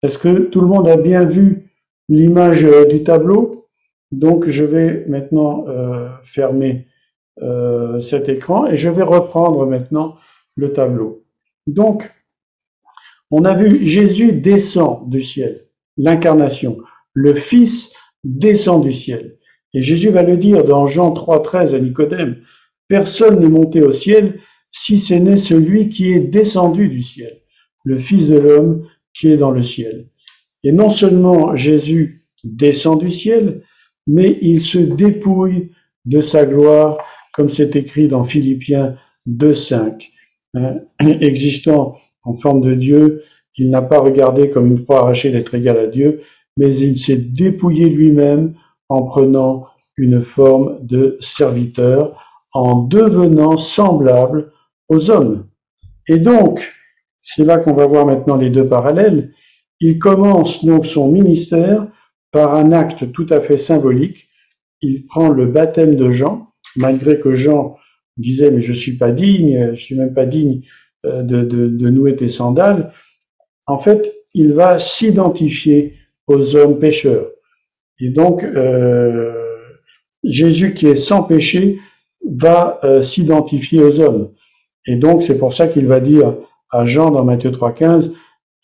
Est-ce 0.04 0.18
que 0.18 0.44
tout 0.50 0.62
le 0.62 0.68
monde 0.68 0.88
a 0.88 0.98
bien 0.98 1.26
vu 1.26 1.72
l'image 2.08 2.64
euh, 2.64 2.86
du 2.86 3.04
tableau? 3.04 3.69
Donc 4.12 4.48
je 4.48 4.64
vais 4.66 5.06
maintenant 5.08 5.66
euh, 5.68 6.10
fermer 6.24 6.88
euh, 7.42 8.00
cet 8.02 8.28
écran 8.28 8.68
et 8.68 8.76
je 8.76 8.90
vais 8.90 9.04
reprendre 9.04 9.66
maintenant 9.66 10.18
le 10.56 10.74
tableau. 10.74 11.26
Donc, 11.68 12.12
on 13.32 13.46
a 13.46 13.54
vu 13.54 13.86
Jésus 13.86 14.34
descend 14.34 15.10
du 15.10 15.22
ciel, 15.22 15.68
l'incarnation. 15.98 16.80
Le 17.14 17.34
Fils 17.34 17.94
descend 18.24 18.84
du 18.84 18.92
ciel. 18.92 19.38
Et 19.74 19.84
Jésus 19.84 20.10
va 20.10 20.24
le 20.24 20.36
dire 20.36 20.66
dans 20.66 20.88
Jean 20.88 21.14
3,13 21.14 21.76
à 21.76 21.80
Nicodème, 21.80 22.42
Personne 22.90 23.40
n'est 23.40 23.50
monté 23.50 23.84
au 23.84 23.92
ciel 23.92 24.40
si 24.72 25.00
ce 25.00 25.14
n'est 25.14 25.38
celui 25.38 25.90
qui 25.90 26.12
est 26.12 26.20
descendu 26.20 26.90
du 26.90 27.04
ciel, 27.04 27.42
le 27.86 27.98
Fils 27.98 28.28
de 28.28 28.38
l'homme 28.38 28.88
qui 29.14 29.32
est 29.32 29.38
dans 29.38 29.52
le 29.52 29.64
ciel. 29.64 30.10
Et 30.64 30.72
non 30.72 30.90
seulement 30.90 31.56
Jésus 31.56 32.26
descend 32.44 33.00
du 33.00 33.12
ciel, 33.12 33.64
mais 34.10 34.40
il 34.42 34.62
se 34.62 34.80
dépouille 34.80 35.72
de 36.06 36.20
sa 36.20 36.46
gloire, 36.46 36.98
comme 37.34 37.50
c'est 37.50 37.76
écrit 37.76 38.08
dans 38.08 38.24
Philippiens 38.24 38.96
2.5. 39.28 40.10
Hein, 40.56 40.78
existant 41.00 41.96
en 42.24 42.34
forme 42.34 42.62
de 42.62 42.74
Dieu, 42.74 43.24
il 43.56 43.70
n'a 43.70 43.84
pas 43.84 44.00
regardé 44.00 44.50
comme 44.50 44.68
une 44.68 44.84
proie 44.84 45.00
arrachée 45.00 45.32
d'être 45.32 45.54
égal 45.54 45.78
à 45.78 45.88
Dieu, 45.88 46.22
mais 46.58 46.76
il 46.76 47.00
s'est 47.00 47.18
dépouillé 47.18 47.88
lui-même 47.88 48.56
en 48.90 49.04
prenant 49.04 49.68
une 49.96 50.22
forme 50.22 50.80
de 50.82 51.18
serviteur, 51.22 52.20
en 52.52 52.82
devenant 52.82 53.58
semblable 53.58 54.52
aux 54.88 55.12
hommes. 55.12 55.46
Et 56.08 56.18
donc, 56.18 56.74
c'est 57.18 57.44
là 57.44 57.58
qu'on 57.58 57.74
va 57.74 57.86
voir 57.86 58.08
maintenant 58.08 58.38
les 58.38 58.50
deux 58.50 58.68
parallèles. 58.68 59.34
Il 59.80 60.00
commence 60.00 60.66
donc 60.66 60.88
son 60.88 61.12
ministère 61.12 61.86
par 62.32 62.56
un 62.56 62.72
acte 62.72 63.12
tout 63.12 63.28
à 63.30 63.40
fait 63.42 63.58
symbolique. 63.58 64.30
Il 64.82 65.06
prend 65.06 65.30
le 65.30 65.46
baptême 65.46 65.96
de 65.96 66.12
Jean, 66.12 66.54
malgré 66.76 67.20
que 67.20 67.36
Jean 67.36 67.78
disait 68.18 68.52
mais 68.52 68.62
je 68.62 68.74
suis 68.74 68.98
pas 68.98 69.12
digne, 69.12 69.72
je 69.74 69.82
suis 69.82 69.96
même 69.96 70.14
pas 70.14 70.26
digne 70.26 70.62
euh, 71.06 71.24
de, 71.24 71.90
nouer 71.90 72.16
tes 72.16 72.30
sandales. 72.30 72.92
En 73.66 73.78
fait, 73.78 74.14
il 74.34 74.54
va 74.54 74.80
s'identifier 74.80 75.96
aux 76.28 76.56
hommes 76.56 76.78
pécheurs. 76.78 77.30
Et 78.00 78.10
donc, 78.10 78.44
euh, 78.44 79.34
Jésus 80.24 80.74
qui 80.74 80.88
est 80.88 80.96
sans 80.96 81.24
péché 81.24 81.80
va 82.26 82.80
euh, 82.84 83.02
s'identifier 83.02 83.82
aux 83.82 84.00
hommes. 84.00 84.32
Et 84.86 84.96
donc, 84.96 85.24
c'est 85.24 85.38
pour 85.38 85.54
ça 85.54 85.68
qu'il 85.68 85.88
va 85.88 86.00
dire 86.00 86.36
à 86.70 86.86
Jean 86.86 87.12
dans 87.12 87.24
Matthieu 87.24 87.52
3.15, 87.52 88.12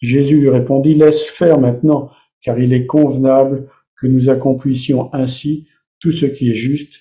Jésus 0.01 0.39
lui 0.39 0.49
répondit, 0.49 0.93
laisse 0.93 1.23
faire 1.23 1.59
maintenant, 1.59 2.11
car 2.45 2.59
il 2.59 2.73
est 2.73 2.85
convenable 2.85 3.67
que 3.97 4.05
nous 4.05 4.29
accomplissions 4.29 5.11
ainsi 5.13 5.67
tout 5.99 6.11
ce 6.11 6.27
qui 6.27 6.51
est 6.51 6.55
juste. 6.55 6.93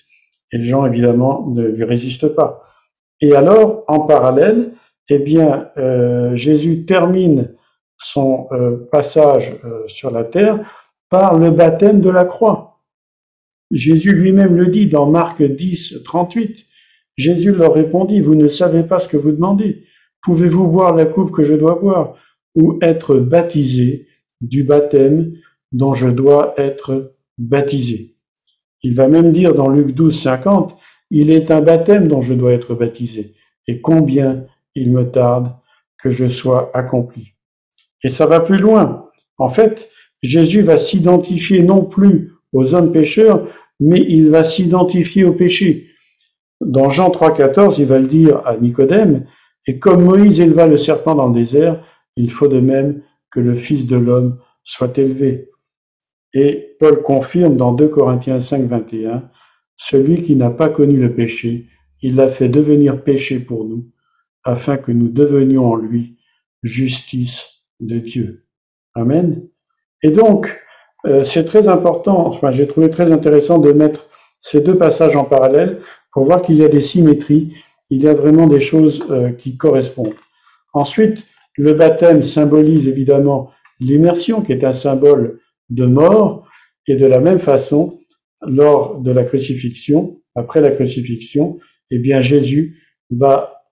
Et 0.51 0.63
Jean, 0.63 0.87
évidemment, 0.87 1.47
ne 1.51 1.67
lui 1.67 1.83
résiste 1.83 2.27
pas. 2.29 2.63
Et 3.21 3.35
alors, 3.35 3.83
en 3.87 3.99
parallèle, 4.01 4.71
eh 5.07 5.19
bien, 5.19 5.69
euh, 5.77 6.35
Jésus 6.35 6.85
termine 6.85 7.53
son 7.99 8.47
euh, 8.51 8.87
passage 8.91 9.55
euh, 9.63 9.83
sur 9.87 10.09
la 10.09 10.23
terre 10.23 10.59
par 11.09 11.37
le 11.37 11.51
baptême 11.51 12.01
de 12.01 12.09
la 12.09 12.25
croix. 12.25 12.81
Jésus 13.71 14.13
lui-même 14.13 14.55
le 14.55 14.67
dit 14.67 14.87
dans 14.87 15.05
Marc 15.05 15.43
10, 15.43 16.01
38. 16.03 16.65
Jésus 17.17 17.51
leur 17.51 17.73
répondit, 17.73 18.19
vous 18.19 18.35
ne 18.35 18.47
savez 18.47 18.83
pas 18.83 18.99
ce 18.99 19.07
que 19.07 19.17
vous 19.17 19.31
demandez. 19.31 19.83
Pouvez-vous 20.23 20.67
boire 20.67 20.95
la 20.95 21.05
coupe 21.05 21.31
que 21.31 21.43
je 21.43 21.53
dois 21.53 21.75
boire 21.75 22.15
ou 22.55 22.79
être 22.81 23.17
baptisé 23.17 24.07
du 24.41 24.63
baptême 24.63 25.33
dont 25.71 25.93
je 25.93 26.09
dois 26.09 26.53
être 26.57 27.15
baptisé. 27.37 28.15
Il 28.83 28.93
va 28.95 29.07
même 29.07 29.31
dire 29.31 29.53
dans 29.53 29.67
Luc 29.67 29.95
12, 29.95 30.21
50, 30.21 30.77
il 31.11 31.31
est 31.31 31.51
un 31.51 31.61
baptême 31.61 32.07
dont 32.07 32.21
je 32.21 32.33
dois 32.33 32.53
être 32.53 32.75
baptisé, 32.75 33.35
et 33.67 33.81
combien 33.81 34.45
il 34.75 34.91
me 34.91 35.09
tarde 35.09 35.51
que 35.97 36.09
je 36.09 36.27
sois 36.27 36.71
accompli. 36.73 37.33
Et 38.03 38.09
ça 38.09 38.25
va 38.25 38.39
plus 38.39 38.57
loin. 38.57 39.09
En 39.37 39.49
fait, 39.49 39.89
Jésus 40.21 40.61
va 40.61 40.77
s'identifier 40.77 41.63
non 41.63 41.83
plus 41.83 42.33
aux 42.53 42.73
hommes 42.73 42.91
pécheurs, 42.91 43.47
mais 43.79 43.99
il 43.99 44.29
va 44.29 44.43
s'identifier 44.43 45.23
au 45.23 45.33
péché. 45.33 45.89
dans 46.61 46.89
Jean 46.89 47.09
3,14, 47.09 47.75
il 47.79 47.85
va 47.85 47.99
le 47.99 48.07
dire 48.07 48.41
à 48.45 48.55
Nicodème, 48.55 49.25
et 49.67 49.77
comme 49.79 50.03
Moïse 50.03 50.39
éleva 50.39 50.67
le 50.67 50.77
serpent 50.77 51.15
dans 51.15 51.27
le 51.27 51.33
désert, 51.33 51.83
il 52.15 52.31
faut 52.31 52.47
de 52.47 52.59
même 52.59 53.01
que 53.31 53.39
le 53.39 53.55
Fils 53.55 53.85
de 53.85 53.97
l'homme 53.97 54.39
soit 54.63 54.97
élevé. 54.97 55.49
Et 56.33 56.75
Paul 56.79 57.01
confirme 57.01 57.57
dans 57.57 57.71
2 57.71 57.87
Corinthiens 57.87 58.39
5, 58.39 58.63
21, 58.63 59.29
celui 59.77 60.21
qui 60.21 60.35
n'a 60.35 60.49
pas 60.49 60.69
connu 60.69 60.97
le 60.97 61.13
péché, 61.13 61.67
il 62.01 62.15
l'a 62.15 62.29
fait 62.29 62.49
devenir 62.49 63.03
péché 63.03 63.39
pour 63.39 63.65
nous, 63.65 63.89
afin 64.43 64.77
que 64.77 64.91
nous 64.91 65.09
devenions 65.09 65.65
en 65.65 65.75
lui 65.75 66.17
justice 66.63 67.63
de 67.79 67.99
Dieu. 67.99 68.45
Amen. 68.93 69.47
Et 70.03 70.11
donc, 70.11 70.59
euh, 71.05 71.23
c'est 71.23 71.45
très 71.45 71.67
important, 71.67 72.27
enfin 72.27 72.51
j'ai 72.51 72.67
trouvé 72.67 72.89
très 72.89 73.11
intéressant 73.11 73.59
de 73.59 73.71
mettre 73.71 74.07
ces 74.41 74.61
deux 74.61 74.77
passages 74.77 75.15
en 75.15 75.25
parallèle 75.25 75.79
pour 76.11 76.25
voir 76.25 76.41
qu'il 76.41 76.55
y 76.55 76.63
a 76.63 76.69
des 76.69 76.81
symétries, 76.81 77.53
il 77.89 78.03
y 78.03 78.07
a 78.07 78.13
vraiment 78.13 78.47
des 78.47 78.59
choses 78.59 79.03
euh, 79.09 79.31
qui 79.31 79.57
correspondent. 79.57 80.15
Ensuite, 80.73 81.25
le 81.57 81.73
baptême 81.73 82.23
symbolise 82.23 82.87
évidemment 82.87 83.51
l'immersion, 83.79 84.41
qui 84.41 84.51
est 84.51 84.63
un 84.63 84.73
symbole 84.73 85.39
de 85.69 85.85
mort, 85.85 86.47
et 86.87 86.95
de 86.95 87.05
la 87.05 87.19
même 87.19 87.39
façon, 87.39 87.99
lors 88.45 88.99
de 88.99 89.11
la 89.11 89.23
crucifixion, 89.23 90.21
après 90.35 90.61
la 90.61 90.69
crucifixion, 90.69 91.59
eh 91.89 91.97
bien 91.97 92.21
Jésus 92.21 92.77
va 93.09 93.63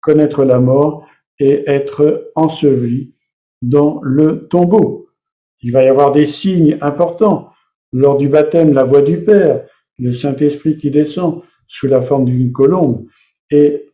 connaître 0.00 0.44
la 0.44 0.58
mort 0.58 1.06
et 1.38 1.68
être 1.68 2.32
enseveli 2.34 3.14
dans 3.62 4.00
le 4.02 4.48
tombeau. 4.48 5.08
Il 5.60 5.72
va 5.72 5.82
y 5.82 5.88
avoir 5.88 6.12
des 6.12 6.26
signes 6.26 6.78
importants. 6.80 7.50
Lors 7.92 8.18
du 8.18 8.28
baptême, 8.28 8.72
la 8.72 8.84
voix 8.84 9.02
du 9.02 9.22
Père, 9.22 9.66
le 9.98 10.12
Saint-Esprit 10.12 10.76
qui 10.76 10.90
descend 10.90 11.42
sous 11.68 11.86
la 11.86 12.02
forme 12.02 12.24
d'une 12.24 12.52
colombe, 12.52 13.06
et 13.50 13.86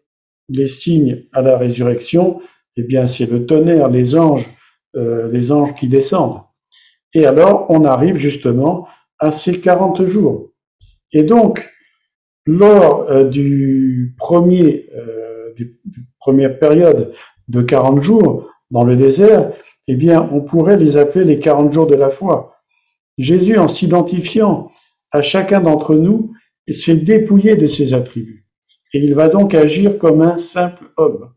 les 0.49 0.69
signes 0.69 1.25
à 1.33 1.43
la 1.43 1.57
résurrection, 1.57 2.41
eh 2.77 2.83
bien, 2.83 3.07
c'est 3.07 3.27
le 3.27 3.47
tonnerre, 3.47 3.89
les 3.89 4.17
anges, 4.17 4.49
euh, 4.97 5.31
les 5.31 5.53
anges 5.53 5.75
qui 5.75 5.89
descendent. 5.89 6.41
Et 7.15 7.27
alors, 7.27 7.67
on 7.69 7.85
arrive 7.85 8.17
justement 8.17 8.89
à 9.19 9.33
ces 9.33 9.61
40 9.61 10.05
jours. 10.07 10.53
Et 11.13 11.23
donc, 11.23 11.69
lors 12.47 13.11
euh, 13.11 13.25
du 13.25 14.15
premier, 14.17 14.89
euh, 14.97 15.55
première 16.19 16.59
période 16.59 17.13
de 17.49 17.63
40 17.63 18.01
jours 18.03 18.49
dans 18.71 18.85
le 18.85 18.97
désert, 18.97 19.53
eh 19.89 19.95
bien, 19.95 20.29
on 20.33 20.41
pourrait 20.41 20.77
les 20.77 20.97
appeler 20.97 21.25
les 21.25 21.39
40 21.39 21.73
jours 21.73 21.87
de 21.87 21.95
la 21.95 22.11
foi. 22.11 22.57
Jésus, 23.19 23.59
en 23.59 23.69
s'identifiant 23.69 24.71
à 25.11 25.21
chacun 25.21 25.61
d'entre 25.61 25.95
nous, 25.95 26.33
s'est 26.71 26.97
dépouillé 26.97 27.57
de 27.57 27.67
ses 27.67 27.93
attributs. 27.93 28.47
Et 28.95 29.01
il 29.01 29.15
va 29.15 29.29
donc 29.29 29.55
agir 29.55 29.99
comme 29.99 30.23
un 30.23 30.39
simple 30.39 30.85
homme. 30.97 31.33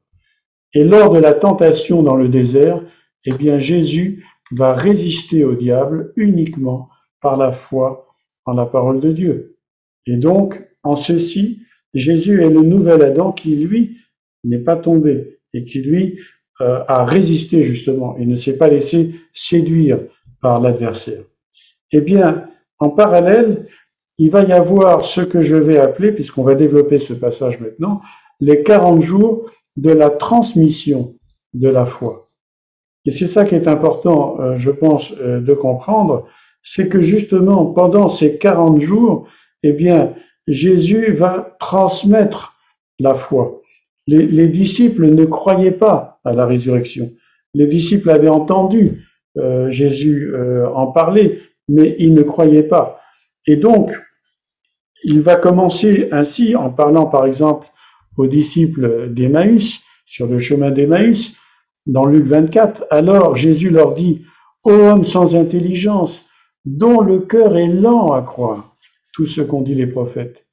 Et 0.76 0.84
lors 0.84 1.10
de 1.10 1.20
la 1.20 1.34
tentation 1.34 2.04
dans 2.04 2.16
le 2.16 2.28
désert, 2.28 2.82
eh 3.24 3.34
bien, 3.34 3.60
Jésus 3.60 4.26
va 4.52 4.74
résister 4.74 5.44
au 5.46 5.56
diable 5.56 6.12
uniquement 6.18 6.90
par 7.22 7.38
la 7.38 7.52
foi 7.54 8.08
en 8.46 8.54
la 8.54 8.66
parole 8.66 9.00
de 9.00 9.12
Dieu. 9.12 9.58
Et 10.06 10.18
donc, 10.18 10.62
en 10.84 10.98
ceci, 10.98 11.62
Jésus 11.94 12.44
est 12.44 12.50
le 12.50 12.62
nouvel 12.62 13.02
Adam 13.02 13.32
qui, 13.32 13.56
lui, 13.56 13.98
n'est 14.44 14.60
pas 14.60 14.76
tombé 14.76 15.40
et 15.54 15.64
qui, 15.64 15.82
lui, 15.82 16.20
euh, 16.62 16.84
a 16.88 17.06
résisté 17.06 17.64
justement 17.64 18.18
et 18.18 18.26
ne 18.26 18.36
s'est 18.36 18.58
pas 18.58 18.68
laissé 18.68 19.16
séduire 19.34 20.00
par 20.42 20.60
l'adversaire. 20.60 21.24
Eh 21.92 22.02
bien, 22.02 22.48
en 22.80 22.90
parallèle, 22.90 23.68
il 24.18 24.30
va 24.30 24.44
y 24.44 24.52
avoir 24.52 25.06
ce 25.06 25.22
que 25.22 25.42
je 25.42 25.56
vais 25.56 25.78
appeler, 25.78 26.12
puisqu'on 26.12 26.44
va 26.44 26.56
développer 26.56 27.00
ce 27.00 27.14
passage 27.14 27.60
maintenant, 27.60 28.02
les 28.40 28.62
40 28.62 29.02
jours 29.02 29.50
de 29.78 29.92
la 29.92 30.10
transmission 30.10 31.16
de 31.54 31.70
la 31.70 31.86
foi. 31.86 32.26
Et 33.06 33.12
c'est 33.12 33.28
ça 33.28 33.46
qui 33.46 33.56
est 33.56 33.68
important, 33.68 34.40
euh, 34.40 34.58
je 34.58 34.72
pense, 34.72 35.12
euh, 35.20 35.40
de 35.40 35.54
comprendre, 35.54 36.28
c'est 36.64 36.90
que 36.90 37.02
justement, 37.02 37.68
pendant 37.68 38.10
ces 38.10 38.38
40 38.38 38.80
jours, 38.80 39.28
eh 39.64 39.74
bien, 39.74 40.14
Jésus 40.48 41.14
va 41.14 41.56
transmettre 41.60 42.56
la 43.00 43.14
foi. 43.14 43.62
Les, 44.08 44.48
disciples 44.48 45.08
ne 45.08 45.26
croyaient 45.26 45.72
pas 45.72 46.20
à 46.24 46.34
la 46.34 46.46
résurrection. 46.46 47.12
Les 47.56 47.66
disciples 47.66 48.12
avaient 48.12 48.28
entendu 48.28 49.08
euh, 49.38 49.72
Jésus 49.72 50.32
euh, 50.36 50.70
en 50.70 50.88
parler, 50.88 51.42
mais 51.68 51.96
ils 51.98 52.14
ne 52.14 52.22
croyaient 52.22 52.64
pas. 52.64 53.02
Et 53.48 53.56
donc, 53.56 53.92
il 55.04 55.22
va 55.22 55.36
commencer 55.36 56.10
ainsi 56.12 56.56
en 56.56 56.70
parlant 56.70 57.08
par 57.08 57.26
exemple 57.26 57.68
aux 58.18 58.28
disciples 58.28 59.10
d'Emmaüs, 59.14 59.82
sur 60.06 60.28
le 60.28 60.40
chemin 60.40 60.72
d'Emmaüs, 60.72 61.36
dans 61.86 62.06
Luc 62.06 62.26
24. 62.26 62.86
Alors 62.90 63.36
Jésus 63.36 63.70
leur 63.70 63.94
dit, 63.94 64.24
Ô 64.64 64.72
homme 64.72 65.04
sans 65.04 65.36
intelligence, 65.36 66.24
dont 66.66 67.02
le 67.02 67.20
cœur 67.20 67.56
est 67.58 67.68
lent 67.68 68.12
à 68.14 68.22
croire 68.22 68.76
tout 69.14 69.26
ce 69.26 69.42
qu'ont 69.42 69.62
dit 69.62 69.76
les 69.76 69.88
prophètes. 69.88 70.46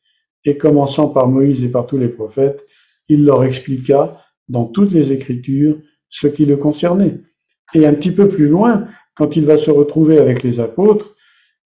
Et 0.45 0.57
commençant 0.57 1.09
par 1.09 1.29
Moïse 1.29 1.65
et 1.65 1.69
par 1.69 1.87
tous 1.87 1.99
les 1.99 2.09
prophètes, 2.09 2.65
il 3.09 3.25
leur 3.25 3.45
expliqua 3.45 4.21
dans 4.49 4.67
toutes 4.67 4.93
les 4.93 5.13
Écritures 5.13 5.79
ce 6.11 6.27
qui 6.27 6.45
le 6.45 6.57
concernait. 6.57 7.21
Et 7.75 7.87
un 7.87 7.95
petit 7.95 8.11
peu 8.11 8.29
plus 8.29 8.49
loin, 8.49 8.87
quand 9.15 9.37
il 9.37 9.47
va 9.47 9.57
se 9.57 9.71
retrouver 9.71 10.19
avec 10.19 10.43
les 10.43 10.61
apôtres, 10.61 11.15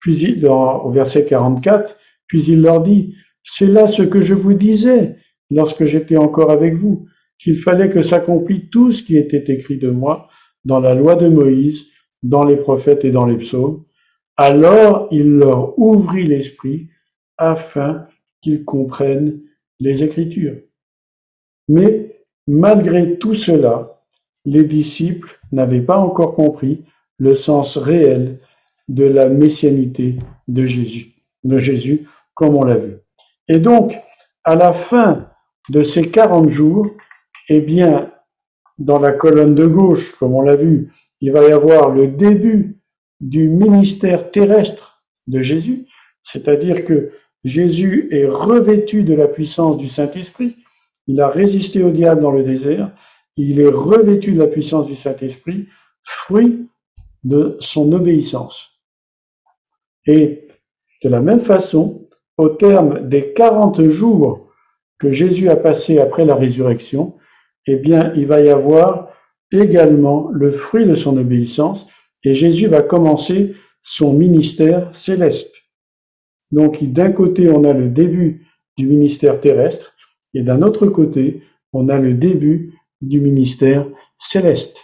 au 0.06 0.90
verset 0.90 1.24
44, 1.24 1.96
puis 2.28 2.44
il 2.44 2.62
leur 2.62 2.80
dit, 2.80 3.16
c'est 3.42 3.66
là 3.66 3.88
ce 3.88 4.02
que 4.02 4.20
je 4.20 4.34
vous 4.34 4.54
disais 4.54 5.16
lorsque 5.50 5.84
j'étais 5.84 6.16
encore 6.16 6.50
avec 6.50 6.74
vous, 6.74 7.06
qu'il 7.38 7.56
fallait 7.56 7.90
que 7.90 8.02
s'accomplisse 8.02 8.70
tout 8.70 8.92
ce 8.92 9.02
qui 9.02 9.16
était 9.16 9.52
écrit 9.52 9.78
de 9.78 9.90
moi 9.90 10.28
dans 10.64 10.80
la 10.80 10.94
loi 10.94 11.16
de 11.16 11.28
Moïse, 11.28 11.86
dans 12.22 12.44
les 12.44 12.56
prophètes 12.56 13.04
et 13.04 13.10
dans 13.10 13.26
les 13.26 13.36
psaumes. 13.36 13.84
Alors 14.36 15.08
il 15.10 15.36
leur 15.36 15.78
ouvrit 15.78 16.26
l'esprit 16.26 16.88
afin 17.38 18.06
qu'ils 18.40 18.64
comprennent 18.64 19.40
les 19.80 20.02
Écritures. 20.02 20.56
Mais 21.68 22.20
malgré 22.46 23.18
tout 23.18 23.34
cela, 23.34 24.02
les 24.44 24.64
disciples 24.64 25.38
n'avaient 25.52 25.82
pas 25.82 25.98
encore 25.98 26.34
compris 26.34 26.84
le 27.18 27.34
sens 27.34 27.76
réel 27.76 28.40
de 28.88 29.04
la 29.04 29.28
messianité 29.28 30.16
de 30.48 30.64
Jésus, 30.64 31.14
de 31.44 31.58
Jésus, 31.58 32.06
comme 32.34 32.54
on 32.54 32.64
l'a 32.64 32.76
vu. 32.76 32.98
Et 33.48 33.58
donc, 33.58 33.98
à 34.44 34.54
la 34.54 34.72
fin 34.72 35.28
de 35.68 35.82
ces 35.82 36.10
40 36.10 36.48
jours, 36.48 36.86
eh 37.48 37.60
bien, 37.60 38.12
dans 38.78 38.98
la 38.98 39.12
colonne 39.12 39.54
de 39.54 39.66
gauche, 39.66 40.12
comme 40.16 40.34
on 40.34 40.42
l'a 40.42 40.56
vu, 40.56 40.92
il 41.20 41.32
va 41.32 41.48
y 41.48 41.52
avoir 41.52 41.90
le 41.90 42.08
début 42.08 42.78
du 43.20 43.48
ministère 43.48 44.30
terrestre 44.30 45.02
de 45.26 45.40
Jésus, 45.40 45.86
c'est-à-dire 46.22 46.84
que 46.84 47.12
Jésus 47.44 48.08
est 48.10 48.26
revêtu 48.26 49.02
de 49.02 49.14
la 49.14 49.28
puissance 49.28 49.78
du 49.78 49.88
Saint-Esprit, 49.88 50.56
il 51.06 51.20
a 51.20 51.28
résisté 51.28 51.82
au 51.82 51.90
diable 51.90 52.20
dans 52.20 52.32
le 52.32 52.42
désert, 52.42 52.92
il 53.36 53.60
est 53.60 53.68
revêtu 53.68 54.32
de 54.32 54.38
la 54.38 54.46
puissance 54.46 54.86
du 54.86 54.96
Saint-Esprit, 54.96 55.68
fruit 56.02 56.68
de 57.24 57.56
son 57.60 57.92
obéissance. 57.92 58.70
Et 60.06 60.48
de 61.02 61.08
la 61.08 61.20
même 61.20 61.40
façon, 61.40 62.08
au 62.36 62.48
terme 62.48 63.08
des 63.08 63.32
40 63.32 63.88
jours 63.88 64.45
que 64.98 65.10
Jésus 65.10 65.48
a 65.48 65.56
passés 65.56 65.98
après 65.98 66.24
la 66.24 66.34
résurrection, 66.34 67.16
eh 67.66 67.76
bien, 67.76 68.12
il 68.14 68.26
va 68.26 68.40
y 68.40 68.48
avoir 68.48 69.08
également 69.52 70.28
le 70.32 70.50
fruit 70.50 70.86
de 70.86 70.94
son 70.94 71.16
obéissance 71.16 71.86
et 72.24 72.34
Jésus 72.34 72.66
va 72.66 72.82
commencer 72.82 73.54
son 73.82 74.12
ministère 74.12 74.94
céleste. 74.94 75.54
Donc, 76.50 76.82
d'un 76.82 77.12
côté, 77.12 77.50
on 77.50 77.64
a 77.64 77.72
le 77.72 77.88
début 77.88 78.46
du 78.76 78.86
ministère 78.86 79.40
terrestre 79.40 79.94
et 80.34 80.42
d'un 80.42 80.62
autre 80.62 80.86
côté, 80.86 81.42
on 81.72 81.88
a 81.88 81.98
le 81.98 82.14
début 82.14 82.74
du 83.00 83.20
ministère 83.20 83.86
céleste. 84.18 84.76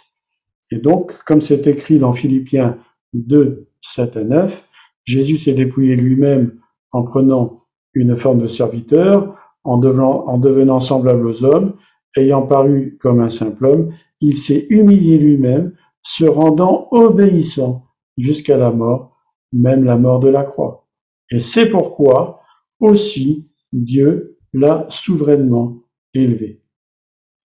Et 0.71 0.77
donc, 0.77 1.13
comme 1.25 1.41
c'est 1.41 1.67
écrit 1.67 1.99
dans 1.99 2.13
Philippiens 2.13 2.77
2, 3.13 3.67
7 3.81 4.17
à 4.17 4.23
9, 4.23 4.67
Jésus 5.05 5.37
s'est 5.37 5.53
dépouillé 5.53 5.95
lui-même 5.95 6.59
en 6.91 7.03
prenant 7.03 7.65
une 7.93 8.15
forme 8.15 8.41
de 8.41 8.47
serviteur, 8.47 9.35
en 9.63 9.77
devenant, 9.77 10.25
en 10.27 10.37
devenant 10.37 10.79
semblable 10.79 11.27
aux 11.27 11.43
hommes, 11.43 11.75
ayant 12.17 12.45
paru 12.45 12.97
comme 13.01 13.21
un 13.21 13.29
simple 13.29 13.65
homme, 13.65 13.93
il 14.21 14.37
s'est 14.37 14.67
humilié 14.69 15.17
lui-même, 15.17 15.75
se 16.03 16.25
rendant 16.25 16.87
obéissant 16.91 17.85
jusqu'à 18.17 18.57
la 18.57 18.71
mort, 18.71 19.17
même 19.51 19.83
la 19.83 19.97
mort 19.97 20.19
de 20.19 20.29
la 20.29 20.43
croix. 20.43 20.87
Et 21.31 21.39
c'est 21.39 21.69
pourquoi 21.69 22.41
aussi 22.79 23.49
Dieu 23.71 24.37
l'a 24.53 24.85
souverainement 24.89 25.77
élevé. 26.13 26.61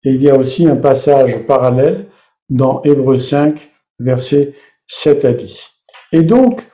Et 0.04 0.12
il 0.12 0.22
y 0.22 0.30
a 0.30 0.38
aussi 0.38 0.66
un 0.66 0.76
passage 0.76 1.46
parallèle 1.46 2.08
dans 2.48 2.82
Hébreu 2.82 3.16
5, 3.16 3.70
versets 3.98 4.54
7 4.86 5.24
à 5.24 5.32
10. 5.32 5.70
Et 6.12 6.22
donc, 6.22 6.66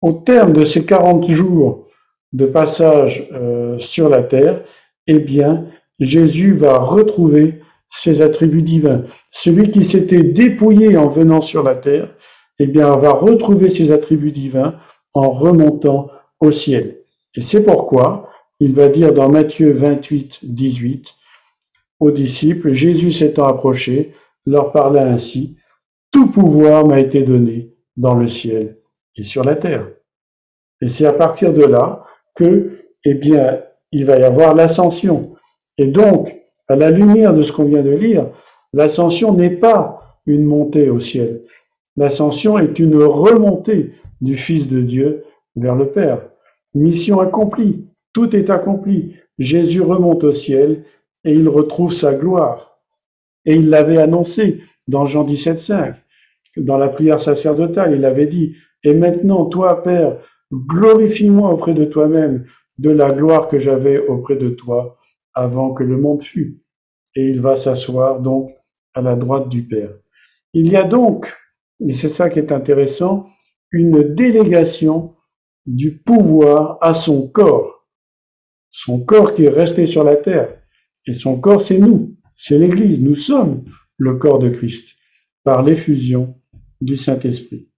au 0.00 0.12
terme 0.12 0.52
de 0.52 0.64
ces 0.64 0.84
40 0.84 1.28
jours 1.28 1.86
de 2.32 2.46
passage 2.46 3.28
euh, 3.32 3.78
sur 3.78 4.08
la 4.08 4.22
terre, 4.22 4.62
eh 5.06 5.18
bien, 5.18 5.66
Jésus 5.98 6.54
va 6.54 6.78
retrouver 6.78 7.60
ses 7.90 8.22
attributs 8.22 8.62
divins. 8.62 9.04
Celui 9.32 9.70
qui 9.70 9.84
s'était 9.84 10.22
dépouillé 10.22 10.96
en 10.96 11.08
venant 11.08 11.40
sur 11.40 11.62
la 11.62 11.74
terre, 11.74 12.14
eh 12.58 12.66
bien, 12.66 12.90
va 12.96 13.10
retrouver 13.10 13.68
ses 13.68 13.90
attributs 13.90 14.32
divins 14.32 14.76
en 15.12 15.30
remontant 15.30 16.08
au 16.40 16.52
ciel. 16.52 17.00
Et 17.34 17.42
c'est 17.42 17.64
pourquoi 17.64 18.28
il 18.60 18.74
va 18.74 18.88
dire 18.88 19.12
dans 19.12 19.30
Matthieu 19.30 19.72
28, 19.72 20.40
18 20.42 21.06
aux 21.98 22.10
disciples, 22.10 22.72
Jésus 22.72 23.12
s'étant 23.12 23.46
approché, 23.46 24.14
leur 24.46 24.72
parla 24.72 25.06
ainsi, 25.06 25.56
Tout 26.12 26.30
pouvoir 26.30 26.86
m'a 26.86 26.98
été 26.98 27.22
donné 27.22 27.74
dans 27.96 28.14
le 28.14 28.26
ciel 28.26 28.78
et 29.16 29.24
sur 29.24 29.44
la 29.44 29.54
terre. 29.54 29.86
Et 30.80 30.88
c'est 30.88 31.06
à 31.06 31.12
partir 31.12 31.52
de 31.52 31.64
là 31.64 32.04
que, 32.34 32.78
eh 33.04 33.14
bien, 33.14 33.60
il 33.92 34.04
va 34.04 34.18
y 34.18 34.22
avoir 34.22 34.54
l'ascension. 34.54 35.34
Et 35.78 35.86
donc, 35.86 36.36
à 36.68 36.76
la 36.76 36.90
lumière 36.90 37.34
de 37.34 37.42
ce 37.42 37.52
qu'on 37.52 37.64
vient 37.64 37.82
de 37.82 37.90
lire, 37.90 38.28
l'ascension 38.72 39.32
n'est 39.32 39.50
pas 39.50 40.20
une 40.26 40.44
montée 40.44 40.90
au 40.90 41.00
ciel. 41.00 41.42
L'ascension 41.96 42.58
est 42.58 42.78
une 42.78 43.02
remontée 43.02 43.94
du 44.20 44.36
Fils 44.36 44.68
de 44.68 44.80
Dieu 44.80 45.24
vers 45.56 45.74
le 45.74 45.88
Père. 45.88 46.22
Mission 46.74 47.20
accomplie. 47.20 47.86
Tout 48.12 48.34
est 48.36 48.50
accompli. 48.50 49.16
Jésus 49.38 49.80
remonte 49.80 50.24
au 50.24 50.32
ciel 50.32 50.84
et 51.24 51.32
il 51.32 51.48
retrouve 51.48 51.92
sa 51.92 52.14
gloire. 52.14 52.78
Et 53.44 53.56
il 53.56 53.70
l'avait 53.70 53.98
annoncé 53.98 54.60
dans 54.86 55.06
Jean 55.06 55.24
17,5, 55.24 55.94
dans 56.58 56.76
la 56.76 56.88
prière 56.88 57.20
sacerdotale. 57.20 57.94
Il 57.96 58.04
avait 58.04 58.26
dit, 58.26 58.54
et 58.84 58.94
maintenant, 58.94 59.46
toi, 59.46 59.82
Père, 59.82 60.18
glorifie-moi 60.52 61.50
auprès 61.50 61.74
de 61.74 61.84
toi-même 61.84 62.46
de 62.78 62.90
la 62.90 63.12
gloire 63.12 63.48
que 63.48 63.58
j'avais 63.58 63.98
auprès 63.98 64.36
de 64.36 64.50
toi 64.50 64.98
avant 65.34 65.74
que 65.74 65.84
le 65.84 65.96
monde 65.96 66.22
fût. 66.22 66.62
Et 67.14 67.28
il 67.28 67.40
va 67.40 67.56
s'asseoir 67.56 68.20
donc 68.20 68.52
à 68.94 69.02
la 69.02 69.16
droite 69.16 69.48
du 69.48 69.66
Père. 69.66 69.92
Il 70.52 70.68
y 70.68 70.76
a 70.76 70.82
donc, 70.82 71.32
et 71.80 71.92
c'est 71.92 72.08
ça 72.08 72.30
qui 72.30 72.38
est 72.38 72.52
intéressant, 72.52 73.28
une 73.70 74.14
délégation 74.14 75.14
du 75.66 75.98
pouvoir 75.98 76.78
à 76.80 76.94
son 76.94 77.28
corps. 77.28 77.86
Son 78.70 79.00
corps 79.00 79.34
qui 79.34 79.44
est 79.44 79.50
resté 79.50 79.86
sur 79.86 80.04
la 80.04 80.16
terre. 80.16 80.56
Et 81.06 81.12
son 81.12 81.40
corps, 81.40 81.62
c'est 81.62 81.78
nous, 81.78 82.16
c'est 82.36 82.58
l'Église. 82.58 83.00
Nous 83.00 83.14
sommes 83.14 83.64
le 83.96 84.16
corps 84.16 84.38
de 84.38 84.48
Christ 84.48 84.96
par 85.44 85.62
l'effusion 85.62 86.36
du 86.80 86.96
Saint-Esprit. 86.96 87.68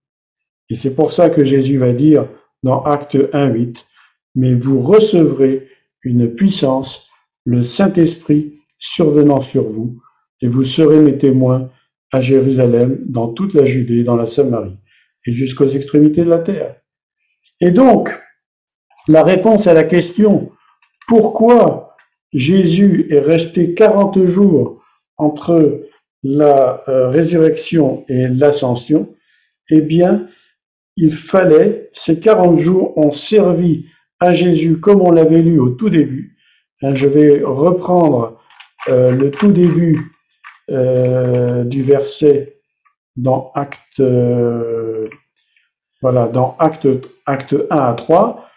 Et 0.69 0.75
c'est 0.75 0.95
pour 0.95 1.13
ça 1.13 1.31
que 1.31 1.45
Jésus 1.45 1.79
va 1.79 1.93
dire 1.93 2.29
dans 2.63 2.83
Acte 2.85 3.17
1, 3.33 3.49
8, 3.49 3.87
mais 4.35 4.55
vous 4.55 4.81
recevrez 4.81 5.69
une 6.03 6.35
puissance, 6.35 7.09
le 7.45 7.65
Saint-Esprit 7.65 8.61
survenant 8.79 9.41
sur 9.41 9.65
vous, 9.65 10.01
et 10.41 10.49
vous 10.49 10.65
serez 10.65 10.99
mes 10.99 11.19
témoins 11.19 11.71
à 12.13 12.21
Jérusalem, 12.21 12.99
dans 13.07 13.29
toute 13.29 13.55
la 13.55 13.65
Judée, 13.65 14.05
dans 14.05 14.17
la 14.17 14.27
Samarie, 14.27 14.77
et 15.27 15.33
jusqu'aux 15.33 15.69
extrémités 15.69 16.25
de 16.25 16.31
la 16.31 16.41
terre. 16.41 16.77
Et 17.61 17.71
donc, 17.71 18.17
la 19.09 19.23
réponse 19.23 19.67
à 19.67 19.75
la 19.75 19.85
question 19.85 20.53
pourquoi 21.09 21.97
Jésus 22.33 23.07
est 23.11 23.21
resté 23.21 23.75
40 23.75 24.25
jours 24.25 24.83
entre 25.17 25.87
la 26.23 26.83
euh, 26.89 27.09
résurrection 27.09 28.05
et 28.09 28.29
l'ascension, 28.29 29.15
eh 29.71 29.81
bien, 29.81 30.29
il 30.97 31.13
fallait, 31.13 31.89
ces 31.93 32.21
40 32.21 32.59
jours 32.59 32.97
ont 32.99 33.13
servi 33.13 33.87
à 34.21 34.33
Jésus 34.33 34.79
comme 34.79 35.01
on 35.01 35.11
l'avait 35.11 35.43
lu 35.43 35.59
au 35.59 35.71
tout 35.71 35.91
début. 35.91 36.37
Hein, 36.83 36.95
je 36.95 37.09
vais 37.09 37.43
reprendre 37.43 38.41
euh, 38.89 39.13
le 39.13 39.31
tout 39.31 39.53
début 39.53 40.13
euh, 40.71 41.65
du 41.65 41.83
verset 41.83 42.59
dans 43.17 43.53
Acte 43.55 44.01
voilà, 46.03 46.27
dans 46.27 46.57
acte, 46.59 46.89
acte 47.27 47.55
1 47.71 47.77
à 47.77 47.95
3, 47.95 48.49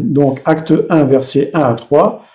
donc 0.00 0.42
acte 0.44 0.74
1, 0.90 1.04
verset 1.04 1.50
1 1.54 1.60
à 1.60 1.74
3, 1.74 2.26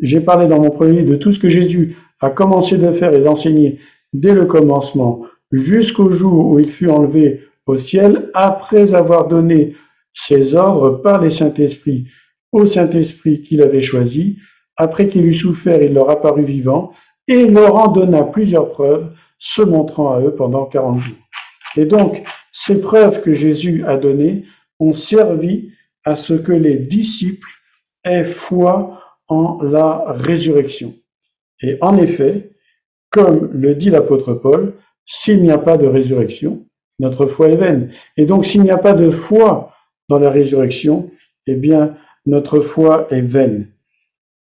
j'ai 0.00 0.20
parlé 0.20 0.48
dans 0.48 0.60
mon 0.60 0.70
premier 0.70 1.02
de 1.02 1.14
tout 1.14 1.32
ce 1.32 1.38
que 1.38 1.50
Jésus 1.50 1.96
a 2.20 2.30
commencé 2.30 2.78
de 2.78 2.90
faire 2.90 3.12
et 3.12 3.20
d'enseigner 3.20 3.78
dès 4.12 4.32
le 4.32 4.46
commencement 4.46 5.22
jusqu'au 5.52 6.10
jour 6.10 6.46
où 6.46 6.58
il 6.58 6.68
fut 6.68 6.88
enlevé 6.88 7.42
au 7.66 7.76
ciel, 7.76 8.30
après 8.34 8.94
avoir 8.94 9.28
donné 9.28 9.76
ses 10.14 10.54
ordres 10.54 11.02
par 11.02 11.20
les 11.20 11.30
Saint-Esprit 11.30 12.06
au 12.52 12.66
Saint-Esprit 12.66 13.42
qu'il 13.42 13.62
avait 13.62 13.80
choisi, 13.80 14.38
après 14.76 15.08
qu'il 15.08 15.24
eut 15.24 15.34
souffert, 15.34 15.82
il 15.82 15.94
leur 15.94 16.10
apparut 16.10 16.44
vivant, 16.44 16.92
et 17.26 17.46
leur 17.46 17.76
en 17.76 17.88
donna 17.88 18.22
plusieurs 18.24 18.70
preuves, 18.70 19.12
se 19.38 19.62
montrant 19.62 20.12
à 20.12 20.20
eux 20.20 20.34
pendant 20.34 20.66
quarante 20.66 21.00
jours. 21.00 21.16
Et 21.76 21.86
donc, 21.86 22.22
ces 22.52 22.80
preuves 22.80 23.22
que 23.22 23.32
Jésus 23.32 23.84
a 23.86 23.96
données 23.96 24.44
ont 24.78 24.92
servi 24.92 25.72
à 26.04 26.14
ce 26.14 26.34
que 26.34 26.52
les 26.52 26.76
disciples 26.76 27.48
aient 28.04 28.24
foi 28.24 29.00
en 29.28 29.62
la 29.62 30.04
résurrection. 30.08 30.94
Et 31.62 31.78
en 31.80 31.96
effet, 31.96 32.50
comme 33.10 33.50
le 33.52 33.74
dit 33.74 33.90
l'apôtre 33.90 34.34
Paul, 34.34 34.74
s'il 35.06 35.42
n'y 35.42 35.50
a 35.50 35.58
pas 35.58 35.76
de 35.76 35.86
résurrection, 35.86 36.66
notre 36.98 37.26
foi 37.26 37.48
est 37.48 37.56
vaine. 37.56 37.90
Et 38.16 38.26
donc, 38.26 38.46
s'il 38.46 38.62
n'y 38.62 38.70
a 38.70 38.78
pas 38.78 38.92
de 38.92 39.10
foi 39.10 39.72
dans 40.08 40.18
la 40.18 40.30
résurrection, 40.30 41.10
eh 41.46 41.54
bien, 41.54 41.96
notre 42.26 42.60
foi 42.60 43.08
est 43.10 43.22
vaine. 43.22 43.68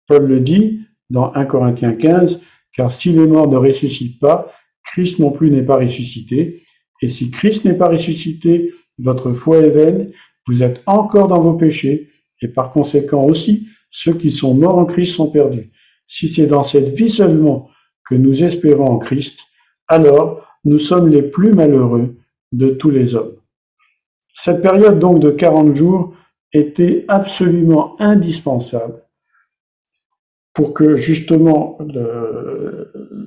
Paul 0.07 0.27
le 0.27 0.41
dit 0.41 0.81
dans 1.09 1.33
1 1.35 1.45
Corinthiens 1.47 1.95
15, 1.95 2.41
car 2.75 2.91
si 2.93 3.13
les 3.13 3.27
morts 3.27 3.49
ne 3.49 3.57
ressuscitent 3.57 4.21
pas, 4.21 4.53
Christ 4.85 5.19
non 5.19 5.31
plus 5.31 5.51
n'est 5.51 5.63
pas 5.63 5.77
ressuscité. 5.77 6.63
Et 7.03 7.09
si 7.09 7.31
Christ 7.31 7.65
n'est 7.65 7.75
pas 7.75 7.89
ressuscité, 7.89 8.75
votre 8.99 9.33
foi 9.33 9.59
est 9.59 9.71
vaine, 9.71 10.13
vous 10.47 10.63
êtes 10.63 10.83
encore 10.87 11.29
dans 11.29 11.41
vos 11.41 11.55
péchés, 11.55 12.11
et 12.43 12.49
par 12.49 12.73
conséquent 12.73 13.25
aussi, 13.25 13.69
ceux 13.91 14.15
qui 14.15 14.31
sont 14.31 14.55
morts 14.55 14.79
en 14.79 14.85
Christ 14.85 15.15
sont 15.15 15.31
perdus. 15.31 15.71
Si 16.07 16.29
c'est 16.29 16.47
dans 16.47 16.65
cette 16.65 16.91
vie 16.91 17.11
seulement 17.11 17.71
que 18.09 18.15
nous 18.15 18.43
espérons 18.43 18.87
en 18.87 18.99
Christ, 18.99 19.39
alors 19.89 20.47
nous 20.65 20.79
sommes 20.79 21.09
les 21.09 21.23
plus 21.23 21.53
malheureux 21.53 22.17
de 22.53 22.71
tous 22.71 22.91
les 22.91 23.15
hommes. 23.15 23.37
Cette 24.35 24.63
période 24.63 24.99
donc 24.99 25.21
de 25.21 25.31
40 25.31 25.75
jours 25.75 26.15
était 26.53 27.05
absolument 27.09 28.01
indispensable 28.01 29.03
pour 30.55 30.75
que 30.75 30.97
justement 30.97 31.79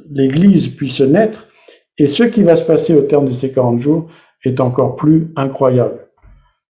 l'Église 0.10 0.68
puisse 0.70 1.02
naître 1.02 1.48
et 1.98 2.08
ce 2.08 2.24
qui 2.24 2.44
va 2.44 2.56
se 2.56 2.66
passer 2.66 2.94
au 2.94 3.02
terme 3.02 3.28
de 3.28 3.34
ces 3.34 3.52
40 3.52 3.80
jours 3.80 4.10
est 4.44 4.60
encore 4.60 4.96
plus 4.96 5.28
incroyable, 5.36 6.08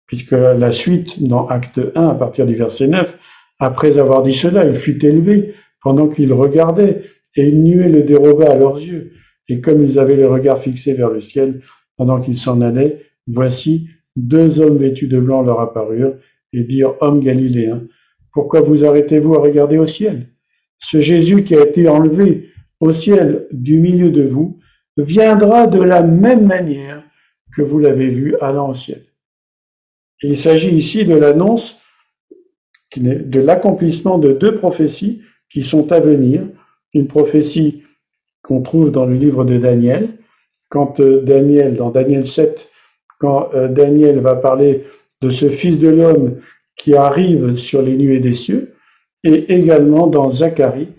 puisque 0.08 0.32
la 0.32 0.72
suite 0.72 1.24
dans 1.24 1.48
Acte 1.48 1.80
1, 1.96 2.08
à 2.08 2.16
partir 2.16 2.46
du 2.46 2.56
verset 2.56 2.88
9, 2.88 3.18
après 3.60 3.98
avoir 3.98 4.24
dit 4.24 4.34
cela, 4.34 4.66
il 4.66 4.76
fut 4.76 5.04
élevé 5.06 5.56
pendant 5.82 6.08
qu'il 6.08 6.34
regardait, 6.34 7.04
et 7.36 7.44
une 7.44 7.64
nuée 7.64 7.90
le 7.90 8.04
déroba 8.04 8.52
à 8.52 8.56
leurs 8.56 8.78
yeux. 8.78 9.14
Et 9.48 9.62
comme 9.62 9.84
ils 9.84 10.00
avaient 10.00 10.16
les 10.16 10.26
regards 10.26 10.58
fixés 10.58 10.94
vers 10.94 11.10
le 11.10 11.22
ciel, 11.22 11.62
pendant 11.98 12.22
qu'ils 12.22 12.40
s'en 12.40 12.62
allaient, 12.62 13.02
voici, 13.28 13.88
deux 14.16 14.62
hommes 14.62 14.78
vêtus 14.78 15.08
de 15.08 15.20
blanc 15.20 15.42
leur 15.42 15.60
apparurent 15.60 16.16
et 16.54 16.64
dirent, 16.64 16.96
Hommes 17.02 17.20
galiléens, 17.20 17.84
pourquoi 18.34 18.62
vous 18.62 18.86
arrêtez-vous 18.86 19.36
à 19.36 19.40
regarder 19.40 19.78
au 19.78 19.86
ciel? 19.86 20.30
Ce 20.80 21.00
Jésus 21.00 21.44
qui 21.44 21.56
a 21.56 21.66
été 21.66 21.88
enlevé 21.88 22.50
au 22.80 22.92
ciel 22.94 23.48
du 23.52 23.80
milieu 23.80 24.10
de 24.10 24.24
vous, 24.24 24.60
viendra 24.98 25.68
de 25.68 25.82
la 25.82 26.04
même 26.04 26.46
manière 26.46 27.04
que 27.56 27.62
vous 27.62 27.80
l'avez 27.80 28.10
vu 28.10 28.36
allant 28.42 28.70
au 28.70 28.76
ciel. 28.76 29.04
il 30.22 30.38
s'agit 30.38 30.76
ici 30.76 31.06
de 31.06 31.16
l'annonce, 31.16 31.80
de 32.96 33.40
l'accomplissement 33.40 34.18
de 34.18 34.32
deux 34.32 34.56
prophéties 34.56 35.22
qui 35.50 35.64
sont 35.64 35.91
à 35.91 36.00
venir. 36.00 36.48
Une 36.93 37.08
prophétie 37.08 37.84
qu'on 38.41 38.62
trouve 38.62 38.91
dans 38.91 39.06
le 39.06 39.16
livre 39.16 39.43
de 39.43 39.58
Daniel, 39.58 40.18
quand 40.70 40.99
euh, 40.99 41.22
Daniel, 41.22 41.76
dans 41.76 41.89
Daniel 41.89 42.28
7, 42.28 42.70
quand 43.20 43.49
euh, 43.53 43.68
Daniel 43.68 44.20
va 44.20 44.36
parler 44.36 44.84
de 45.22 45.30
ce 45.30 45.49
Fils 45.49 45.80
de 45.80 45.89
l'homme 45.89 46.39
qui 46.76 46.95
arrive 46.95 47.55
sur 47.55 47.82
les 47.82 47.95
nuées 47.95 48.20
des 48.20 48.34
cieux, 48.34 48.76
et 49.24 49.53
également 49.53 50.07
dans 50.07 50.30
Zacharie, 50.30 50.89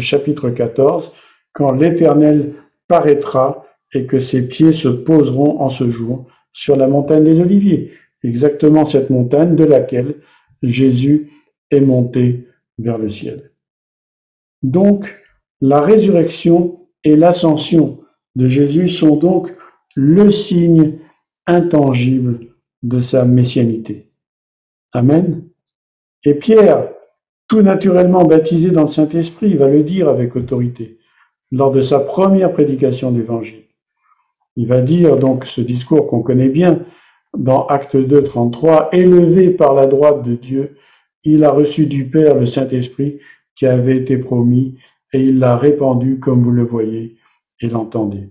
chapitre 0.00 0.50
14, 0.50 1.12
quand 1.52 1.72
l'Éternel 1.72 2.54
paraîtra 2.88 3.66
et 3.92 4.06
que 4.06 4.18
ses 4.18 4.48
pieds 4.48 4.72
se 4.72 4.88
poseront 4.88 5.60
en 5.60 5.68
ce 5.68 5.88
jour 5.88 6.26
sur 6.52 6.76
la 6.76 6.86
montagne 6.86 7.24
des 7.24 7.40
Oliviers, 7.40 7.92
exactement 8.22 8.86
cette 8.86 9.10
montagne 9.10 9.56
de 9.56 9.64
laquelle 9.64 10.16
Jésus 10.62 11.30
est 11.70 11.80
monté 11.80 12.48
vers 12.78 12.98
le 12.98 13.10
ciel. 13.10 13.50
Donc, 14.62 15.14
la 15.60 15.80
résurrection 15.80 16.80
et 17.04 17.16
l'ascension 17.16 18.03
de 18.36 18.48
Jésus 18.48 18.88
sont 18.88 19.16
donc 19.16 19.54
le 19.94 20.30
signe 20.30 20.98
intangible 21.46 22.40
de 22.82 23.00
sa 23.00 23.24
messianité. 23.24 24.10
Amen. 24.92 25.44
Et 26.24 26.34
Pierre, 26.34 26.88
tout 27.48 27.62
naturellement 27.62 28.24
baptisé 28.24 28.70
dans 28.70 28.82
le 28.82 28.88
Saint-Esprit, 28.88 29.54
va 29.54 29.68
le 29.68 29.82
dire 29.82 30.08
avec 30.08 30.36
autorité 30.36 30.98
lors 31.52 31.70
de 31.70 31.80
sa 31.80 32.00
première 32.00 32.52
prédication 32.52 33.12
d'évangile. 33.12 33.64
Il 34.56 34.66
va 34.66 34.80
dire 34.80 35.18
donc 35.18 35.46
ce 35.46 35.60
discours 35.60 36.08
qu'on 36.08 36.22
connaît 36.22 36.48
bien 36.48 36.80
dans 37.36 37.66
Acte 37.66 37.96
2, 37.96 38.22
33, 38.22 38.90
élevé 38.92 39.50
par 39.50 39.74
la 39.74 39.86
droite 39.86 40.22
de 40.22 40.34
Dieu, 40.34 40.76
il 41.24 41.44
a 41.44 41.50
reçu 41.50 41.86
du 41.86 42.08
Père 42.08 42.36
le 42.36 42.46
Saint-Esprit 42.46 43.18
qui 43.56 43.66
avait 43.66 43.96
été 43.96 44.16
promis 44.18 44.78
et 45.12 45.20
il 45.20 45.38
l'a 45.38 45.56
répandu 45.56 46.18
comme 46.18 46.42
vous 46.42 46.50
le 46.50 46.64
voyez 46.64 47.16
et 47.64 47.68
l'entendez. 47.68 48.30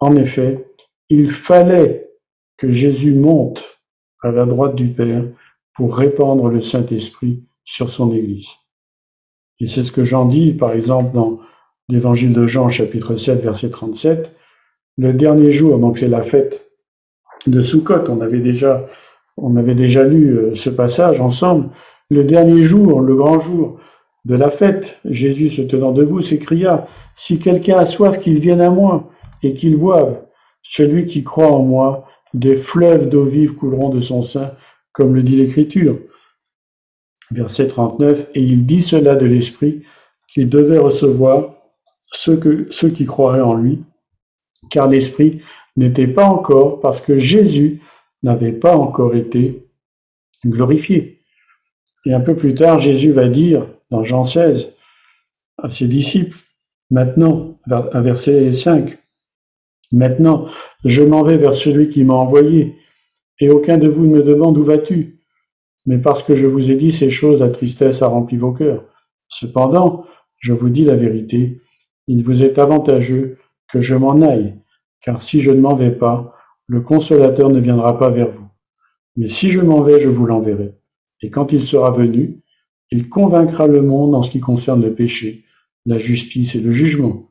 En 0.00 0.16
effet, 0.16 0.66
il 1.08 1.30
fallait 1.30 2.10
que 2.56 2.70
Jésus 2.72 3.14
monte 3.14 3.64
à 4.22 4.30
la 4.30 4.44
droite 4.44 4.74
du 4.74 4.88
Père 4.88 5.24
pour 5.74 5.96
répandre 5.96 6.48
le 6.48 6.60
Saint-Esprit 6.60 7.44
sur 7.64 7.88
son 7.88 8.12
Église. 8.12 8.48
Et 9.60 9.68
c'est 9.68 9.84
ce 9.84 9.92
que 9.92 10.04
Jean 10.04 10.26
dit, 10.26 10.52
par 10.52 10.72
exemple, 10.72 11.14
dans 11.14 11.38
l'évangile 11.88 12.32
de 12.32 12.46
Jean, 12.46 12.68
chapitre 12.68 13.16
7, 13.16 13.40
verset 13.40 13.70
37. 13.70 14.34
Le 14.98 15.12
dernier 15.12 15.52
jour, 15.52 15.78
donc 15.78 15.98
c'est 15.98 16.08
la 16.08 16.22
fête 16.22 16.66
de 17.46 17.62
Sukkot, 17.62 18.08
on 18.08 18.20
avait 18.20 18.40
déjà, 18.40 18.86
on 19.36 19.56
avait 19.56 19.74
déjà 19.74 20.04
lu 20.04 20.36
euh, 20.36 20.56
ce 20.56 20.70
passage 20.70 21.20
ensemble. 21.20 21.70
Le 22.10 22.24
dernier 22.24 22.64
jour, 22.64 23.00
le 23.00 23.14
grand 23.14 23.38
jour 23.38 23.80
de 24.24 24.34
la 24.34 24.50
fête, 24.50 24.98
Jésus 25.04 25.50
se 25.50 25.62
tenant 25.62 25.92
debout 25.92 26.22
s'écria, 26.22 26.86
Si 27.16 27.38
quelqu'un 27.38 27.78
a 27.78 27.86
soif, 27.86 28.20
qu'il 28.20 28.38
vienne 28.38 28.60
à 28.60 28.70
moi 28.70 29.10
et 29.42 29.54
qu'il 29.54 29.76
boive. 29.76 30.22
Celui 30.62 31.06
qui 31.06 31.24
croit 31.24 31.50
en 31.50 31.62
moi, 31.62 32.06
des 32.34 32.54
fleuves 32.54 33.08
d'eau 33.08 33.24
vive 33.24 33.54
couleront 33.54 33.88
de 33.88 34.00
son 34.00 34.22
sein, 34.22 34.52
comme 34.92 35.14
le 35.14 35.22
dit 35.22 35.36
l'Écriture. 35.36 35.98
Verset 37.30 37.68
39, 37.68 38.28
et 38.34 38.42
il 38.42 38.66
dit 38.66 38.82
cela 38.82 39.14
de 39.14 39.26
l'Esprit, 39.26 39.82
qu'il 40.28 40.48
devait 40.48 40.78
recevoir 40.78 41.54
ceux, 42.12 42.68
ceux 42.70 42.90
qui 42.90 43.06
croiraient 43.06 43.40
en 43.40 43.54
lui, 43.54 43.82
car 44.68 44.88
l'Esprit 44.88 45.40
n'était 45.76 46.08
pas 46.08 46.26
encore, 46.26 46.80
parce 46.80 47.00
que 47.00 47.18
Jésus 47.18 47.80
n'avait 48.22 48.52
pas 48.52 48.76
encore 48.76 49.14
été 49.14 49.66
glorifié. 50.44 51.19
Et 52.06 52.14
un 52.14 52.20
peu 52.20 52.34
plus 52.34 52.54
tard, 52.54 52.78
Jésus 52.78 53.12
va 53.12 53.28
dire, 53.28 53.66
dans 53.90 54.04
Jean 54.04 54.24
16, 54.24 54.74
à 55.58 55.70
ses 55.70 55.86
disciples, 55.86 56.38
maintenant, 56.90 57.58
à 57.70 58.00
verset 58.00 58.52
5, 58.52 58.98
maintenant, 59.92 60.46
je 60.84 61.02
m'en 61.02 61.22
vais 61.22 61.36
vers 61.36 61.54
celui 61.54 61.88
qui 61.88 62.04
m'a 62.04 62.14
envoyé, 62.14 62.76
et 63.38 63.50
aucun 63.50 63.78
de 63.78 63.88
vous 63.88 64.06
ne 64.06 64.16
me 64.16 64.22
demande 64.22 64.56
où 64.58 64.64
vas-tu, 64.64 65.20
mais 65.86 65.98
parce 65.98 66.22
que 66.22 66.34
je 66.34 66.46
vous 66.46 66.70
ai 66.70 66.76
dit 66.76 66.92
ces 66.92 67.10
choses, 67.10 67.40
la 67.40 67.48
tristesse 67.48 68.02
a 68.02 68.06
rempli 68.06 68.36
vos 68.36 68.52
cœurs. 68.52 68.84
Cependant, 69.28 70.04
je 70.38 70.52
vous 70.52 70.68
dis 70.68 70.84
la 70.84 70.96
vérité, 70.96 71.60
il 72.06 72.22
vous 72.22 72.42
est 72.42 72.58
avantageux 72.58 73.38
que 73.68 73.80
je 73.80 73.94
m'en 73.94 74.20
aille, 74.20 74.56
car 75.00 75.22
si 75.22 75.40
je 75.40 75.50
ne 75.50 75.60
m'en 75.60 75.74
vais 75.74 75.90
pas, 75.90 76.34
le 76.66 76.80
consolateur 76.80 77.50
ne 77.50 77.60
viendra 77.60 77.98
pas 77.98 78.10
vers 78.10 78.30
vous. 78.30 78.48
Mais 79.16 79.26
si 79.26 79.50
je 79.50 79.60
m'en 79.60 79.80
vais, 79.82 80.00
je 80.00 80.08
vous 80.08 80.26
l'enverrai. 80.26 80.79
Et 81.22 81.30
quand 81.30 81.52
il 81.52 81.62
sera 81.62 81.90
venu, 81.90 82.40
il 82.90 83.08
convaincra 83.08 83.66
le 83.66 83.82
monde 83.82 84.14
en 84.14 84.22
ce 84.22 84.30
qui 84.30 84.40
concerne 84.40 84.82
le 84.82 84.94
péché, 84.94 85.44
la 85.86 85.98
justice 85.98 86.54
et 86.54 86.60
le 86.60 86.72
jugement. 86.72 87.30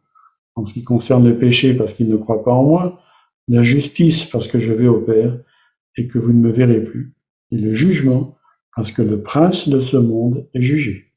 En 0.55 0.65
ce 0.65 0.73
qui 0.73 0.83
concerne 0.83 1.27
le 1.27 1.37
péché 1.37 1.73
parce 1.73 1.93
qu'il 1.93 2.09
ne 2.09 2.17
croit 2.17 2.43
pas 2.43 2.51
en 2.51 2.63
moi, 2.63 3.01
la 3.47 3.63
justice 3.63 4.25
parce 4.25 4.47
que 4.47 4.59
je 4.59 4.73
vais 4.73 4.87
au 4.87 5.01
Père 5.01 5.37
et 5.97 6.07
que 6.07 6.19
vous 6.19 6.33
ne 6.33 6.39
me 6.39 6.51
verrez 6.51 6.83
plus, 6.83 7.13
et 7.51 7.57
le 7.57 7.73
jugement 7.73 8.37
parce 8.75 8.91
que 8.91 9.01
le 9.01 9.21
prince 9.21 9.67
de 9.67 9.79
ce 9.79 9.97
monde 9.97 10.47
est 10.53 10.61
jugé. 10.61 11.11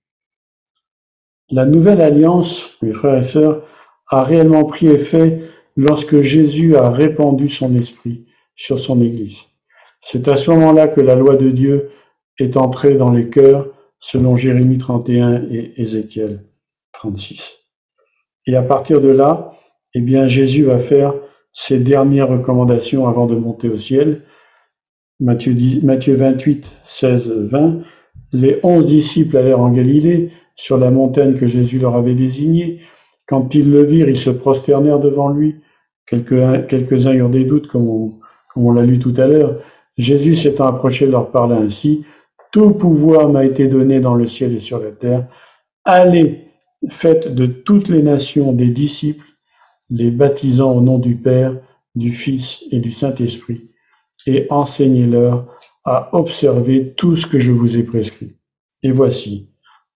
La 1.51 1.67
nouvelle 1.67 2.01
alliance, 2.01 2.71
mes 2.81 2.93
frères 2.93 3.23
et 3.23 3.29
sœurs, 3.29 3.67
a 4.09 4.23
réellement 4.23 4.65
pris 4.65 4.87
effet 4.87 5.43
lorsque 5.77 6.23
Jésus 6.23 6.77
a 6.77 6.91
répandu 6.91 7.49
son 7.49 7.77
esprit 7.77 8.27
sur 8.57 8.79
son 8.79 9.01
Église. 9.01 9.37
C'est 10.01 10.29
à 10.29 10.37
ce 10.37 10.51
moment-là 10.51 10.89
que 10.89 11.01
la 11.01 11.15
loi 11.15 11.37
de 11.37 11.51
Dieu 11.51 11.91
est 12.39 12.57
entrée 12.57 12.95
dans 12.95 13.11
les 13.11 13.29
cœurs, 13.29 13.69
selon 14.01 14.37
Jérémie 14.37 14.79
31 14.79 15.45
et 15.51 15.75
Ézéchiel 15.77 16.45
36. 16.93 17.53
Et 18.47 18.57
à 18.57 18.63
partir 18.63 19.01
de 19.01 19.11
là, 19.11 19.53
eh 19.95 20.01
bien, 20.01 20.27
Jésus 20.27 20.65
va 20.65 20.79
faire 20.79 21.15
ses 21.53 21.79
dernières 21.79 22.29
recommandations 22.29 23.07
avant 23.07 23.27
de 23.27 23.37
monter 23.37 23.69
au 23.69 23.77
ciel. 23.77 24.23
Matthieu, 25.21 25.55
Matthieu 25.83 26.15
28, 26.15 26.71
16, 26.85 27.31
20. 27.31 27.83
Les 28.33 28.59
onze 28.63 28.87
disciples 28.87 29.37
allèrent 29.37 29.61
en 29.61 29.71
Galilée, 29.71 30.33
sur 30.57 30.79
la 30.79 30.91
montagne 30.91 31.35
que 31.35 31.47
Jésus 31.47 31.79
leur 31.79 31.97
avait 31.97 32.15
désignée. 32.15 32.81
Quand 33.27 33.55
ils 33.55 33.71
le 33.71 33.85
virent, 33.85 34.09
ils 34.09 34.19
se 34.19 34.31
prosternèrent 34.31 35.01
devant 35.01 35.29
lui. 35.29 35.57
Quelques-uns 36.07 37.13
eurent 37.13 37.31
des 37.31 37.45
doutes, 37.45 37.69
comme 37.69 37.89
on, 37.89 38.21
comme 38.53 38.67
on 38.67 38.73
l'a 38.73 38.83
lu 38.83 38.99
tout 38.99 39.15
à 39.17 39.27
l'heure. 39.27 39.59
Jésus 39.97 40.37
s'étant 40.37 40.67
approché 40.67 41.07
leur 41.07 41.31
parla 41.31 41.57
ainsi. 41.57 42.05
Tout 42.53 42.71
pouvoir 42.71 43.31
m'a 43.31 43.45
été 43.45 43.67
donné 43.67 43.99
dans 43.99 44.15
le 44.15 44.27
ciel 44.27 44.55
et 44.55 44.61
sur 44.61 44.79
la 44.79 44.93
terre. 44.93 45.27
Allez, 45.85 46.49
faites 46.91 47.35
de 47.35 47.47
toutes 47.47 47.89
les 47.89 48.03
nations 48.03 48.53
des 48.53 48.69
disciples, 48.69 49.27
les 49.91 50.11
baptisant 50.11 50.73
au 50.73 50.81
nom 50.81 50.99
du 50.99 51.17
Père, 51.17 51.57
du 51.95 52.13
Fils 52.13 52.63
et 52.71 52.79
du 52.79 52.93
Saint-Esprit, 52.93 53.71
et 54.27 54.47
enseignez-leur 54.51 55.49
à 55.85 56.15
observer 56.15 56.95
tout 56.97 57.17
ce 57.17 57.27
que 57.27 57.39
je 57.39 57.51
vous 57.51 57.77
ai 57.77 57.83
prescrit. 57.83 58.37
Et 58.83 58.93
voici, 58.93 59.51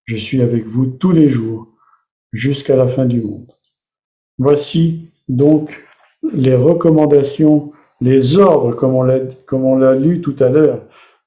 je 0.05 0.17
suis 0.17 0.41
avec 0.41 0.67
vous 0.67 0.87
tous 0.87 1.13
les 1.13 1.29
jours 1.29 1.69
jusqu'à 2.33 2.77
la 2.77 2.89
fin 2.89 3.05
du 3.05 3.21
monde. 3.21 3.53
Voici 4.39 5.11
donc 5.29 5.85
les 6.33 6.55
recommandations, 6.55 7.73
les 8.01 8.37
ordres, 8.37 8.75
comme 8.75 8.95
on 8.95 9.77
l'a, 9.77 9.95
lu 9.95 10.21
tout 10.21 10.37
à 10.41 10.49
l'heure 10.49 10.83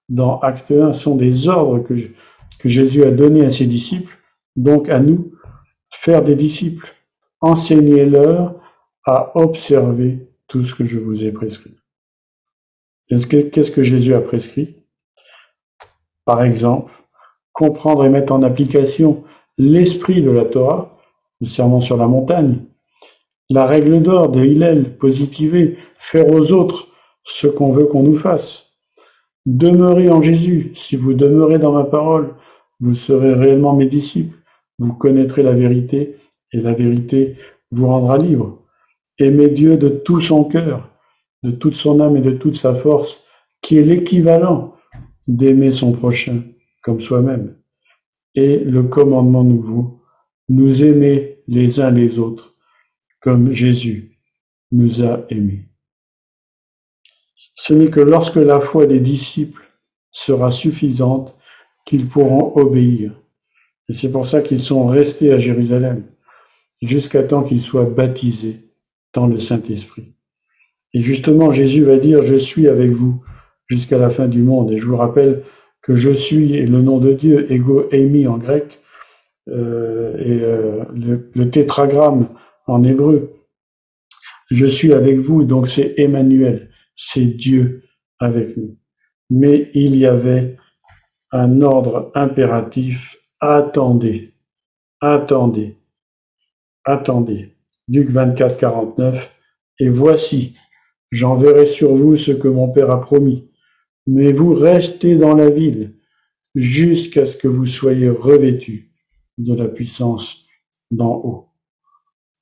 dans 0.09 0.39
Acte 0.39 0.71
1, 0.71 0.93
sont 0.93 1.15
des 1.15 1.47
ordres 1.47 1.79
que, 1.79 1.95
Jésus 2.65 3.03
a 3.03 3.11
donnés 3.11 3.45
à 3.45 3.51
ses 3.51 3.67
disciples, 3.67 4.17
donc 4.55 4.89
à 4.89 4.99
nous, 4.99 5.33
faire 5.91 6.23
des 6.23 6.35
disciples. 6.35 6.93
Enseignez-leur 7.41 8.55
à 9.05 9.31
observer 9.37 10.27
tout 10.47 10.63
ce 10.65 10.75
que 10.75 10.85
je 10.85 10.99
vous 10.99 11.23
ai 11.23 11.31
prescrit. 11.31 11.75
Qu'est-ce 13.09 13.71
que 13.71 13.83
Jésus 13.83 14.13
a 14.13 14.21
prescrit? 14.21 14.75
Par 16.25 16.43
exemple, 16.43 16.91
comprendre 17.53 18.05
et 18.05 18.09
mettre 18.09 18.33
en 18.33 18.43
application 18.43 19.23
l'esprit 19.57 20.21
de 20.21 20.31
la 20.31 20.45
Torah, 20.45 20.97
le 21.41 21.47
serment 21.47 21.81
sur 21.81 21.97
la 21.97 22.07
montagne, 22.07 22.65
la 23.49 23.65
règle 23.65 24.01
d'or 24.01 24.29
de 24.29 24.45
Hillel, 24.45 24.97
positiver, 24.97 25.77
faire 25.97 26.27
aux 26.27 26.51
autres 26.51 26.87
ce 27.25 27.47
qu'on 27.47 27.71
veut 27.71 27.85
qu'on 27.85 28.03
nous 28.03 28.17
fasse. 28.17 28.68
Demeurez 29.49 30.11
en 30.11 30.21
Jésus. 30.21 30.69
Si 30.75 30.95
vous 30.95 31.15
demeurez 31.15 31.57
dans 31.57 31.71
ma 31.71 31.83
parole, 31.83 32.35
vous 32.79 32.93
serez 32.93 33.33
réellement 33.33 33.75
mes 33.75 33.87
disciples. 33.87 34.37
Vous 34.77 34.93
connaîtrez 34.93 35.41
la 35.41 35.53
vérité 35.53 36.17
et 36.53 36.61
la 36.61 36.73
vérité 36.73 37.35
vous 37.71 37.87
rendra 37.87 38.19
libre. 38.19 38.59
Aimez 39.17 39.49
Dieu 39.49 39.75
de 39.75 39.89
tout 39.89 40.21
son 40.21 40.43
cœur, 40.43 40.87
de 41.41 41.49
toute 41.49 41.73
son 41.73 41.99
âme 41.99 42.15
et 42.15 42.21
de 42.21 42.33
toute 42.33 42.57
sa 42.57 42.75
force, 42.75 43.23
qui 43.63 43.79
est 43.79 43.83
l'équivalent 43.83 44.75
d'aimer 45.27 45.71
son 45.71 45.93
prochain 45.93 46.43
comme 46.83 47.01
soi-même. 47.01 47.55
Et 48.35 48.59
le 48.59 48.83
commandement 48.83 49.43
nouveau, 49.43 50.03
nous 50.47 50.83
aimer 50.83 51.39
les 51.47 51.79
uns 51.79 51.89
les 51.89 52.19
autres 52.19 52.53
comme 53.19 53.51
Jésus 53.51 54.19
nous 54.71 55.03
a 55.03 55.25
aimés. 55.31 55.68
Ce 57.61 57.73
n'est 57.73 57.89
que 57.89 57.99
lorsque 57.99 58.37
la 58.37 58.61
foi 58.61 58.85
des 58.85 59.01
disciples 59.01 59.69
sera 60.11 60.49
suffisante 60.49 61.35
qu'ils 61.85 62.07
pourront 62.07 62.55
obéir. 62.55 63.11
Et 63.89 63.93
c'est 63.93 64.09
pour 64.09 64.27
ça 64.27 64.41
qu'ils 64.41 64.61
sont 64.61 64.87
restés 64.87 65.33
à 65.33 65.39
Jérusalem, 65.39 66.05
jusqu'à 66.81 67.21
temps 67.21 67.43
qu'ils 67.43 67.61
soient 67.61 67.83
baptisés 67.83 68.71
dans 69.13 69.27
le 69.27 69.39
Saint-Esprit. 69.39 70.13
Et 70.93 71.01
justement, 71.01 71.51
Jésus 71.51 71.83
va 71.83 71.97
dire, 71.97 72.23
je 72.23 72.35
suis 72.35 72.69
avec 72.69 72.91
vous 72.91 73.21
jusqu'à 73.67 73.97
la 73.97 74.09
fin 74.09 74.29
du 74.29 74.41
monde. 74.41 74.71
Et 74.71 74.79
je 74.79 74.85
vous 74.85 74.95
rappelle 74.95 75.43
que 75.81 75.97
je 75.97 76.11
suis 76.11 76.55
et 76.55 76.65
le 76.65 76.81
nom 76.81 76.99
de 76.99 77.11
Dieu, 77.11 77.51
ego 77.51 77.89
eimi 77.91 78.25
en 78.25 78.37
grec, 78.37 78.79
euh, 79.49 80.15
et 80.17 80.39
euh, 80.43 80.85
le, 81.35 81.49
tétragramme 81.51 82.29
en 82.67 82.85
hébreu. 82.85 83.33
Je 84.49 84.65
suis 84.65 84.93
avec 84.93 85.17
vous, 85.17 85.43
donc 85.43 85.67
c'est 85.67 85.95
Emmanuel, 85.97 86.68
c'est 86.99 87.25
Dieu 87.25 87.83
avec 88.19 88.57
nous. 88.57 88.77
Mais 89.29 89.71
il 89.73 89.95
y 89.95 90.05
avait 90.05 90.57
un 91.31 91.61
ordre 91.61 92.11
impératif, 92.15 93.15
attendez, 93.39 94.33
attendez, 94.99 95.77
attendez. 96.83 97.55
Luc 97.87 98.09
24, 98.09 98.57
49, 98.57 99.35
et 99.79 99.89
voici, 99.89 100.55
j'enverrai 101.11 101.67
sur 101.67 101.95
vous 101.95 102.17
ce 102.17 102.31
que 102.31 102.47
mon 102.47 102.69
Père 102.69 102.91
a 102.91 103.01
promis 103.01 103.49
mais 104.11 104.31
vous 104.31 104.55
restez 104.55 105.17
dans 105.17 105.35
la 105.35 105.51
ville 105.51 105.93
jusqu'à 106.55 107.27
ce 107.27 107.37
que 107.37 107.47
vous 107.47 107.67
soyez 107.67 108.09
revêtus 108.09 108.91
de 109.37 109.53
la 109.53 109.67
puissance 109.67 110.45
d'en 110.89 111.13
haut. 111.13 111.49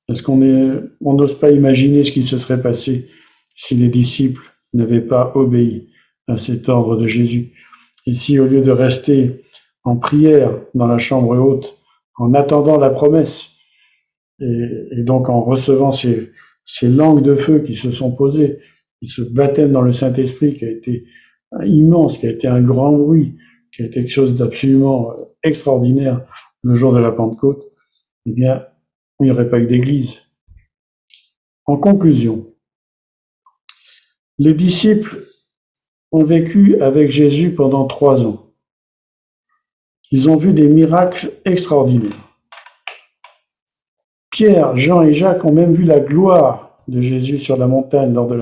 Est-ce 0.07 0.23
qu'on 0.23 0.37
n'ose 0.37 1.37
pas 1.37 1.51
imaginer 1.51 2.05
ce 2.05 2.13
qui 2.13 2.25
se 2.25 2.39
serait 2.39 2.61
passé 2.61 3.09
si 3.53 3.75
les 3.75 3.89
disciples 3.89 4.46
n'avaient 4.73 5.01
pas 5.01 5.31
obéi 5.35 5.89
à 6.27 6.37
cet 6.37 6.69
ordre 6.69 6.97
de 6.97 7.07
Jésus. 7.07 7.53
Et 8.05 8.13
si 8.13 8.39
au 8.39 8.47
lieu 8.47 8.61
de 8.61 8.71
rester 8.71 9.43
en 9.83 9.97
prière 9.97 10.51
dans 10.73 10.87
la 10.87 10.99
chambre 10.99 11.37
haute, 11.37 11.77
en 12.15 12.33
attendant 12.33 12.77
la 12.77 12.89
promesse, 12.89 13.49
et, 14.39 15.03
donc 15.03 15.29
en 15.29 15.41
recevant 15.41 15.91
ces, 15.91 16.31
langues 16.83 17.23
de 17.23 17.35
feu 17.35 17.59
qui 17.59 17.75
se 17.75 17.91
sont 17.91 18.11
posées, 18.11 18.59
et 19.01 19.07
ce 19.07 19.21
baptême 19.21 19.71
dans 19.71 19.81
le 19.81 19.93
Saint-Esprit 19.93 20.55
qui 20.55 20.65
a 20.65 20.71
été 20.71 21.05
immense, 21.65 22.17
qui 22.17 22.27
a 22.27 22.31
été 22.31 22.47
un 22.47 22.61
grand 22.61 22.91
bruit, 22.91 23.37
qui 23.71 23.83
a 23.83 23.85
été 23.85 24.01
quelque 24.01 24.11
chose 24.11 24.35
d'absolument 24.35 25.13
extraordinaire 25.43 26.21
le 26.63 26.75
jour 26.75 26.93
de 26.93 26.99
la 26.99 27.11
Pentecôte, 27.11 27.63
eh 28.25 28.31
bien, 28.31 28.65
il 29.19 29.25
n'y 29.25 29.31
aurait 29.31 29.49
pas 29.49 29.59
eu 29.59 29.67
d'église. 29.67 30.13
En 31.65 31.77
conclusion, 31.77 32.46
les 34.39 34.53
disciples 34.53 35.27
ont 36.11 36.23
vécu 36.23 36.79
avec 36.81 37.09
Jésus 37.09 37.53
pendant 37.53 37.85
trois 37.85 38.25
ans. 38.25 38.53
Ils 40.11 40.29
ont 40.29 40.37
vu 40.37 40.53
des 40.53 40.69
miracles 40.69 41.33
extraordinaires. 41.43 42.27
Pierre, 44.31 44.77
Jean 44.77 45.01
et 45.01 45.13
Jacques 45.13 45.43
ont 45.45 45.51
même 45.51 45.71
vu 45.71 45.83
la 45.83 45.99
gloire 45.99 46.83
de 46.87 47.01
Jésus 47.01 47.39
sur 47.39 47.57
la 47.57 47.67
montagne 47.67 48.13
lors 48.13 48.27
de 48.27 48.35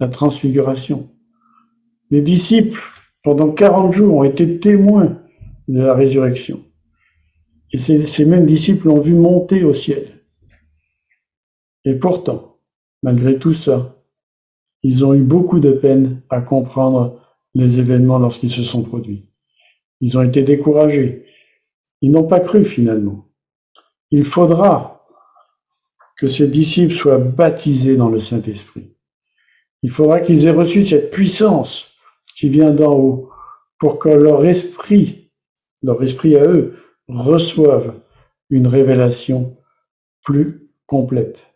la, 0.00 0.08
transfiguration. 0.08 1.08
Les 2.10 2.20
disciples, 2.20 2.80
pendant 3.22 3.50
40 3.50 3.92
jours, 3.92 4.16
ont 4.16 4.24
été 4.24 4.58
témoins 4.60 5.20
de 5.68 5.80
la 5.80 5.94
résurrection. 5.94 6.64
Et 7.72 7.78
ces, 7.78 8.24
mêmes 8.24 8.46
disciples 8.46 8.88
l'ont 8.88 9.00
vu 9.00 9.14
monter 9.14 9.64
au 9.64 9.72
ciel. 9.72 10.22
Et 11.84 11.94
pourtant, 11.94 12.58
malgré 13.02 13.38
tout 13.38 13.54
ça, 13.54 13.97
ils 14.82 15.04
ont 15.04 15.14
eu 15.14 15.22
beaucoup 15.22 15.60
de 15.60 15.72
peine 15.72 16.22
à 16.30 16.40
comprendre 16.40 17.20
les 17.54 17.78
événements 17.78 18.18
lorsqu'ils 18.18 18.52
se 18.52 18.62
sont 18.62 18.82
produits. 18.82 19.28
Ils 20.00 20.16
ont 20.16 20.22
été 20.22 20.42
découragés. 20.42 21.26
Ils 22.00 22.12
n'ont 22.12 22.26
pas 22.26 22.40
cru 22.40 22.64
finalement. 22.64 23.26
Il 24.10 24.24
faudra 24.24 25.06
que 26.16 26.28
ces 26.28 26.48
disciples 26.48 26.94
soient 26.94 27.18
baptisés 27.18 27.96
dans 27.96 28.08
le 28.08 28.18
Saint-Esprit. 28.18 28.94
Il 29.82 29.90
faudra 29.90 30.20
qu'ils 30.20 30.46
aient 30.46 30.52
reçu 30.52 30.84
cette 30.84 31.10
puissance 31.10 31.92
qui 32.36 32.48
vient 32.48 32.70
d'en 32.70 32.92
haut 32.92 33.30
pour 33.78 33.98
que 33.98 34.08
leur 34.08 34.44
esprit, 34.44 35.30
leur 35.82 36.02
esprit 36.02 36.36
à 36.36 36.44
eux, 36.44 36.76
reçoivent 37.08 37.94
une 38.50 38.66
révélation 38.66 39.56
plus 40.22 40.68
complète. 40.86 41.46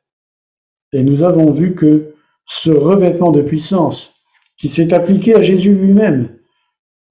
Et 0.93 1.03
nous 1.03 1.23
avons 1.23 1.51
vu 1.51 1.75
que 1.75 2.12
ce 2.55 2.71
revêtement 2.71 3.33
de 3.33 3.41
puissance 3.41 4.15
qui 4.59 4.69
s'est 4.69 4.93
appliqué 4.93 5.35
à 5.35 5.41
Jésus 5.41 5.75
lui-même, 5.75 6.39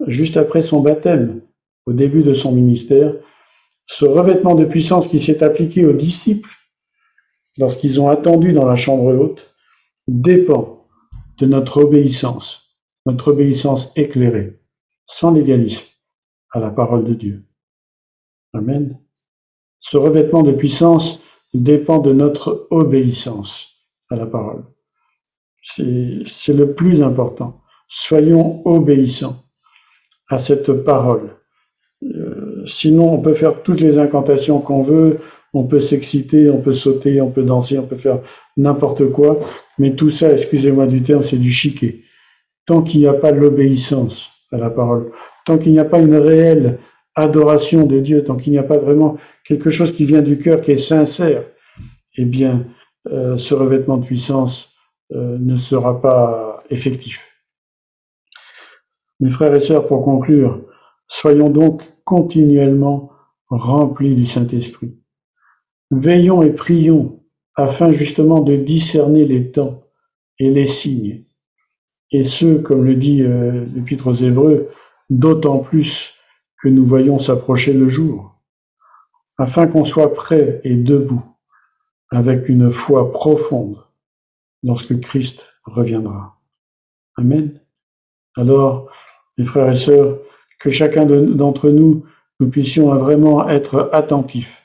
juste 0.05 0.37
après 0.37 0.61
son 0.61 0.81
baptême, 0.81 1.41
au 1.87 1.93
début 1.93 2.21
de 2.21 2.35
son 2.35 2.51
ministère, 2.51 3.15
ce 3.87 4.05
revêtement 4.05 4.53
de 4.53 4.65
puissance 4.65 5.07
qui 5.07 5.19
s'est 5.19 5.43
appliqué 5.43 5.83
aux 5.83 5.93
disciples 5.93 6.51
lorsqu'ils 7.57 7.99
ont 7.99 8.07
attendu 8.07 8.53
dans 8.53 8.67
la 8.67 8.75
chambre 8.75 9.15
haute, 9.15 9.55
dépend 10.07 10.87
de 11.39 11.47
notre 11.47 11.81
obéissance, 11.81 12.77
notre 13.07 13.31
obéissance 13.31 13.91
éclairée, 13.95 14.61
sans 15.07 15.31
légalisme, 15.31 15.87
à 16.51 16.59
la 16.59 16.69
parole 16.69 17.03
de 17.03 17.15
Dieu. 17.15 17.45
Amen. 18.53 18.99
Ce 19.79 19.97
revêtement 19.97 20.43
de 20.43 20.51
puissance 20.51 21.19
dépend 21.55 21.97
de 21.97 22.13
notre 22.13 22.67
obéissance 22.69 23.69
à 24.09 24.15
la 24.15 24.27
parole. 24.27 24.63
C'est 25.61 26.53
le 26.53 26.73
plus 26.73 27.03
important. 27.03 27.61
Soyons 27.87 28.61
obéissants 28.65 29.43
à 30.29 30.39
cette 30.39 30.71
parole. 30.71 31.35
Euh, 32.03 32.63
sinon, 32.67 33.13
on 33.13 33.19
peut 33.19 33.33
faire 33.33 33.61
toutes 33.61 33.81
les 33.81 33.97
incantations 33.97 34.59
qu'on 34.59 34.81
veut, 34.81 35.19
on 35.53 35.65
peut 35.65 35.79
s'exciter, 35.79 36.49
on 36.49 36.61
peut 36.61 36.73
sauter, 36.73 37.21
on 37.21 37.29
peut 37.29 37.43
danser, 37.43 37.77
on 37.77 37.85
peut 37.85 37.97
faire 37.97 38.19
n'importe 38.57 39.11
quoi, 39.11 39.39
mais 39.77 39.93
tout 39.93 40.09
ça, 40.09 40.31
excusez-moi 40.31 40.87
du 40.87 41.03
terme, 41.03 41.21
c'est 41.21 41.37
du 41.37 41.51
chiquet. 41.51 42.01
Tant 42.65 42.81
qu'il 42.81 43.01
n'y 43.01 43.07
a 43.07 43.13
pas 43.13 43.31
l'obéissance 43.31 44.29
à 44.51 44.57
la 44.57 44.69
parole, 44.69 45.11
tant 45.45 45.57
qu'il 45.57 45.73
n'y 45.73 45.79
a 45.79 45.85
pas 45.85 45.99
une 45.99 46.15
réelle 46.15 46.79
adoration 47.15 47.85
de 47.85 47.99
Dieu, 47.99 48.23
tant 48.23 48.35
qu'il 48.35 48.53
n'y 48.53 48.59
a 48.59 48.63
pas 48.63 48.77
vraiment 48.77 49.17
quelque 49.45 49.69
chose 49.69 49.93
qui 49.93 50.05
vient 50.05 50.21
du 50.21 50.37
cœur, 50.37 50.61
qui 50.61 50.71
est 50.71 50.77
sincère, 50.77 51.43
eh 52.17 52.25
bien, 52.25 52.65
euh, 53.11 53.37
ce 53.37 53.53
revêtement 53.53 53.97
de 53.97 54.05
puissance 54.05 54.70
ne 55.13 55.55
sera 55.55 56.01
pas 56.01 56.63
effectif. 56.69 57.27
Mes 59.19 59.29
frères 59.29 59.53
et 59.53 59.59
sœurs, 59.59 59.87
pour 59.87 60.03
conclure, 60.03 60.61
soyons 61.07 61.49
donc 61.49 61.83
continuellement 62.05 63.11
remplis 63.49 64.15
du 64.15 64.25
Saint-Esprit. 64.25 64.97
Veillons 65.91 66.41
et 66.41 66.51
prions 66.51 67.21
afin 67.55 67.91
justement 67.91 68.39
de 68.39 68.55
discerner 68.55 69.25
les 69.25 69.51
temps 69.51 69.83
et 70.39 70.49
les 70.49 70.67
signes. 70.67 71.25
Et 72.11 72.23
ce, 72.23 72.57
comme 72.57 72.83
le 72.83 72.95
dit 72.95 73.21
euh, 73.21 73.65
l'Épître 73.75 74.07
aux 74.07 74.13
Hébreux, 74.13 74.69
d'autant 75.09 75.59
plus 75.59 76.13
que 76.61 76.67
nous 76.67 76.85
voyons 76.85 77.19
s'approcher 77.19 77.73
le 77.73 77.89
jour, 77.89 78.41
afin 79.37 79.67
qu'on 79.67 79.85
soit 79.85 80.13
prêt 80.13 80.61
et 80.63 80.75
debout, 80.75 81.23
avec 82.09 82.49
une 82.49 82.71
foi 82.71 83.11
profonde, 83.11 83.77
lorsque 84.63 84.99
Christ 84.99 85.45
reviendra. 85.65 86.39
Amen. 87.17 87.59
Alors, 88.35 88.89
mes 89.37 89.45
frères 89.45 89.71
et 89.71 89.75
sœurs, 89.75 90.19
que 90.59 90.69
chacun 90.69 91.05
d'entre 91.05 91.69
nous, 91.69 92.05
nous 92.39 92.49
puissions 92.49 92.93
vraiment 92.95 93.49
être 93.49 93.89
attentifs 93.93 94.63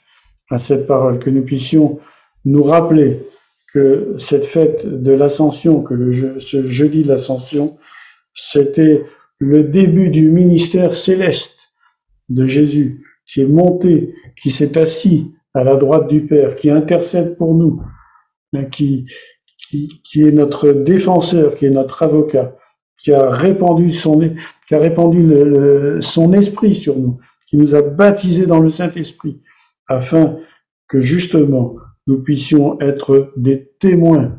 à 0.51 0.59
cette 0.59 0.87
parole, 0.87 1.19
que 1.19 1.31
nous 1.31 1.43
puissions 1.43 2.01
nous 2.45 2.63
rappeler 2.63 3.27
que 3.73 4.15
cette 4.19 4.45
fête 4.45 4.87
de 4.87 5.13
l'ascension, 5.13 5.83
que 5.83 6.39
ce 6.41 6.65
jeudi 6.65 7.03
de 7.03 7.09
l'ascension, 7.09 7.77
c'était 8.33 9.05
le 9.39 9.65
début 9.65 10.11
du 10.11 10.31
ministère 10.31 10.95
céleste 10.95 11.73
de 12.29 12.47
Jésus, 12.47 13.05
qui 13.27 13.41
est 13.41 13.47
monté, 13.47 14.15
qui 14.41 14.51
s'est 14.51 14.79
assis 14.79 15.35
à 15.55 15.65
la 15.65 15.77
droite 15.77 16.09
du 16.09 16.23
Père, 16.27 16.55
qui 16.55 16.71
intercède 16.71 17.37
pour 17.37 17.55
nous, 17.55 17.83
hein, 18.55 18.65
qui, 19.69 20.23
est 20.23 20.33
notre 20.33 20.73
défenseur, 20.73 21.55
qui 21.55 21.67
est 21.67 21.71
notre 21.71 22.03
avocat, 22.03 22.57
qui 22.99 23.13
a 23.13 23.29
répandu 23.29 23.93
son, 23.93 24.19
qui 24.69 24.75
a 24.75 24.79
répandu 24.79 25.33
son 26.01 26.33
esprit 26.33 26.75
sur 26.75 26.97
nous, 26.97 27.19
qui 27.49 27.57
nous 27.57 27.75
a 27.75 27.83
baptisés 27.83 28.47
dans 28.47 28.61
le 28.61 28.71
Saint-Esprit, 28.71 29.41
afin 29.89 30.37
que 30.89 31.01
justement 31.01 31.77
nous 32.07 32.23
puissions 32.23 32.81
être 32.81 33.33
des 33.37 33.73
témoins, 33.81 34.39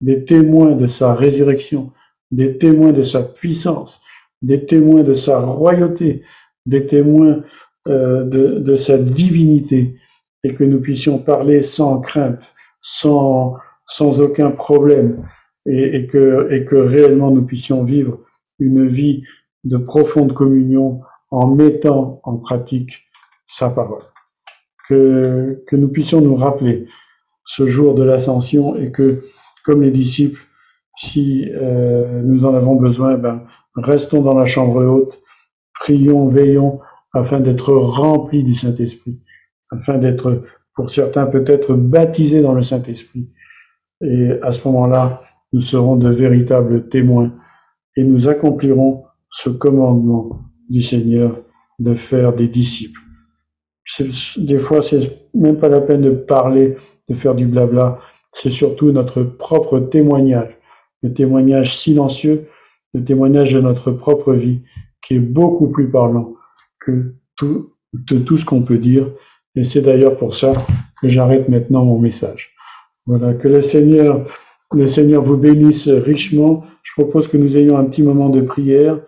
des 0.00 0.24
témoins 0.24 0.72
de 0.72 0.86
sa 0.86 1.14
résurrection, 1.14 1.92
des 2.30 2.58
témoins 2.58 2.92
de 2.92 3.02
sa 3.02 3.22
puissance, 3.22 4.00
des 4.40 4.64
témoins 4.64 5.02
de 5.02 5.14
sa 5.14 5.38
royauté, 5.38 6.22
des 6.66 6.86
témoins 6.86 7.42
euh, 7.88 8.24
de 8.24 8.76
sa 8.76 8.96
divinité, 8.96 9.96
et 10.44 10.54
que 10.54 10.64
nous 10.64 10.80
puissions 10.80 11.18
parler 11.18 11.62
sans 11.62 12.00
crainte, 12.00 12.52
sans, 12.80 13.56
sans 13.96 14.20
aucun 14.20 14.50
problème, 14.50 15.24
et, 15.66 16.06
que 16.06 16.76
réellement 16.76 17.30
nous 17.30 17.44
puissions 17.44 17.84
vivre 17.84 18.18
une 18.58 18.86
vie 18.86 19.22
de 19.64 19.76
profonde 19.76 20.32
communion 20.32 21.00
en 21.30 21.46
mettant 21.46 22.20
en 22.24 22.36
pratique 22.36 23.04
sa 23.46 23.70
parole. 23.70 24.02
Que, 24.88 25.62
que 25.68 25.76
nous 25.76 25.88
puissions 25.88 26.20
nous 26.20 26.34
rappeler 26.34 26.86
ce 27.44 27.66
jour 27.66 27.94
de 27.94 28.02
l'ascension 28.02 28.76
et 28.76 28.90
que, 28.90 29.24
comme 29.64 29.82
les 29.82 29.90
disciples, 29.90 30.40
si 30.96 31.48
euh, 31.54 32.22
nous 32.22 32.44
en 32.44 32.54
avons 32.54 32.76
besoin, 32.76 33.16
ben, 33.16 33.44
restons 33.76 34.22
dans 34.22 34.34
la 34.34 34.46
chambre 34.46 34.84
haute, 34.84 35.20
prions, 35.74 36.26
veillons, 36.26 36.80
afin 37.12 37.40
d'être 37.40 37.72
remplis 37.72 38.42
du 38.42 38.54
Saint-Esprit, 38.54 39.20
afin 39.70 39.98
d'être, 39.98 40.44
pour 40.74 40.90
certains 40.90 41.26
peut-être, 41.26 41.74
baptisés 41.74 42.42
dans 42.42 42.54
le 42.54 42.62
Saint-Esprit. 42.62 43.28
Et 44.02 44.32
à 44.42 44.52
ce 44.52 44.66
moment-là, 44.68 45.22
nous 45.52 45.62
serons 45.62 45.96
de 45.96 46.08
véritables 46.08 46.88
témoins 46.88 47.32
et 47.96 48.04
nous 48.04 48.28
accomplirons 48.28 49.04
ce 49.30 49.50
commandement 49.50 50.40
du 50.68 50.82
Seigneur 50.82 51.38
de 51.78 51.94
faire 51.94 52.32
des 52.32 52.48
disciples. 52.48 53.00
Des 54.36 54.58
fois, 54.58 54.82
c'est 54.82 55.28
même 55.34 55.58
pas 55.58 55.68
la 55.68 55.80
peine 55.80 56.02
de 56.02 56.10
parler, 56.10 56.76
de 57.08 57.14
faire 57.14 57.34
du 57.34 57.46
blabla. 57.46 57.98
C'est 58.32 58.50
surtout 58.50 58.90
notre 58.92 59.22
propre 59.22 59.78
témoignage, 59.78 60.56
le 61.02 61.12
témoignage 61.12 61.78
silencieux, 61.78 62.48
le 62.94 63.04
témoignage 63.04 63.52
de 63.52 63.60
notre 63.60 63.90
propre 63.90 64.32
vie, 64.32 64.62
qui 65.02 65.14
est 65.14 65.20
beaucoup 65.20 65.68
plus 65.68 65.90
parlant 65.90 66.34
que 66.78 67.14
tout, 67.36 67.72
tout 68.06 68.38
ce 68.38 68.44
qu'on 68.44 68.62
peut 68.62 68.78
dire. 68.78 69.10
Et 69.54 69.64
c'est 69.64 69.82
d'ailleurs 69.82 70.16
pour 70.16 70.34
ça 70.34 70.52
que 71.00 71.08
j'arrête 71.08 71.48
maintenant 71.48 71.84
mon 71.84 71.98
message. 71.98 72.54
Voilà, 73.06 73.34
que 73.34 73.48
le 73.48 73.62
Seigneur, 73.62 74.26
le 74.72 74.86
Seigneur 74.86 75.22
vous 75.22 75.36
bénisse 75.36 75.88
richement. 75.88 76.64
Je 76.82 76.92
propose 76.92 77.28
que 77.28 77.36
nous 77.36 77.56
ayons 77.56 77.76
un 77.76 77.84
petit 77.84 78.02
moment 78.02 78.28
de 78.28 78.40
prière 78.40 79.00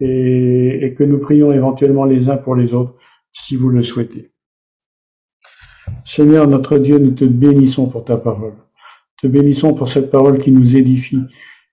et, 0.00 0.94
que 0.96 1.04
nous 1.04 1.18
prions 1.18 1.52
éventuellement 1.52 2.04
les 2.04 2.28
uns 2.28 2.36
pour 2.36 2.54
les 2.54 2.74
autres, 2.74 2.94
si 3.32 3.56
vous 3.56 3.68
le 3.68 3.82
souhaitez. 3.82 4.30
Seigneur 6.04 6.46
notre 6.46 6.78
Dieu, 6.78 6.98
nous 6.98 7.12
te 7.12 7.24
bénissons 7.24 7.88
pour 7.88 8.04
ta 8.04 8.16
parole. 8.16 8.54
Te 9.20 9.26
bénissons 9.26 9.74
pour 9.74 9.88
cette 9.88 10.10
parole 10.10 10.38
qui 10.38 10.50
nous 10.50 10.76
édifie, 10.76 11.22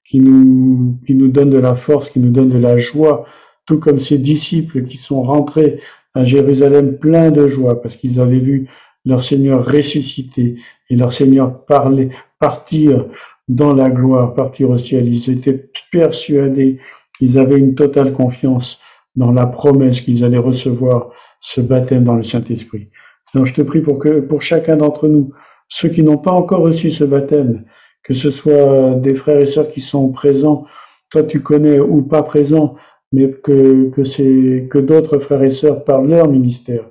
qui 0.05 0.19
nous, 0.19 0.99
qui 1.05 1.15
nous 1.15 1.27
donne 1.27 1.49
de 1.49 1.57
la 1.57 1.75
force, 1.75 2.09
qui 2.09 2.19
nous 2.19 2.31
donne 2.31 2.49
de 2.49 2.57
la 2.57 2.77
joie, 2.77 3.25
tout 3.65 3.79
comme 3.79 3.99
ces 3.99 4.17
disciples 4.17 4.83
qui 4.83 4.97
sont 4.97 5.21
rentrés 5.21 5.79
à 6.13 6.23
Jérusalem 6.25 6.97
pleins 6.97 7.31
de 7.31 7.47
joie 7.47 7.81
parce 7.81 7.95
qu'ils 7.95 8.19
avaient 8.19 8.39
vu 8.39 8.69
leur 9.05 9.21
Seigneur 9.21 9.65
ressusciter 9.65 10.55
et 10.89 10.95
leur 10.95 11.11
Seigneur 11.11 11.65
parler, 11.65 12.09
partir 12.39 13.05
dans 13.47 13.73
la 13.73 13.89
gloire, 13.89 14.33
partir 14.33 14.69
au 14.69 14.77
ciel. 14.77 15.07
Ils 15.07 15.29
étaient 15.29 15.69
persuadés, 15.91 16.79
ils 17.19 17.37
avaient 17.37 17.59
une 17.59 17.75
totale 17.75 18.13
confiance 18.13 18.79
dans 19.15 19.31
la 19.31 19.45
promesse 19.45 20.01
qu'ils 20.01 20.23
allaient 20.23 20.37
recevoir 20.37 21.09
ce 21.41 21.61
baptême 21.61 22.03
dans 22.03 22.15
le 22.15 22.23
Saint-Esprit. 22.23 22.89
Donc 23.33 23.45
je 23.45 23.53
te 23.53 23.61
prie 23.61 23.81
pour 23.81 23.99
que 23.99 24.19
pour 24.19 24.41
chacun 24.41 24.77
d'entre 24.77 25.07
nous, 25.07 25.31
ceux 25.67 25.89
qui 25.89 26.03
n'ont 26.03 26.17
pas 26.17 26.31
encore 26.31 26.61
reçu 26.61 26.91
ce 26.91 27.03
baptême, 27.03 27.65
que 28.03 28.13
ce 28.13 28.29
soit 28.29 28.95
des 28.95 29.15
frères 29.15 29.39
et 29.39 29.45
sœurs 29.45 29.69
qui 29.69 29.81
sont 29.81 30.09
présents, 30.09 30.65
toi 31.09 31.23
tu 31.23 31.41
connais 31.41 31.79
ou 31.79 32.01
pas 32.01 32.23
présents, 32.23 32.75
mais 33.11 33.29
que, 33.29 33.89
que, 33.89 34.67
que 34.67 34.77
d'autres 34.77 35.19
frères 35.19 35.43
et 35.43 35.51
sœurs 35.51 35.83
par 35.83 36.01
leur 36.01 36.29
ministère 36.29 36.85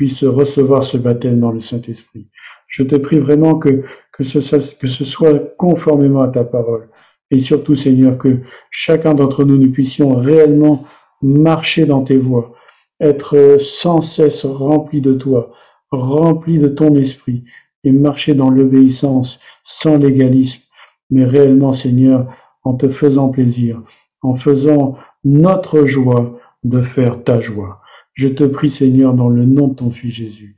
puissent 0.00 0.24
recevoir 0.24 0.82
ce 0.82 0.96
baptême 0.96 1.40
dans 1.40 1.52
le 1.52 1.60
Saint-Esprit. 1.60 2.26
Je 2.68 2.82
te 2.84 2.96
prie 2.96 3.18
vraiment 3.18 3.56
que, 3.58 3.84
que, 4.12 4.24
ce, 4.24 4.38
que 4.78 4.86
ce 4.86 5.04
soit 5.04 5.54
conformément 5.58 6.22
à 6.22 6.28
ta 6.28 6.42
parole. 6.42 6.88
Et 7.30 7.38
surtout, 7.38 7.76
Seigneur, 7.76 8.16
que 8.16 8.38
chacun 8.70 9.12
d'entre 9.12 9.44
nous, 9.44 9.58
nous 9.58 9.70
puissions 9.70 10.14
réellement 10.14 10.86
marcher 11.20 11.84
dans 11.84 12.00
tes 12.02 12.16
voies, 12.16 12.54
être 12.98 13.58
sans 13.60 14.00
cesse 14.00 14.46
rempli 14.46 15.02
de 15.02 15.12
toi, 15.12 15.52
rempli 15.90 16.58
de 16.58 16.68
ton 16.68 16.96
esprit, 16.96 17.44
et 17.84 17.92
marcher 17.92 18.32
dans 18.32 18.48
l'obéissance, 18.48 19.38
sans 19.64 19.98
légalisme, 19.98 20.62
mais 21.10 21.26
réellement, 21.26 21.74
Seigneur, 21.74 22.26
en 22.62 22.72
te 22.72 22.88
faisant 22.88 23.28
plaisir, 23.28 23.82
en 24.22 24.34
faisant 24.34 24.96
notre 25.24 25.84
joie 25.84 26.38
de 26.64 26.80
faire 26.80 27.22
ta 27.22 27.38
joie. 27.38 27.79
Je 28.20 28.28
te 28.28 28.44
prie, 28.44 28.70
Seigneur, 28.70 29.14
dans 29.14 29.30
le 29.30 29.46
nom 29.46 29.68
de 29.68 29.76
ton 29.76 29.90
Fils 29.90 30.12
Jésus, 30.12 30.54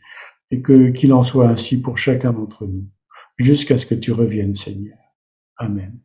et 0.51 0.63
que 0.63 0.91
qu'il 0.91 1.13
en 1.13 1.23
soit 1.23 1.47
ainsi 1.47 1.77
pour 1.77 1.97
chacun 1.97 2.33
d'entre 2.33 2.67
nous, 2.67 2.89
jusqu'à 3.39 3.79
ce 3.79 3.87
que 3.87 3.95
tu 3.95 4.11
reviennes, 4.11 4.57
Seigneur. 4.57 4.99
Amen. 5.59 6.03